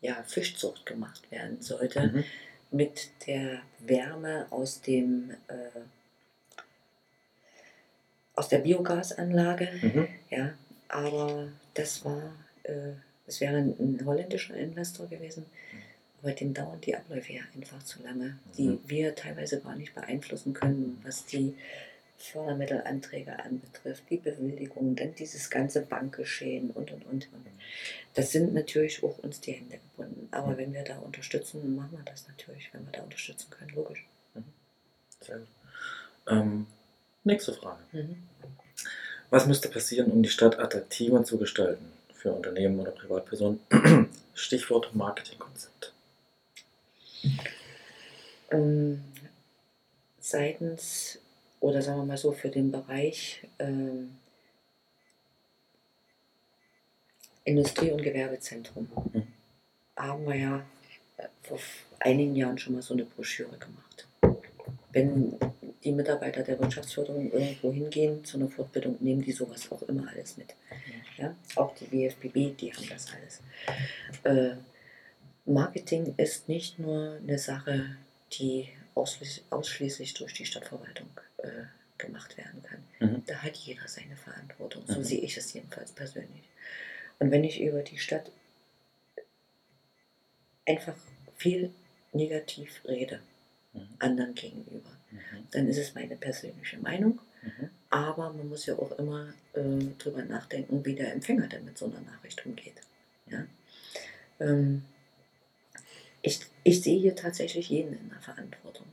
ja, 0.00 0.22
Fischzucht 0.24 0.84
gemacht 0.86 1.30
werden 1.30 1.62
sollte 1.62 2.08
Mhm. 2.08 2.24
mit 2.72 3.10
der 3.28 3.60
Wärme 3.78 4.46
aus 4.50 4.80
dem 4.80 5.30
äh, 5.46 5.80
aus 8.34 8.48
der 8.48 8.58
Biogasanlage. 8.58 9.68
Mhm. 9.80 10.08
Ja, 10.30 10.54
aber 10.88 11.48
das 11.74 12.04
war, 12.04 12.34
äh, 12.64 12.94
es 13.28 13.40
wäre 13.40 13.56
ein, 13.58 13.76
ein 13.78 14.04
holländischer 14.04 14.56
Investor 14.56 15.06
gewesen, 15.06 15.46
aber 16.20 16.32
dem 16.32 16.52
dauern 16.52 16.80
die 16.80 16.96
Abläufe 16.96 17.34
ja 17.34 17.42
einfach 17.54 17.80
zu 17.84 18.02
lange, 18.02 18.36
die 18.58 18.66
Mhm. 18.66 18.80
wir 18.86 19.14
teilweise 19.14 19.60
gar 19.60 19.76
nicht 19.76 19.94
beeinflussen 19.94 20.54
können, 20.54 21.00
was 21.04 21.24
die 21.24 21.54
Fördermittelanträge 22.32 23.38
anbetrifft, 23.38 24.04
die 24.10 24.16
Bewilligung, 24.18 24.96
dann 24.96 25.14
dieses 25.14 25.50
ganze 25.50 25.82
Bankgeschehen 25.82 26.70
und 26.70 26.90
und 26.92 27.04
und. 27.06 27.28
und. 27.32 27.46
Das 28.14 28.32
sind 28.32 28.54
natürlich 28.54 29.02
auch 29.02 29.18
uns 29.18 29.40
die 29.40 29.52
Hände 29.52 29.78
gebunden. 29.78 30.28
Aber 30.30 30.52
Mhm. 30.52 30.56
wenn 30.58 30.72
wir 30.72 30.84
da 30.84 30.98
unterstützen, 30.98 31.74
machen 31.76 31.92
wir 31.98 32.04
das 32.04 32.26
natürlich, 32.28 32.72
wenn 32.72 32.84
wir 32.86 32.92
da 32.92 33.02
unterstützen 33.02 33.50
können, 33.50 33.70
logisch. 33.74 34.06
Sehr 35.20 35.38
gut. 35.38 35.48
Ähm, 36.28 36.66
nächste 37.24 37.52
Frage. 37.52 37.80
Mhm. 37.92 38.16
Was 39.30 39.46
müsste 39.46 39.68
passieren, 39.68 40.10
um 40.12 40.22
die 40.22 40.28
Stadt 40.28 40.58
attraktiver 40.58 41.24
zu 41.24 41.38
gestalten 41.38 41.86
für 42.14 42.32
Unternehmen 42.32 42.78
oder 42.78 42.90
Privatpersonen? 42.92 43.60
Stichwort 44.34 44.94
Marketingkonzept. 44.94 45.92
Ähm, 48.50 49.02
seitens, 50.20 51.18
oder 51.64 51.80
sagen 51.80 52.00
wir 52.00 52.04
mal 52.04 52.18
so, 52.18 52.30
für 52.30 52.50
den 52.50 52.70
Bereich 52.70 53.46
ähm, 53.58 54.16
Industrie- 57.44 57.90
und 57.90 58.02
Gewerbezentrum 58.02 58.86
Mhm. 59.12 59.26
haben 59.96 60.26
wir 60.26 60.34
ja 60.34 60.66
äh, 61.16 61.28
vor 61.42 61.58
einigen 62.00 62.36
Jahren 62.36 62.58
schon 62.58 62.74
mal 62.74 62.82
so 62.82 62.92
eine 62.92 63.06
Broschüre 63.06 63.56
gemacht. 63.56 64.06
Wenn 64.92 65.38
die 65.82 65.92
Mitarbeiter 65.92 66.42
der 66.42 66.60
Wirtschaftsförderung 66.60 67.32
irgendwo 67.32 67.72
hingehen 67.72 68.22
zu 68.24 68.36
einer 68.36 68.50
Fortbildung, 68.50 68.98
nehmen 69.00 69.22
die 69.22 69.32
sowas 69.32 69.72
auch 69.72 69.82
immer 69.82 70.06
alles 70.08 70.36
mit. 70.36 70.54
Ja? 71.16 71.34
Auch 71.56 71.74
die 71.76 71.90
WFBB, 71.90 72.56
die 72.60 72.72
haben 72.74 72.88
das 72.90 73.06
alles. 73.14 73.40
Äh, 74.22 74.56
Marketing 75.46 76.14
ist 76.18 76.46
nicht 76.46 76.78
nur 76.78 77.16
eine 77.22 77.38
Sache, 77.38 77.96
die 78.32 78.68
ausschließlich, 78.94 80.14
durch 80.14 80.34
die 80.34 80.46
Stadtverwaltung 80.46 81.08
äh, 81.38 81.48
gemacht 81.98 82.36
werden 82.36 82.62
kann. 82.62 82.84
Mhm. 83.00 83.22
Da 83.26 83.36
hat 83.36 83.56
jeder 83.56 83.86
seine 83.88 84.16
Verantwortung. 84.16 84.84
So 84.86 84.98
Mhm. 85.00 85.04
sehe 85.04 85.20
ich 85.20 85.36
es 85.36 85.52
jedenfalls 85.52 85.92
persönlich. 85.92 86.44
Und 87.18 87.30
wenn 87.30 87.44
ich 87.44 87.60
über 87.60 87.82
die 87.82 87.98
Stadt 87.98 88.30
einfach 90.66 90.94
viel 91.36 91.70
negativ 92.12 92.82
rede, 92.86 93.20
Mhm. 93.72 93.88
anderen 93.98 94.34
gegenüber, 94.34 94.90
Mhm. 95.10 95.46
dann 95.50 95.68
ist 95.68 95.78
es 95.78 95.94
meine 95.94 96.16
persönliche 96.16 96.78
Meinung. 96.78 97.20
Mhm. 97.42 97.70
Aber 97.90 98.32
man 98.32 98.48
muss 98.48 98.66
ja 98.66 98.74
auch 98.76 98.92
immer 98.98 99.34
äh, 99.54 99.60
drüber 99.98 100.24
nachdenken, 100.24 100.84
wie 100.84 100.94
der 100.94 101.12
Empfänger 101.12 101.46
denn 101.48 101.64
mit 101.64 101.76
so 101.78 101.86
einer 101.86 102.00
Nachricht 102.00 102.44
umgeht. 102.46 102.74
Ja? 103.26 103.46
Ähm, 104.40 104.84
ich, 106.24 106.40
ich 106.62 106.82
sehe 106.82 106.98
hier 106.98 107.14
tatsächlich 107.14 107.68
jeden 107.68 107.92
in 107.92 108.08
der 108.08 108.20
Verantwortung. 108.20 108.86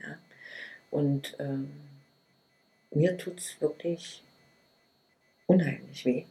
Ja? 0.00 0.18
Und 0.90 1.36
ähm, 1.38 1.70
mir 2.90 3.16
tut 3.16 3.38
es 3.38 3.60
wirklich 3.60 4.22
unheimlich 5.46 6.04
weh. 6.04 6.24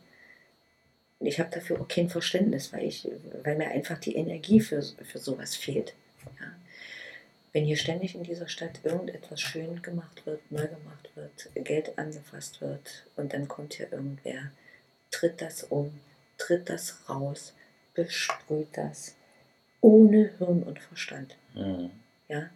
Ich 1.21 1.39
habe 1.39 1.49
dafür 1.51 1.79
auch 1.79 1.87
kein 1.87 2.09
Verständnis, 2.09 2.73
weil, 2.73 2.83
ich, 2.83 3.07
weil 3.43 3.55
mir 3.55 3.69
einfach 3.69 3.97
die 3.97 4.15
Energie 4.15 4.59
für, 4.59 4.81
für 4.81 5.19
sowas 5.19 5.55
fehlt. 5.55 5.93
Ja? 6.41 6.51
Wenn 7.53 7.63
hier 7.63 7.77
ständig 7.77 8.15
in 8.15 8.23
dieser 8.23 8.49
Stadt 8.49 8.81
irgendetwas 8.83 9.39
schön 9.39 9.81
gemacht 9.81 10.25
wird, 10.25 10.51
neu 10.51 10.67
gemacht 10.67 11.11
wird, 11.15 11.49
Geld 11.55 11.97
angefasst 11.97 12.59
wird 12.59 13.05
und 13.15 13.31
dann 13.31 13.47
kommt 13.47 13.75
hier 13.75 13.91
irgendwer, 13.91 14.51
tritt 15.11 15.41
das 15.41 15.63
um, 15.63 15.97
tritt 16.37 16.69
das 16.69 17.07
raus, 17.07 17.53
besprüht 17.93 18.69
das, 18.73 19.15
ohne 19.81 20.31
Hirn 20.37 20.63
und 20.63 20.79
Verstand. 20.79 21.37
Mhm. 21.53 21.91
Ja, 22.27 22.49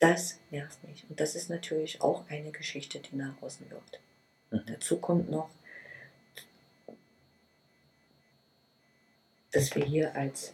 das 0.00 0.38
nervt 0.50 0.82
mich. 0.86 1.04
Und 1.08 1.20
das 1.20 1.34
ist 1.34 1.48
natürlich 1.48 2.02
auch 2.02 2.28
eine 2.28 2.50
Geschichte, 2.50 2.98
die 2.98 3.16
nach 3.16 3.40
außen 3.40 3.70
wirkt. 3.70 4.00
Mhm. 4.50 4.62
Dazu 4.66 4.98
kommt 4.98 5.30
noch, 5.30 5.48
dass 9.52 9.74
wir 9.76 9.84
hier 9.84 10.14
als 10.16 10.52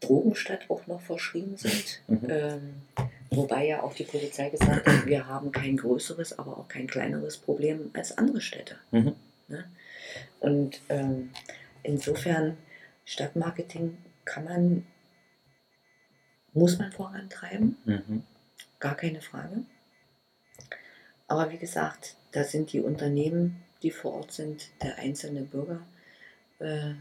Drogenstadt 0.00 0.68
auch 0.68 0.86
noch 0.86 1.00
verschrien 1.00 1.56
sind. 1.56 2.02
Mhm. 2.08 2.28
Ähm, 2.28 2.82
wobei 3.30 3.66
ja 3.66 3.82
auch 3.82 3.94
die 3.94 4.04
Polizei 4.04 4.50
gesagt 4.50 4.86
hat, 4.86 5.06
wir 5.06 5.26
haben 5.26 5.50
kein 5.52 5.76
größeres, 5.76 6.38
aber 6.38 6.58
auch 6.58 6.68
kein 6.68 6.86
kleineres 6.86 7.38
Problem 7.38 7.90
als 7.94 8.18
andere 8.18 8.40
Städte. 8.40 8.76
Mhm. 8.90 9.14
Ne? 9.48 9.64
Und 10.40 10.80
ähm, 10.88 11.30
insofern, 11.82 12.58
Stadtmarketing 13.04 13.96
kann 14.24 14.44
man, 14.44 14.86
muss 16.52 16.78
man 16.78 16.92
vorantreiben, 16.92 17.76
Mhm. 17.84 18.24
gar 18.78 18.96
keine 18.96 19.20
Frage. 19.20 19.64
Aber 21.28 21.50
wie 21.50 21.58
gesagt, 21.58 22.16
da 22.32 22.44
sind 22.44 22.72
die 22.72 22.80
Unternehmen, 22.80 23.62
die 23.82 23.90
vor 23.90 24.14
Ort 24.14 24.32
sind, 24.32 24.70
der 24.82 24.98
einzelne 24.98 25.42
Bürger, 25.42 25.86
äh, 26.58 26.94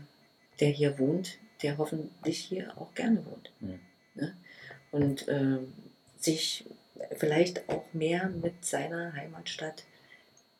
der 0.60 0.70
hier 0.70 0.98
wohnt, 1.00 1.38
der 1.64 1.78
hoffentlich 1.78 2.40
hier 2.40 2.78
auch 2.78 2.94
gerne 2.94 3.26
wohnt. 3.26 3.52
Mhm. 3.60 3.80
Ne? 4.16 4.38
Und 4.92 5.28
ähm, 5.28 5.74
sich 6.18 6.66
vielleicht 7.18 7.68
auch 7.70 7.86
mehr 7.94 8.30
mit 8.30 8.64
seiner 8.64 9.14
Heimatstadt 9.14 9.86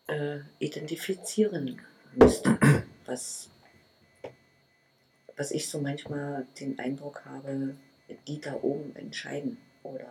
äh, 0.08 0.40
identifizieren 0.60 1.82
müsste. 2.14 2.58
Was, 3.06 3.50
was 5.42 5.50
ich 5.50 5.68
so 5.68 5.82
manchmal 5.82 6.46
den 6.60 6.78
Eindruck 6.78 7.26
habe, 7.26 7.76
die 8.28 8.40
da 8.40 8.54
oben 8.62 8.96
entscheiden. 8.96 9.58
Oder 9.82 10.06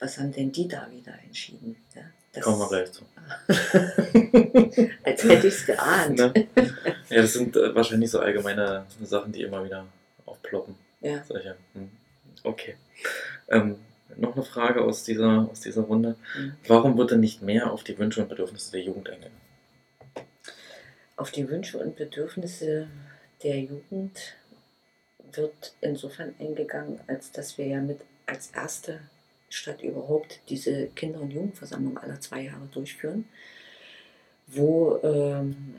was 0.00 0.18
haben 0.18 0.32
denn 0.32 0.50
die 0.50 0.66
da 0.66 0.90
wieder 0.90 1.14
entschieden? 1.24 1.76
Ja, 1.94 2.02
das- 2.32 2.42
Kommen 2.42 2.58
wir 2.58 2.68
gleich 2.68 2.90
zu. 2.90 3.04
Als 5.04 5.22
hätte 5.22 5.46
ich 5.46 5.54
es 5.54 5.66
geahnt. 5.66 6.18
Ne? 6.18 6.32
Ja, 7.08 7.22
das 7.22 7.34
sind 7.34 7.54
äh, 7.56 7.72
wahrscheinlich 7.72 8.10
so 8.10 8.18
allgemeine 8.18 8.84
Sachen, 9.04 9.30
die 9.30 9.42
immer 9.42 9.64
wieder 9.64 9.86
aufploppen. 10.26 10.74
Ja. 11.00 11.22
Solche. 11.22 11.54
Mhm. 11.74 11.90
Okay. 12.42 12.74
Ähm, 13.48 13.76
noch 14.16 14.34
eine 14.34 14.44
Frage 14.44 14.82
aus 14.82 15.04
dieser, 15.04 15.48
aus 15.48 15.60
dieser 15.60 15.82
Runde. 15.82 16.16
Mhm. 16.36 16.54
Warum 16.66 16.98
wird 16.98 17.12
denn 17.12 17.20
nicht 17.20 17.42
mehr 17.42 17.70
auf 17.70 17.84
die 17.84 17.96
Wünsche 17.96 18.20
und 18.22 18.28
Bedürfnisse 18.28 18.72
der 18.72 18.80
Jugend 18.80 19.08
eingegangen? 19.08 19.38
Auf 21.14 21.30
die 21.30 21.48
Wünsche 21.48 21.78
und 21.78 21.94
Bedürfnisse 21.94 22.88
der 23.44 23.60
Jugend 23.60 24.36
wird 25.32 25.74
insofern 25.80 26.34
eingegangen, 26.38 27.00
als 27.06 27.30
dass 27.30 27.58
wir 27.58 27.66
ja 27.66 27.80
mit 27.80 28.00
als 28.26 28.50
erste 28.50 29.00
Stadt 29.48 29.82
überhaupt 29.82 30.40
diese 30.48 30.86
Kinder- 30.88 31.20
und 31.20 31.30
Jugendversammlung 31.30 31.98
aller 31.98 32.20
zwei 32.20 32.42
Jahre 32.42 32.66
durchführen, 32.72 33.28
wo 34.46 34.98
ähm, 35.02 35.74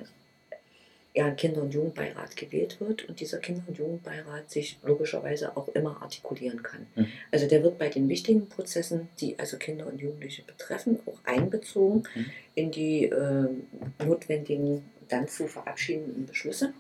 ja 1.14 1.26
ein 1.26 1.36
Kinder- 1.36 1.62
und 1.62 1.74
Jugendbeirat 1.74 2.36
gewählt 2.36 2.80
wird 2.80 3.08
und 3.08 3.20
dieser 3.20 3.40
Kinder- 3.40 3.64
und 3.68 3.78
Jugendbeirat 3.78 4.52
sich 4.52 4.78
logischerweise 4.84 5.56
auch 5.58 5.68
immer 5.70 6.02
artikulieren 6.02 6.62
kann. 6.62 6.86
Mhm. 6.96 7.08
Also 7.32 7.48
der 7.48 7.64
wird 7.64 7.78
bei 7.78 7.90
den 7.90 8.08
wichtigen 8.10 8.48
Prozessen, 8.48 9.10
die 9.20 9.40
also 9.40 9.58
Kinder 9.58 9.88
und 9.88 10.00
Jugendliche 10.00 10.44
betreffen, 10.44 11.00
auch 11.06 11.20
einbezogen 11.24 12.04
Mhm. 12.16 12.26
in 12.56 12.72
die 12.72 13.06
ähm, 13.06 13.68
notwendigen 14.04 14.84
dann 15.08 15.28
zu 15.28 15.48
verabschiedenden 15.48 16.26
Beschlüsse. 16.26 16.74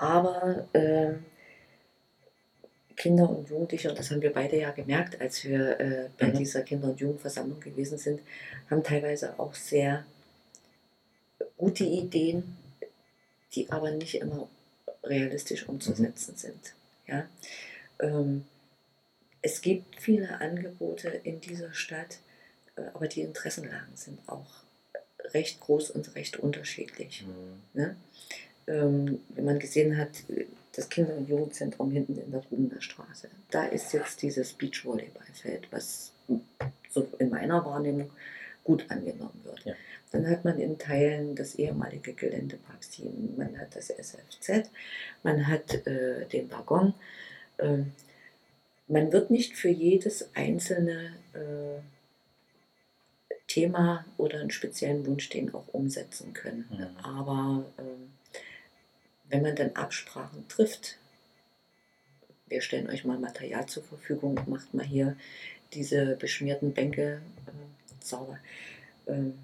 Aber 0.00 0.66
ähm, 0.72 1.26
Kinder 2.96 3.28
und 3.28 3.50
Jugendliche, 3.50 3.90
und 3.90 3.98
das 3.98 4.10
haben 4.10 4.22
wir 4.22 4.32
beide 4.32 4.58
ja 4.58 4.70
gemerkt, 4.70 5.20
als 5.20 5.44
wir 5.44 5.78
äh, 5.78 6.08
bei 6.18 6.28
Mhm. 6.28 6.38
dieser 6.38 6.62
Kinder- 6.62 6.88
und 6.88 7.00
Jugendversammlung 7.00 7.60
gewesen 7.60 7.98
sind, 7.98 8.22
haben 8.70 8.82
teilweise 8.82 9.38
auch 9.38 9.52
sehr 9.52 10.06
gute 11.58 11.84
Ideen, 11.84 12.56
die 13.54 13.70
aber 13.70 13.90
nicht 13.90 14.14
immer 14.14 14.48
realistisch 15.04 15.68
umzusetzen 15.68 16.34
sind. 16.34 16.74
Ja? 17.06 17.28
Ähm, 17.98 18.46
es 19.42 19.60
gibt 19.60 20.00
viele 20.00 20.40
Angebote 20.40 21.08
in 21.08 21.42
dieser 21.42 21.74
Stadt, 21.74 22.20
äh, 22.76 22.82
aber 22.94 23.06
die 23.06 23.20
Interessenlagen 23.20 23.94
sind 23.96 24.18
auch 24.26 24.62
recht 25.34 25.60
groß 25.60 25.90
und 25.90 26.14
recht 26.14 26.38
unterschiedlich. 26.38 27.26
Mhm. 27.26 27.60
Ne? 27.74 27.96
Ähm, 28.66 29.20
wenn 29.30 29.44
man 29.44 29.58
gesehen 29.58 29.96
hat, 29.96 30.28
äh, 30.28 30.46
das 30.72 30.88
Kinder- 30.88 31.16
und 31.16 31.28
Jugendzentrum 31.28 31.90
hinten 31.90 32.16
in 32.16 32.30
der 32.30 32.42
Rubener 32.50 32.80
Straße, 32.80 33.28
da 33.50 33.64
ist 33.64 33.92
jetzt 33.92 34.22
dieses 34.22 34.52
Beachvolleyballfeld, 34.52 35.66
was 35.70 36.12
so 36.88 37.08
in 37.18 37.30
meiner 37.30 37.64
Wahrnehmung 37.64 38.10
gut 38.62 38.84
angenommen 38.88 39.40
wird. 39.42 39.64
Ja. 39.64 39.74
Dann 40.12 40.28
hat 40.28 40.44
man 40.44 40.58
in 40.58 40.78
Teilen 40.78 41.34
das 41.34 41.54
ehemalige 41.56 42.12
Geländeparksteam, 42.12 43.34
man 43.36 43.58
hat 43.58 43.74
das 43.74 43.88
SFZ, 43.88 44.70
man 45.22 45.46
hat 45.46 45.86
äh, 45.86 46.26
den 46.26 46.50
Waggon. 46.50 46.94
Ähm, 47.58 47.92
man 48.88 49.12
wird 49.12 49.30
nicht 49.30 49.56
für 49.56 49.68
jedes 49.68 50.30
einzelne 50.34 51.14
äh, 51.32 51.80
Thema 53.46 54.04
oder 54.16 54.40
einen 54.40 54.50
speziellen 54.50 55.06
Wunsch 55.06 55.28
den 55.28 55.54
auch 55.54 55.66
umsetzen 55.72 56.32
können. 56.32 56.68
Mhm. 56.70 57.04
Aber 57.04 57.64
ähm, 57.78 58.12
wenn 59.30 59.42
man 59.42 59.56
dann 59.56 59.74
Absprachen 59.74 60.46
trifft, 60.48 60.98
wir 62.48 62.60
stellen 62.60 62.90
euch 62.90 63.04
mal 63.04 63.18
Material 63.18 63.66
zur 63.66 63.84
Verfügung, 63.84 64.38
macht 64.46 64.74
mal 64.74 64.84
hier 64.84 65.16
diese 65.72 66.16
beschmierten 66.16 66.74
Bänke 66.74 67.22
äh, 67.46 68.04
sauber. 68.04 68.38
Ähm, 69.06 69.38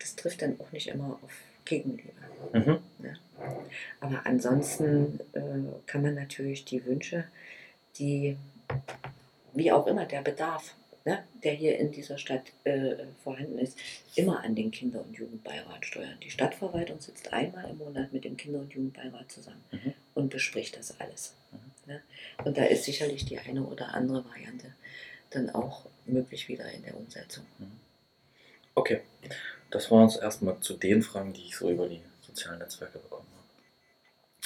das 0.00 0.16
trifft 0.16 0.42
dann 0.42 0.58
auch 0.60 0.72
nicht 0.72 0.88
immer 0.88 1.18
auf 1.22 1.32
Gegenliebe. 1.64 2.12
Mhm. 2.52 2.78
Aber 4.00 4.24
ansonsten 4.24 5.20
äh, 5.32 5.40
kann 5.86 6.02
man 6.02 6.14
natürlich 6.14 6.64
die 6.64 6.84
Wünsche, 6.86 7.24
die, 7.98 8.36
wie 9.52 9.72
auch 9.72 9.86
immer, 9.86 10.06
der 10.06 10.22
Bedarf, 10.22 10.74
ne, 11.06 11.24
der 11.42 11.52
hier 11.54 11.78
in 11.78 11.92
dieser 11.92 12.18
Stadt 12.18 12.52
äh, 12.64 12.96
vorhanden 13.22 13.58
ist, 13.58 13.78
immer 14.16 14.42
an 14.44 14.54
den 14.54 14.70
Kinder- 14.70 15.00
und 15.02 15.16
Jugendbeirat 15.16 15.86
steuern. 15.86 16.18
Die 16.22 16.30
Stadtverwaltung 16.30 17.00
sitzt 17.00 17.32
einmal 17.32 17.70
im 17.70 17.78
Monat 17.78 18.12
mit 18.12 18.24
dem 18.24 18.36
Kinder- 18.36 18.58
und 18.58 18.72
Jugendbeirat 18.74 19.30
zusammen 19.32 19.64
Mhm. 19.70 19.94
und 20.14 20.28
bespricht 20.30 20.76
das 20.76 21.00
alles. 21.00 21.34
Mhm. 21.52 21.92
Ne? 21.92 22.02
Und 22.44 22.58
da 22.58 22.64
ist 22.64 22.84
sicherlich 22.84 23.24
die 23.24 23.38
eine 23.38 23.62
oder 23.64 23.94
andere 23.94 24.24
Variante 24.26 24.74
dann 25.30 25.48
auch 25.50 25.86
möglich 26.04 26.48
wieder 26.48 26.70
in 26.72 26.82
der 26.82 26.96
Umsetzung. 26.96 27.46
Okay. 28.74 29.00
Das 29.70 29.90
waren 29.90 30.06
es 30.06 30.16
erstmal 30.16 30.58
zu 30.60 30.74
den 30.74 31.02
Fragen, 31.02 31.32
die 31.32 31.42
ich 31.42 31.56
so 31.56 31.70
über 31.70 31.88
die 31.88 32.00
sozialen 32.20 32.58
Netzwerke 32.58 32.98
bekommen 32.98 33.26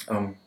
habe. 0.07 0.17
Ähm, 0.17 0.37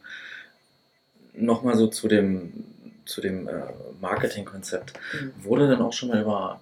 Nochmal 1.37 1.77
so 1.77 1.89
zu 1.89 2.07
dem, 2.07 2.74
zu 3.05 3.21
dem 3.21 3.49
äh, 3.49 3.53
Marketingkonzept. 4.01 4.95
Mhm. 5.13 5.33
Wurde 5.45 5.69
denn 5.69 5.81
auch 5.81 5.93
schon 5.93 6.11
mal 6.11 6.21
über 6.21 6.61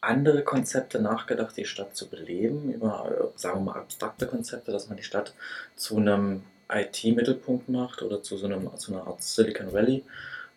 andere 0.00 0.42
Konzepte 0.42 1.00
nachgedacht, 1.00 1.56
die 1.56 1.64
Stadt 1.64 1.96
zu 1.96 2.08
beleben? 2.08 2.72
Über, 2.72 3.32
sagen 3.36 3.60
wir 3.60 3.72
mal, 3.72 3.80
abstrakte 3.80 4.26
Konzepte, 4.26 4.72
dass 4.72 4.88
man 4.88 4.96
die 4.96 5.04
Stadt 5.04 5.34
zu 5.76 5.96
einem 5.96 6.42
IT-Mittelpunkt 6.70 7.68
macht 7.68 8.02
oder 8.02 8.22
zu 8.22 8.36
so 8.36 8.46
einem, 8.46 8.76
zu 8.76 8.92
einer 8.92 9.06
Art 9.06 9.22
Silicon 9.22 9.72
Valley 9.72 10.04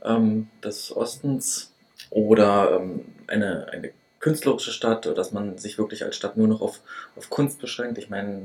ähm, 0.03 0.49
des 0.63 0.95
Ostens? 0.95 1.71
Oder 2.09 2.79
ähm, 2.79 3.05
eine, 3.27 3.67
eine 3.71 3.91
künstlerische 4.25 4.71
Stadt, 4.71 5.05
dass 5.05 5.33
man 5.33 5.59
sich 5.59 5.77
wirklich 5.77 6.03
als 6.03 6.15
Stadt 6.15 6.35
nur 6.35 6.47
noch 6.47 6.59
auf, 6.59 6.81
auf 7.15 7.29
Kunst 7.29 7.61
beschränkt. 7.61 7.99
Ich 7.99 8.09
meine, 8.09 8.41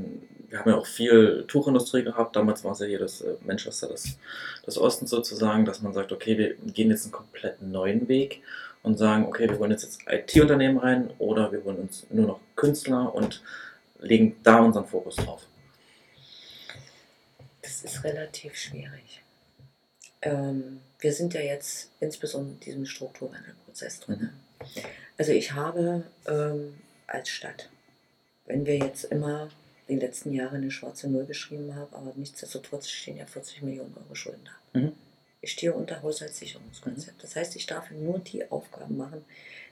wir 0.51 0.59
haben 0.59 0.69
ja 0.69 0.77
auch 0.77 0.85
viel 0.85 1.47
Tuchindustrie 1.49 2.05
gehabt. 2.05 2.37
Damals 2.37 2.65
war 2.65 2.73
es 2.73 2.81
ja 2.81 2.87
hier 2.87 2.99
das 2.99 3.23
äh, 3.23 3.37
Manchester 3.47 3.89
des, 3.89 4.19
des 4.67 4.77
Ostens 4.77 5.09
sozusagen, 5.09 5.65
dass 5.65 5.81
man 5.81 5.95
sagt, 5.95 6.13
okay, 6.13 6.37
wir 6.37 6.55
gehen 6.71 6.91
jetzt 6.91 7.05
einen 7.05 7.13
komplett 7.13 7.63
neuen 7.63 8.09
Weg 8.09 8.43
und 8.83 8.99
sagen, 8.99 9.25
okay, 9.25 9.49
wir 9.49 9.59
wollen 9.59 9.71
jetzt, 9.71 9.85
jetzt 9.85 10.01
IT-Unternehmen 10.07 10.77
rein 10.77 11.09
oder 11.17 11.51
wir 11.51 11.65
wollen 11.65 11.79
uns 11.79 12.07
nur 12.11 12.27
noch 12.27 12.41
Künstler 12.57 13.15
und 13.15 13.43
legen 14.01 14.37
da 14.43 14.59
unseren 14.59 14.85
Fokus 14.85 15.17
drauf. 15.17 15.47
Das 17.63 17.83
ist 17.85 18.05
relativ 18.05 18.55
schwierig. 18.55 19.23
Ähm, 20.21 20.81
wir 21.01 21.13
sind 21.13 21.35
ja 21.35 21.41
jetzt 21.41 21.91
insbesondere 22.01 22.55
in 22.55 22.61
diesem 22.61 22.87
Strukturwandelprozess 22.87 24.01
drin. 24.01 24.21
Mhm. 24.21 24.31
Also 25.19 25.33
ich 25.33 25.53
habe 25.53 26.05
ähm, 26.27 26.79
als 27.07 27.29
Stadt, 27.29 27.71
wenn 28.47 28.67
wir 28.67 28.79
jetzt 28.79 29.05
immer 29.05 29.51
die 29.89 29.97
letzten 29.97 30.33
Jahre 30.33 30.57
eine 30.57 30.71
schwarze 30.71 31.09
Null 31.09 31.27
geschrieben 31.27 31.75
haben, 31.75 31.95
aber 31.95 32.13
nichtsdestotrotz 32.17 32.89
stehen 32.89 33.17
ja 33.17 33.27
40 33.27 33.63
Millionen 33.63 33.95
Euro 33.97 34.15
Schulden 34.15 34.45
da. 34.45 34.81
Mhm. 34.81 34.93
Ich 35.43 35.53
stehe 35.53 35.73
unter 35.73 36.03
Haushaltssicherungskonzept. 36.03 37.23
Das 37.23 37.35
heißt, 37.35 37.57
ich 37.57 37.67
darf 37.67 37.91
nur 37.91 38.19
die 38.19 38.51
Aufgaben 38.51 38.97
machen, 38.97 39.25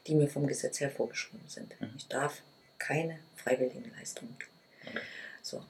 die 0.06 0.14
mir 0.14 0.28
vom 0.28 0.46
Gesetz 0.46 0.80
her 0.80 0.90
vorgeschrieben 0.90 1.46
sind. 1.46 1.78
Mhm. 1.80 1.92
Ich 1.96 2.08
darf 2.08 2.42
keine 2.78 3.18
freiwilligen 3.36 3.90
Leistungen 3.96 4.36
tun. 4.38 4.48
Okay. 4.86 5.00
So. 5.42 5.64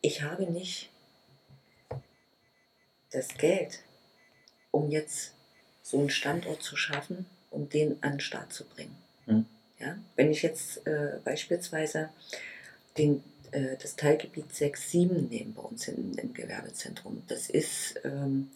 Ich 0.00 0.22
habe 0.22 0.50
nicht 0.50 0.90
das 3.10 3.28
Geld, 3.28 3.80
um 4.76 4.90
jetzt 4.90 5.32
so 5.82 5.98
einen 5.98 6.10
Standort 6.10 6.62
zu 6.62 6.76
schaffen, 6.76 7.24
um 7.50 7.68
den 7.70 8.02
an 8.02 8.12
den 8.12 8.20
Start 8.20 8.52
zu 8.52 8.64
bringen. 8.66 8.94
Mhm. 9.24 9.46
Ja? 9.78 9.96
Wenn 10.16 10.30
ich 10.30 10.42
jetzt 10.42 10.86
äh, 10.86 11.18
beispielsweise 11.24 12.10
den, 12.98 13.24
äh, 13.52 13.76
das 13.80 13.96
Teilgebiet 13.96 14.50
6-7 14.52 15.28
nehme 15.30 15.52
bei 15.52 15.62
uns 15.62 15.88
in, 15.88 16.12
im 16.18 16.34
Gewerbezentrum, 16.34 17.22
das 17.28 17.48
ist 17.48 17.98
ähm, 18.04 18.50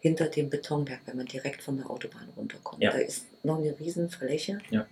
hinter 0.00 0.28
dem 0.28 0.50
Betonberg, 0.50 1.00
wenn 1.06 1.16
man 1.16 1.26
direkt 1.26 1.62
von 1.62 1.78
der 1.78 1.88
Autobahn 1.88 2.28
runterkommt. 2.36 2.82
Ja. 2.82 2.90
Da 2.92 2.98
ist 2.98 3.24
noch 3.42 3.56
eine 3.58 3.78
riesen 3.78 4.10
Fläche. 4.10 4.58
Ja. 4.70 4.86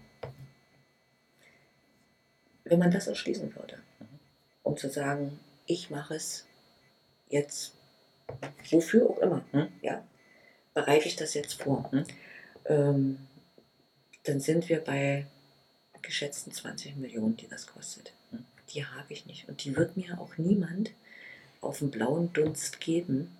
Wenn 2.64 2.78
man 2.78 2.90
das 2.90 3.08
erschließen 3.08 3.54
würde, 3.56 3.76
Mhm. 4.00 4.06
um 4.62 4.76
zu 4.78 4.88
sagen, 4.88 5.38
ich 5.66 5.90
mache 5.90 6.14
es 6.14 6.46
jetzt, 7.28 7.74
wofür 8.70 9.10
auch 9.10 9.18
immer, 9.18 9.44
Mhm. 9.52 9.68
ja, 9.82 10.02
bereite 10.74 11.08
ich 11.08 11.16
das 11.16 11.34
jetzt 11.34 11.62
vor, 11.62 11.88
Mhm. 11.92 12.04
ähm, 12.66 13.18
dann 14.24 14.40
sind 14.40 14.68
wir 14.68 14.80
bei 14.80 15.26
geschätzten 16.00 16.52
20 16.52 16.96
Millionen, 16.96 17.36
die 17.36 17.48
das 17.48 17.66
kostet. 17.66 18.12
Mhm. 18.30 18.44
Die 18.70 18.84
habe 18.84 19.12
ich 19.12 19.26
nicht. 19.26 19.48
Und 19.48 19.64
die 19.64 19.76
wird 19.76 19.96
mir 19.96 20.20
auch 20.20 20.36
niemand 20.38 20.92
auf 21.60 21.78
den 21.78 21.90
blauen 21.90 22.32
Dunst 22.32 22.80
geben, 22.80 23.36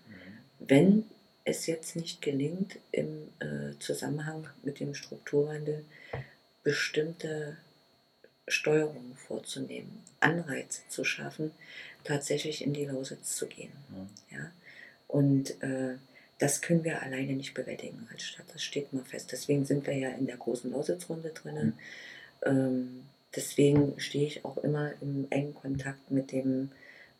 wenn 0.59 1.05
es 1.45 1.67
jetzt 1.67 1.97
nicht 1.97 2.23
gelingt, 2.23 2.79
im 2.93 3.29
äh, 3.41 3.77
Zusammenhang 3.81 4.49
mit 4.63 4.79
dem 4.79 4.95
Strukturwandel 4.95 5.85
bestimmte 6.63 7.57
Steuerungen 8.47 9.17
vorzunehmen, 9.17 10.03
Anreize 10.21 10.83
zu 10.89 11.05
schaffen, 11.05 11.53
tatsächlich 12.05 12.63
in 12.65 12.73
die 12.73 12.85
Lausitz 12.85 13.35
zu 13.37 13.47
gehen. 13.47 13.73
Mhm. 13.89 14.09
Ja? 14.37 14.53
Und 15.09 15.61
äh, 15.63 15.97
das 16.43 16.61
können 16.61 16.83
wir 16.83 17.01
alleine 17.01 17.35
nicht 17.35 17.55
bewältigen 17.55 18.09
als 18.11 18.25
Stadt, 18.25 18.47
das 18.53 18.65
steht 18.65 18.93
mal 18.93 19.05
fest. 19.05 19.31
Deswegen 19.31 19.65
sind 19.65 19.87
wir 19.87 19.97
ja 19.97 20.09
in 20.09 20.27
der 20.27 20.37
großen 20.37 20.73
Lausitzrunde 20.73 21.31
drin. 21.31 21.75
Ähm, 22.45 23.05
deswegen 23.33 24.01
stehe 24.01 24.27
ich 24.27 24.45
auch 24.45 24.57
immer 24.57 24.93
im 25.01 25.29
engen 25.31 25.55
Kontakt 25.55 26.11
mit 26.11 26.33
dem 26.33 26.73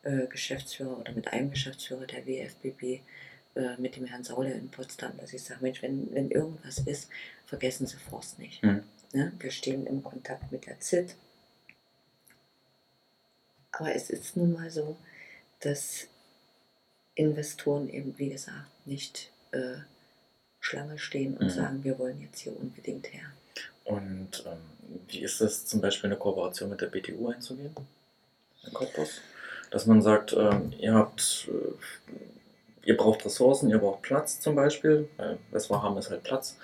äh, 0.03 0.27
Geschäftsführer 0.27 0.99
oder 0.99 1.13
mit 1.13 1.29
einem 1.29 1.51
Geschäftsführer 1.51 2.05
der 2.05 2.27
WFBB, 2.27 2.99
äh, 3.55 3.77
mit 3.77 3.95
dem 3.95 4.03
Herrn 4.03 4.25
Saule 4.25 4.51
in 4.51 4.67
Potsdam, 4.67 5.17
dass 5.17 5.31
ich 5.31 5.41
sage, 5.41 5.61
Mensch, 5.61 5.81
wenn, 5.81 6.13
wenn 6.13 6.29
irgendwas 6.29 6.79
ist, 6.79 7.09
vergessen 7.45 7.87
Sie 7.87 7.95
Forst 7.95 8.39
nicht. 8.39 8.61
Mhm. 8.61 8.83
Ne? 9.13 9.31
Wir 9.39 9.51
stehen 9.51 9.87
im 9.87 10.03
Kontakt 10.03 10.51
mit 10.51 10.65
der 10.65 10.81
ZIT. 10.81 11.15
Aber 13.71 13.95
es 13.95 14.09
ist 14.09 14.35
nun 14.35 14.51
mal 14.51 14.69
so, 14.69 14.97
dass 15.61 16.09
Investoren 17.15 17.87
eben, 17.87 18.17
wie 18.17 18.29
gesagt, 18.29 18.72
nicht 18.85 19.31
äh, 19.51 19.77
Schlange 20.59 20.97
stehen 20.97 21.37
und 21.37 21.45
Mhm. 21.47 21.49
sagen, 21.49 21.83
wir 21.83 21.99
wollen 21.99 22.21
jetzt 22.21 22.39
hier 22.39 22.57
unbedingt 22.57 23.11
her. 23.13 23.25
Und 23.85 24.43
ähm, 24.47 24.59
wie 25.07 25.19
ist 25.21 25.41
es 25.41 25.65
zum 25.65 25.81
Beispiel 25.81 26.09
eine 26.09 26.17
Kooperation 26.17 26.69
mit 26.69 26.81
der 26.81 26.87
BTU 26.87 27.29
einzugehen? 27.29 27.75
In 28.65 28.73
Cottbus? 28.73 29.19
Dass 29.71 29.85
man 29.85 30.01
sagt, 30.01 30.33
ähm, 30.33 30.73
ihr 30.79 30.93
habt, 30.93 31.49
äh, 31.51 32.87
ihr 32.87 32.95
braucht 32.95 33.25
Ressourcen, 33.25 33.69
ihr 33.69 33.79
braucht 33.79 34.03
Platz 34.03 34.39
zum 34.39 34.55
Beispiel. 34.55 35.09
Äh, 35.17 35.35
haben, 35.69 35.97
ist 35.97 36.09
halt 36.09 36.23
Platz. 36.23 36.57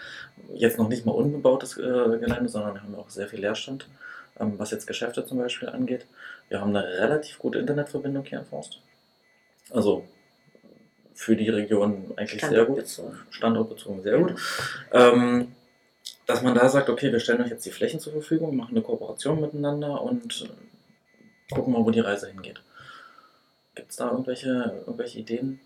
Jetzt 0.54 0.78
noch 0.78 0.88
nicht 0.88 1.06
mal 1.06 1.12
unbebautes 1.12 1.78
äh, 1.78 1.82
Gelände, 1.82 2.48
sondern 2.50 2.76
wir 2.76 2.84
haben 2.84 2.96
auch 2.96 3.10
sehr 3.10 3.28
viel 3.28 3.40
Leerstand, 3.42 3.90
ähm, 4.40 4.58
was 4.58 4.72
jetzt 4.72 4.88
Geschäfte 4.88 5.26
zum 5.26 5.38
Beispiel 5.40 5.68
angeht. 5.70 6.06
Wir 6.48 6.62
haben 6.62 6.76
eine 6.76 6.88
relativ 6.88 7.38
gute 7.40 7.60
Internetverbindung 7.60 8.24
hier 8.24 8.40
in 8.40 8.46
Forst. 8.46 8.80
Also 9.72 10.06
für 11.20 11.36
die 11.36 11.50
Region 11.50 12.14
eigentlich 12.16 12.42
sehr 12.42 12.64
gut. 12.64 12.82
Standortbezogen. 13.30 14.02
Sehr 14.04 14.20
gut. 14.20 14.36
Ähm, 14.94 15.54
dass 16.26 16.42
man 16.44 16.56
da 16.56 16.70
sagt, 16.70 16.90
okay, 16.90 17.12
wir 17.12 17.20
stellen 17.20 17.42
euch 17.42 17.50
jetzt 17.50 17.66
die 17.66 17.72
Flächen 17.72 18.00
zur 18.00 18.14
Verfügung, 18.14 18.56
machen 18.56 18.72
eine 18.72 18.82
Kooperation 18.82 19.42
miteinander 19.42 20.02
und 20.02 20.50
gucken 21.52 21.74
mal, 21.74 21.84
wo 21.84 21.92
die 21.92 22.00
Reise 22.00 22.30
hingeht. 22.30 22.64
Gibt 23.76 23.92
es 23.92 23.98
da 23.98 24.12
irgendwelche, 24.12 24.82
irgendwelche 24.88 25.20
Ideen? 25.20 25.60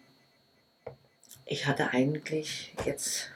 Ich 1.46 1.68
hatte 1.68 1.92
eigentlich 1.92 2.74
jetzt 2.84 3.30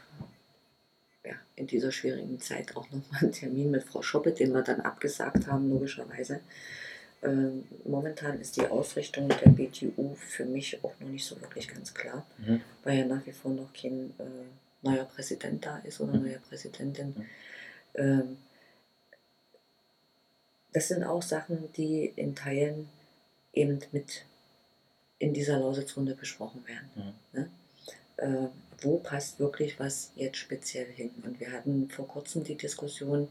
ja, 1.23 1.33
in 1.55 1.67
dieser 1.67 1.91
schwierigen 1.91 2.39
Zeit 2.39 2.75
auch 2.75 2.89
nochmal 2.89 3.21
einen 3.21 3.31
Termin 3.31 3.69
mit 3.69 3.83
Frau 3.83 4.01
Schoppe, 4.01 4.31
den 4.31 4.53
wir 4.53 4.63
dann 4.63 4.81
abgesagt 4.81 5.45
haben, 5.45 5.69
logischerweise. 5.69 6.39
Ähm, 7.23 7.67
momentan 7.83 8.39
ist 8.39 8.57
die 8.57 8.67
Ausrichtung 8.67 9.27
der 9.29 9.49
BTU 9.49 10.13
für 10.15 10.45
mich 10.45 10.83
auch 10.83 10.93
noch 10.99 11.09
nicht 11.09 11.25
so 11.25 11.39
wirklich 11.41 11.67
ganz 11.67 11.93
klar, 11.93 12.25
Mhm. 12.37 12.61
weil 12.83 12.99
ja 12.99 13.05
nach 13.05 13.25
wie 13.25 13.31
vor 13.31 13.51
noch 13.51 13.73
kein 13.73 14.13
äh, 14.19 14.23
neuer 14.83 15.05
Präsident 15.05 15.65
da 15.65 15.77
ist 15.79 15.99
oder 15.99 16.13
Mhm. 16.13 16.23
neue 16.25 16.39
Präsidentin. 16.39 17.07
Mhm. 17.17 17.25
Ähm, 17.95 18.37
das 20.73 20.89
sind 20.89 21.03
auch 21.03 21.21
Sachen, 21.23 21.71
die 21.73 22.05
in 22.15 22.35
Teilen 22.35 22.89
eben 23.53 23.79
mit 23.91 24.25
in 25.19 25.33
dieser 25.33 25.59
Lausitzrunde 25.59 26.13
besprochen 26.13 26.63
werden. 26.67 27.15
Ne? 27.33 27.49
Äh, 28.17 28.47
wo 28.81 28.97
passt 28.99 29.39
wirklich 29.39 29.79
was 29.79 30.11
jetzt 30.15 30.37
speziell 30.37 30.85
hin? 30.85 31.09
Und 31.25 31.39
wir 31.39 31.51
hatten 31.51 31.89
vor 31.89 32.07
kurzem 32.07 32.43
die 32.43 32.53
Diskussion, 32.55 33.27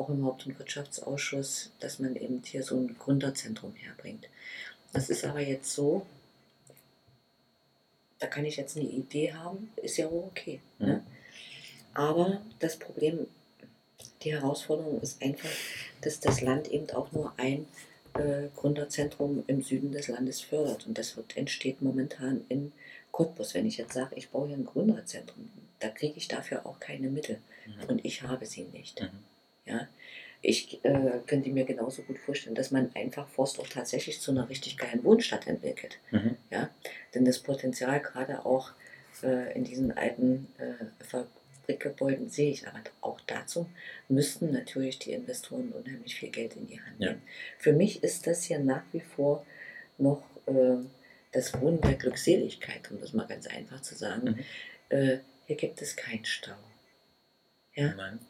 auch 0.00 0.08
im 0.08 0.24
Haupt- 0.24 0.46
und 0.46 0.58
Wirtschaftsausschuss, 0.58 1.72
dass 1.78 1.98
man 1.98 2.16
eben 2.16 2.42
hier 2.44 2.62
so 2.62 2.76
ein 2.76 2.96
Gründerzentrum 2.98 3.74
herbringt. 3.76 4.28
Das 4.92 5.10
ist 5.10 5.24
aber 5.24 5.40
jetzt 5.40 5.72
so, 5.72 6.06
da 8.18 8.26
kann 8.26 8.44
ich 8.44 8.56
jetzt 8.56 8.76
eine 8.76 8.88
Idee 8.88 9.32
haben, 9.32 9.70
ist 9.76 9.98
ja 9.98 10.06
auch 10.06 10.26
okay. 10.30 10.60
Ne? 10.78 11.02
Aber 11.94 12.40
das 12.58 12.78
Problem, 12.78 13.26
die 14.22 14.32
Herausforderung 14.32 15.00
ist 15.00 15.22
einfach, 15.22 15.50
dass 16.00 16.20
das 16.20 16.40
Land 16.40 16.68
eben 16.68 16.88
auch 16.90 17.12
nur 17.12 17.32
ein 17.36 17.66
äh, 18.14 18.48
Gründerzentrum 18.56 19.44
im 19.46 19.62
Süden 19.62 19.92
des 19.92 20.08
Landes 20.08 20.40
fördert. 20.40 20.86
Und 20.86 20.98
das 20.98 21.16
wird, 21.16 21.36
entsteht 21.36 21.82
momentan 21.82 22.44
in 22.48 22.72
Cottbus. 23.12 23.54
Wenn 23.54 23.66
ich 23.66 23.76
jetzt 23.76 23.94
sage, 23.94 24.16
ich 24.16 24.30
baue 24.30 24.48
hier 24.48 24.56
ein 24.56 24.64
Gründerzentrum, 24.64 25.50
da 25.78 25.88
kriege 25.88 26.14
ich 26.16 26.28
dafür 26.28 26.66
auch 26.66 26.80
keine 26.80 27.08
Mittel. 27.08 27.38
Mhm. 27.66 27.88
Und 27.88 28.04
ich 28.04 28.22
habe 28.22 28.46
sie 28.46 28.64
nicht. 28.64 29.00
Mhm. 29.00 29.29
Ja? 29.70 29.88
Ich 30.42 30.82
äh, 30.84 31.20
könnte 31.26 31.50
mir 31.50 31.64
genauso 31.66 32.02
gut 32.02 32.18
vorstellen, 32.18 32.54
dass 32.54 32.70
man 32.70 32.94
einfach 32.94 33.28
Forst 33.28 33.60
auch 33.60 33.68
tatsächlich 33.68 34.20
zu 34.20 34.30
einer 34.30 34.48
richtig 34.48 34.78
geilen 34.78 35.04
Wohnstadt 35.04 35.46
entwickelt. 35.46 35.98
Mhm. 36.10 36.36
Denn 37.14 37.24
das 37.24 37.40
Potenzial 37.40 38.00
gerade 38.00 38.46
auch 38.46 38.72
äh, 39.22 39.54
in 39.54 39.64
diesen 39.64 39.92
alten 39.96 40.46
äh, 40.58 41.04
Fabrikgebäuden 41.04 42.28
sehe 42.30 42.50
ich. 42.52 42.66
Aber 42.66 42.80
auch 43.02 43.20
dazu 43.26 43.68
müssten 44.08 44.50
natürlich 44.50 44.98
die 44.98 45.12
Investoren 45.12 45.72
unheimlich 45.72 46.14
viel 46.14 46.30
Geld 46.30 46.56
in 46.56 46.66
die 46.66 46.80
Hand 46.80 46.96
Ja. 47.00 47.10
nehmen. 47.10 47.22
Für 47.58 47.72
mich 47.74 48.02
ist 48.02 48.26
das 48.26 48.44
hier 48.44 48.60
nach 48.60 48.84
wie 48.92 49.00
vor 49.00 49.44
noch 49.98 50.22
äh, 50.46 50.76
das 51.32 51.60
Wohnen 51.60 51.80
der 51.82 51.94
Glückseligkeit, 51.94 52.90
um 52.90 52.98
das 52.98 53.12
mal 53.12 53.26
ganz 53.26 53.46
einfach 53.46 53.82
zu 53.82 53.94
sagen. 53.94 54.30
Mhm. 54.30 54.96
Äh, 54.96 55.18
hier 55.46 55.56
gibt 55.56 55.82
es 55.82 55.96
keinen 55.96 56.24
Stau. 56.24 56.56
Ja, 57.74 57.94
Nein. 57.94 58.20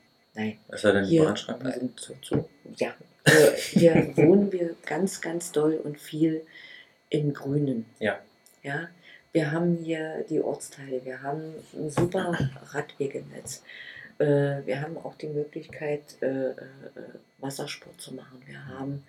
Nein. 0.40 0.58
Es 0.68 0.82
sei 0.82 0.92
denn, 0.92 1.08
die 1.08 1.18
sind 1.18 2.00
zu. 2.00 2.14
zu. 2.22 2.48
Ja, 2.76 2.94
äh, 3.24 3.56
hier 3.56 4.12
wohnen 4.16 4.52
wir 4.52 4.76
ganz, 4.86 5.20
ganz 5.20 5.52
doll 5.52 5.74
und 5.74 5.98
viel 5.98 6.42
im 7.08 7.32
Grünen. 7.32 7.86
Ja. 7.98 8.18
Ja, 8.62 8.88
wir 9.32 9.52
haben 9.52 9.76
hier 9.76 10.24
die 10.28 10.40
Ortsteile, 10.40 11.04
wir 11.04 11.22
haben 11.22 11.54
ein 11.74 11.90
super 11.90 12.36
Radwegenetz. 12.72 13.62
Äh, 14.18 14.66
wir 14.66 14.82
haben 14.82 14.98
auch 14.98 15.14
die 15.14 15.28
Möglichkeit, 15.28 16.02
äh, 16.20 16.50
äh, 16.50 16.54
Wassersport 17.38 18.00
zu 18.00 18.14
machen. 18.14 18.42
Wir 18.46 18.66
haben 18.66 19.04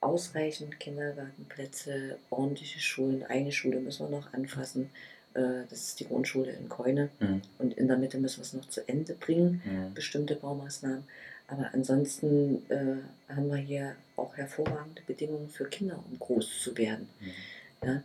ausreichend 0.00 0.80
Kindergartenplätze, 0.80 2.18
ordentliche 2.30 2.80
Schulen. 2.80 3.24
Eine 3.24 3.52
Schule 3.52 3.78
müssen 3.78 4.10
wir 4.10 4.18
noch 4.18 4.32
anfassen. 4.32 4.90
Äh, 5.34 5.66
das 5.68 5.88
ist 5.88 6.00
die 6.00 6.06
Grundschule 6.06 6.52
in 6.52 6.68
Keune. 6.68 7.10
Mhm. 7.20 7.42
Und 7.58 7.74
in 7.74 7.88
der 7.88 7.96
Mitte 7.96 8.18
müssen 8.18 8.38
wir 8.38 8.42
es 8.42 8.52
noch 8.52 8.68
zu 8.68 8.86
Ende 8.88 9.14
bringen, 9.14 9.62
Mhm. 9.64 9.94
bestimmte 9.94 10.36
Baumaßnahmen. 10.36 11.04
Aber 11.48 11.70
ansonsten 11.74 12.68
äh, 12.70 13.32
haben 13.32 13.48
wir 13.48 13.56
hier 13.56 13.96
auch 14.16 14.36
hervorragende 14.36 15.02
Bedingungen 15.02 15.48
für 15.50 15.66
Kinder, 15.66 16.02
um 16.10 16.18
groß 16.18 16.60
zu 16.60 16.76
werden. 16.76 17.08
Mhm. 17.20 17.88
Ja? 17.88 18.02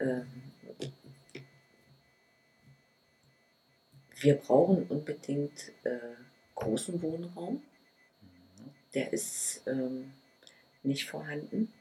Ähm, 0.00 0.26
wir 4.20 4.34
brauchen 4.36 4.84
unbedingt 4.88 5.72
äh, 5.84 5.98
großen 6.54 7.00
Wohnraum. 7.02 7.62
Der 8.94 9.12
ist 9.12 9.62
ähm, 9.66 10.12
nicht 10.82 11.06
vorhanden. 11.06 11.72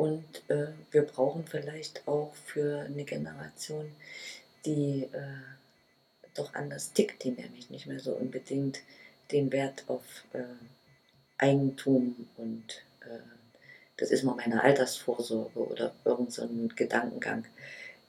Und 0.00 0.24
äh, 0.48 0.68
wir 0.92 1.02
brauchen 1.02 1.44
vielleicht 1.44 2.08
auch 2.08 2.34
für 2.34 2.80
eine 2.80 3.04
Generation, 3.04 3.92
die 4.64 5.02
äh, 5.12 5.42
doch 6.34 6.54
anders 6.54 6.94
tickt, 6.94 7.22
die 7.22 7.32
nämlich 7.32 7.68
nicht 7.68 7.86
mehr 7.86 8.00
so 8.00 8.14
unbedingt 8.14 8.80
den 9.30 9.52
Wert 9.52 9.84
auf 9.88 10.24
äh, 10.32 10.44
Eigentum 11.36 12.26
und 12.38 12.82
äh, 13.02 13.18
das 13.98 14.10
ist 14.10 14.22
mal 14.22 14.36
meine 14.36 14.62
Altersvorsorge 14.62 15.58
oder 15.58 15.94
irgend 16.06 16.32
so 16.32 16.48
Gedankengang, 16.74 17.44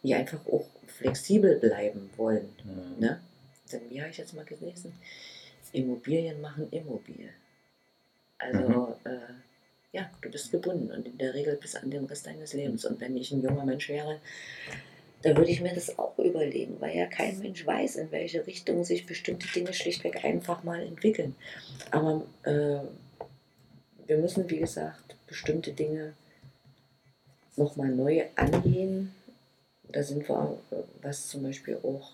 die 0.01 0.15
einfach 0.15 0.45
auch 0.47 0.69
flexibel 0.87 1.59
bleiben 1.59 2.09
wollen. 2.15 2.55
Mhm. 2.63 2.99
Ne? 2.99 3.21
Denn 3.69 3.89
wie 3.89 3.99
habe 3.99 4.11
ich 4.11 4.17
jetzt 4.17 4.33
mal 4.33 4.45
gelesen? 4.45 4.93
Immobilien 5.73 6.39
machen 6.39 6.69
immobil. 6.71 7.31
Also, 8.37 8.95
äh, 9.03 9.33
ja, 9.91 10.09
du 10.21 10.29
bist 10.29 10.51
gebunden 10.51 10.91
und 10.91 11.07
in 11.07 11.17
der 11.17 11.33
Regel 11.33 11.57
bis 11.57 11.75
an 11.75 11.91
den 11.91 12.05
Rest 12.05 12.25
deines 12.25 12.53
Lebens. 12.53 12.85
Und 12.85 13.01
wenn 13.01 13.17
ich 13.17 13.31
ein 13.31 13.41
junger 13.41 13.65
Mensch 13.65 13.89
wäre, 13.89 14.19
dann 15.21 15.37
würde 15.37 15.51
ich 15.51 15.61
mir 15.61 15.73
das 15.73 15.99
auch 15.99 16.17
überlegen, 16.17 16.77
weil 16.79 16.95
ja 16.95 17.05
kein 17.05 17.37
Mensch 17.39 17.65
weiß, 17.65 17.97
in 17.97 18.11
welche 18.11 18.45
Richtung 18.47 18.83
sich 18.83 19.05
bestimmte 19.05 19.47
Dinge 19.47 19.73
schlichtweg 19.73 20.23
einfach 20.23 20.63
mal 20.63 20.81
entwickeln. 20.81 21.35
Aber 21.91 22.25
äh, 22.43 22.79
wir 24.07 24.17
müssen, 24.17 24.49
wie 24.49 24.59
gesagt, 24.59 25.15
bestimmte 25.27 25.73
Dinge 25.73 26.13
nochmal 27.55 27.89
neu 27.89 28.23
angehen. 28.35 29.13
Da 29.89 30.01
sind 30.01 30.27
wir, 30.27 30.57
äh, 30.71 30.75
was 31.01 31.27
zum 31.27 31.43
Beispiel 31.43 31.77
auch 31.83 32.13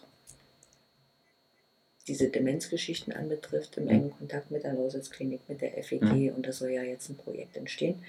diese 2.07 2.29
Demenzgeschichten 2.29 3.13
anbetrifft, 3.13 3.77
im 3.77 3.87
engen 3.87 4.11
Kontakt 4.17 4.51
mit 4.51 4.63
der 4.63 4.73
Lausitzklinik, 4.73 5.41
mit 5.47 5.61
der 5.61 5.83
FEG 5.83 6.33
und 6.35 6.45
da 6.45 6.51
soll 6.51 6.69
ja 6.69 6.83
jetzt 6.83 7.09
ein 7.09 7.17
Projekt 7.17 7.57
entstehen. 7.57 8.03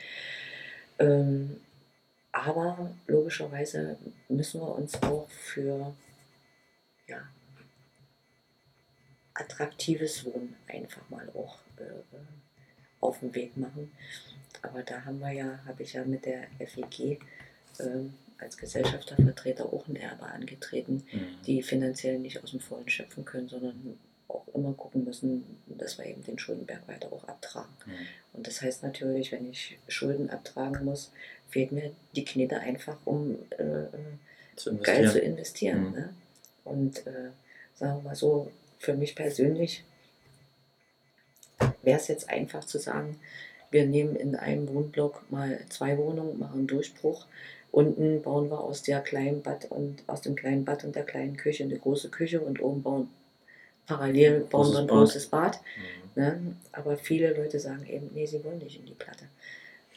Ähm, 0.99 1.61
aber 2.33 2.91
logischerweise 3.07 3.97
müssen 4.29 4.61
wir 4.61 4.75
uns 4.75 5.03
auch 5.03 5.29
für 5.31 5.95
ja, 7.07 7.23
attraktives 9.35 10.25
Wohnen 10.25 10.55
einfach 10.69 11.09
mal 11.11 11.29
auch 11.35 11.59
äh, 11.79 12.17
auf 13.01 13.21
den 13.21 13.35
Weg 13.35 13.57
machen. 13.57 13.93
Aber 14.63 14.83
da 14.83 15.05
haben 15.05 15.21
wir 15.21 15.33
ja, 15.33 15.61
habe 15.67 15.83
ich 15.83 15.95
ja 15.95 16.05
mit 16.05 16.27
der 16.27 16.45
FEG 16.59 17.21
ähm, 17.81 18.15
als 18.39 18.57
Gesellschaftervertreter 18.57 19.73
auch 19.73 19.89
ein 19.89 19.97
Erbe 19.97 20.27
angetreten, 20.27 21.05
Mhm. 21.13 21.27
die 21.47 21.63
finanziell 21.63 22.19
nicht 22.19 22.43
aus 22.43 22.53
dem 22.53 22.61
Vollen 22.61 22.89
schöpfen 22.89 23.25
können, 23.25 23.49
sondern 23.49 23.99
auch 24.29 24.47
immer 24.55 24.75
gucken 24.75 25.05
müssen, 25.05 25.45
dass 25.67 25.99
wir 25.99 26.07
eben 26.07 26.23
den 26.23 26.39
Schuldenberg 26.39 26.87
weiter 26.87 27.13
auch 27.13 27.25
abtragen. 27.25 27.73
Mhm. 27.87 27.93
Und 28.35 28.47
das 28.47 28.61
heißt 28.61 28.83
natürlich, 28.83 29.33
wenn 29.33 29.51
ich 29.51 29.79
Schulden 29.89 30.31
abtragen 30.31 30.85
muss, 30.85 31.13
fehlt 31.49 31.73
mir 31.73 31.93
die 32.15 32.25
Knete 32.25 32.61
einfach, 32.61 32.99
um 33.05 33.39
äh, 33.57 33.87
Zu 34.57 34.77
geil 34.79 35.11
zu 35.11 35.19
investieren. 35.19 35.89
Mhm. 35.89 35.93
Ne? 35.93 36.15
Und 36.65 37.07
äh, 37.07 37.31
sagen 37.75 37.99
wir 37.99 38.11
mal 38.11 38.15
so, 38.15 38.51
für 38.79 38.95
mich 38.95 39.17
persönlich 39.17 39.85
wäre 41.83 41.99
es 41.99 42.09
jetzt 42.09 42.29
einfach 42.29 42.65
zu 42.65 42.79
sagen, 42.79 43.19
wir 43.71 43.87
nehmen 43.87 44.17
in 44.17 44.37
einem 44.37 44.69
Wohnblock 44.69 45.31
mal 45.31 45.61
zwei 45.69 45.97
Wohnungen, 45.99 46.39
machen 46.39 46.59
einen 46.59 46.67
Durchbruch. 46.67 47.27
Unten 47.71 48.23
bauen 48.23 48.51
wir 48.51 48.61
aus 48.61 48.83
der 48.83 49.01
kleinen 49.01 49.43
Bad 49.43 49.71
und 49.71 50.03
aus 50.07 50.23
dem 50.23 50.35
kleinen 50.35 50.65
Bad 50.65 50.85
und 50.85 50.97
der 50.97 51.05
kleinen 51.05 51.37
Küche 51.37 51.65
eine 51.65 51.79
große 51.79 52.09
Küche 52.11 52.41
und 52.41 52.61
oben 52.63 52.83
bauen 52.83 53.09
parallel 53.87 54.41
bauen 54.41 54.73
wir 54.73 54.81
ein 54.81 54.87
Großes 54.87 55.27
Bad. 55.27 55.61
Mhm. 56.15 56.23
Ne? 56.23 56.57
Aber 56.73 56.97
viele 56.97 57.35
Leute 57.35 57.59
sagen 57.59 57.87
eben, 57.87 58.11
nee, 58.15 58.27
sie 58.27 58.45
wollen 58.45 58.59
nicht 58.59 58.79
in 58.79 58.87
die 58.87 58.95
Platte. 58.95 59.25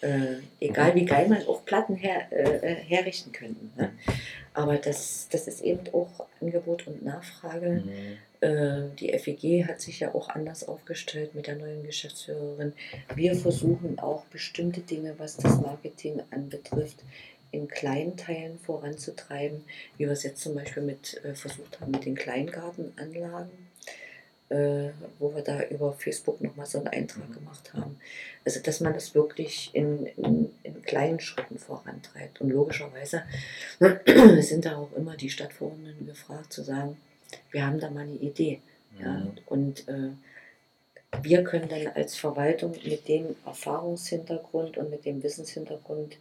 Äh, 0.01 0.41
egal 0.59 0.95
wie 0.95 1.05
geil 1.05 1.27
man 1.27 1.45
auch 1.45 1.63
Platten 1.63 1.95
her, 1.95 2.31
äh, 2.31 2.71
äh, 2.71 2.75
herrichten 2.75 3.31
könnten. 3.31 3.71
Ne? 3.77 3.91
Aber 4.53 4.77
das, 4.77 5.27
das 5.29 5.47
ist 5.47 5.61
eben 5.61 5.81
auch 5.93 6.25
Angebot 6.41 6.87
und 6.87 7.03
Nachfrage. 7.03 7.83
Mhm. 7.85 8.17
Äh, 8.41 8.95
die 8.99 9.15
FEG 9.17 9.67
hat 9.67 9.79
sich 9.79 9.99
ja 9.99 10.15
auch 10.15 10.29
anders 10.29 10.67
aufgestellt 10.67 11.35
mit 11.35 11.45
der 11.45 11.55
neuen 11.55 11.83
Geschäftsführerin. 11.83 12.73
Wir 13.13 13.35
versuchen 13.35 13.99
auch 13.99 14.25
bestimmte 14.25 14.81
Dinge, 14.81 15.13
was 15.19 15.37
das 15.37 15.61
Marketing 15.61 16.23
anbetrifft, 16.31 17.03
in 17.51 17.67
kleinen 17.67 18.17
Teilen 18.17 18.59
voranzutreiben, 18.59 19.63
wie 19.97 20.05
wir 20.05 20.11
es 20.11 20.23
jetzt 20.23 20.41
zum 20.41 20.55
Beispiel 20.55 20.83
mit 20.83 21.23
äh, 21.23 21.35
versucht 21.35 21.79
haben 21.79 21.91
mit 21.91 22.05
den 22.05 22.15
Kleingartenanlagen, 22.15 23.51
äh, 24.49 24.89
wo 25.19 25.33
wir 25.35 25.43
da 25.43 25.63
über 25.65 25.93
Facebook 25.93 26.41
nochmal 26.41 26.65
so 26.65 26.77
einen 26.79 26.87
Eintrag 26.87 27.29
Mhm. 27.29 27.33
gemacht 27.33 27.73
haben. 27.73 27.99
Also 28.45 28.59
dass 28.61 28.79
man 28.79 28.93
das 28.93 29.15
wirklich 29.15 29.69
in, 29.73 30.05
in, 30.05 30.51
in 30.63 30.81
kleinen 30.81 31.19
Schritten 31.19 31.57
vorantreibt. 31.57 32.41
Und 32.41 32.49
logischerweise 32.49 33.23
sind 34.39 34.65
da 34.65 34.77
auch 34.77 34.93
immer 34.93 35.15
die 35.15 35.29
Stadtverordneten 35.29 36.07
gefragt 36.07 36.53
zu 36.53 36.63
sagen, 36.63 36.97
wir 37.51 37.65
haben 37.65 37.79
da 37.79 37.89
mal 37.89 38.03
eine 38.03 38.15
Idee. 38.15 38.61
Ja? 38.99 39.11
Mhm. 39.11 39.31
Und 39.45 39.87
äh, 39.87 40.09
wir 41.21 41.43
können 41.43 41.67
dann 41.67 41.87
als 41.87 42.15
Verwaltung 42.15 42.71
mit 42.85 43.07
dem 43.07 43.35
Erfahrungshintergrund 43.45 44.77
und 44.77 44.89
mit 44.89 45.05
dem 45.05 45.21
Wissenshintergrund 45.21 46.17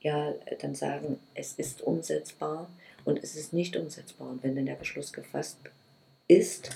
ja 0.00 0.34
dann 0.60 0.74
sagen, 0.74 1.18
es 1.34 1.52
ist 1.54 1.82
umsetzbar 1.82 2.68
und 3.04 3.22
es 3.22 3.36
ist 3.36 3.52
nicht 3.52 3.76
umsetzbar. 3.76 4.28
Und 4.28 4.42
wenn 4.42 4.56
dann 4.56 4.66
der 4.66 4.74
Beschluss 4.74 5.12
gefasst 5.12 5.58
ist, 6.28 6.70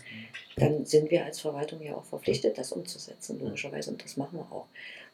dann 0.57 0.85
sind 0.85 1.11
wir 1.11 1.25
als 1.25 1.41
Verwaltung 1.41 1.81
ja 1.83 1.95
auch 1.95 2.05
verpflichtet, 2.05 2.59
das 2.59 2.73
umzusetzen, 2.73 3.41
logischerweise. 3.41 3.91
Und 3.91 4.05
das 4.05 4.17
machen 4.17 4.39
wir 4.39 4.53
auch. 4.53 4.67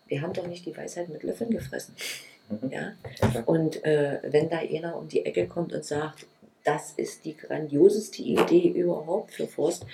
Wir 0.06 0.22
haben 0.22 0.32
doch 0.32 0.46
nicht 0.46 0.66
die 0.66 0.76
Weisheit 0.76 1.08
mit 1.08 1.22
Löffeln 1.22 1.50
gefressen. 1.50 1.94
Mhm. 2.48 2.70
Ja? 2.70 2.92
Und 3.46 3.84
äh, 3.84 4.20
wenn 4.24 4.48
da 4.48 4.58
einer 4.58 4.96
um 4.96 5.08
die 5.08 5.24
Ecke 5.24 5.46
kommt 5.46 5.72
und 5.72 5.84
sagt, 5.84 6.26
das 6.64 6.92
ist 6.92 7.24
die 7.24 7.36
grandioseste 7.36 8.22
Idee 8.22 8.68
überhaupt 8.68 9.32
für 9.32 9.46
Forst, 9.46 9.86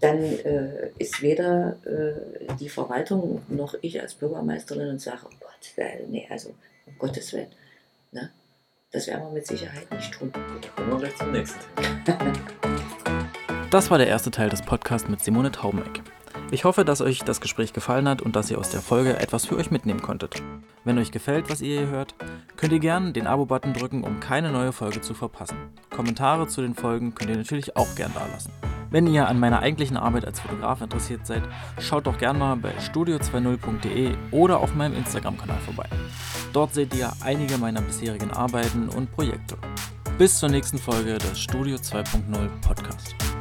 dann 0.00 0.22
äh, 0.22 0.90
ist 0.98 1.22
weder 1.22 1.78
äh, 1.86 2.54
die 2.60 2.68
Verwaltung 2.68 3.42
noch 3.48 3.74
ich 3.80 4.00
als 4.00 4.14
Bürgermeisterin 4.14 4.90
und 4.90 5.00
sage, 5.00 5.22
oh 5.24 5.34
Gott, 5.40 5.86
nee, 6.08 6.26
also 6.28 6.54
um 6.86 6.98
Gottes 6.98 7.32
Willen. 7.32 7.52
Ne? 8.12 8.30
Das 8.92 9.06
werden 9.06 9.24
wir 9.26 9.32
mit 9.32 9.46
Sicherheit 9.46 9.90
nicht 9.92 10.12
tun. 10.12 10.32
Kommen 10.32 10.90
wir 10.90 10.98
gleich 10.98 11.16
zum 11.16 11.32
nächsten 11.32 11.60
Thema. 12.04 12.32
Das 13.70 13.90
war 13.90 13.98
der 13.98 14.06
erste 14.06 14.30
Teil 14.30 14.48
des 14.48 14.62
Podcasts 14.62 15.08
mit 15.08 15.22
Simone 15.24 15.50
Taubeneck. 15.50 16.02
Ich 16.52 16.64
hoffe, 16.64 16.84
dass 16.84 17.00
euch 17.00 17.18
das 17.24 17.40
Gespräch 17.40 17.72
gefallen 17.72 18.08
hat 18.08 18.22
und 18.22 18.36
dass 18.36 18.48
ihr 18.48 18.58
aus 18.58 18.70
der 18.70 18.80
Folge 18.80 19.18
etwas 19.18 19.44
für 19.44 19.56
euch 19.56 19.72
mitnehmen 19.72 20.00
konntet. 20.00 20.40
Wenn 20.84 20.98
euch 20.98 21.10
gefällt, 21.10 21.50
was 21.50 21.60
ihr 21.60 21.80
hier 21.80 21.88
hört, 21.88 22.14
könnt 22.56 22.72
ihr 22.72 22.78
gerne 22.78 23.12
den 23.12 23.26
Abo-Button 23.26 23.72
drücken, 23.72 24.04
um 24.04 24.20
keine 24.20 24.52
neue 24.52 24.70
Folge 24.70 25.00
zu 25.00 25.14
verpassen. 25.14 25.56
Kommentare 25.90 26.46
zu 26.46 26.62
den 26.62 26.76
Folgen 26.76 27.16
könnt 27.16 27.30
ihr 27.30 27.36
natürlich 27.36 27.76
auch 27.76 27.92
gern 27.96 28.14
dalassen. 28.14 28.52
Wenn 28.90 29.06
ihr 29.06 29.28
an 29.28 29.40
meiner 29.40 29.60
eigentlichen 29.60 29.96
Arbeit 29.96 30.24
als 30.24 30.40
Fotograf 30.40 30.80
interessiert 30.80 31.26
seid, 31.26 31.42
schaut 31.78 32.06
doch 32.06 32.18
gerne 32.18 32.38
mal 32.38 32.56
bei 32.56 32.72
studio20.de 32.78 34.14
oder 34.30 34.60
auf 34.60 34.74
meinem 34.74 34.96
Instagram-Kanal 34.96 35.58
vorbei. 35.58 35.88
Dort 36.52 36.74
seht 36.74 36.94
ihr 36.94 37.12
einige 37.24 37.58
meiner 37.58 37.82
bisherigen 37.82 38.30
Arbeiten 38.30 38.88
und 38.88 39.12
Projekte. 39.12 39.56
Bis 40.18 40.38
zur 40.38 40.48
nächsten 40.48 40.78
Folge 40.78 41.18
des 41.18 41.38
Studio 41.38 41.76
2.0 41.76 42.48
Podcast. 42.62 43.35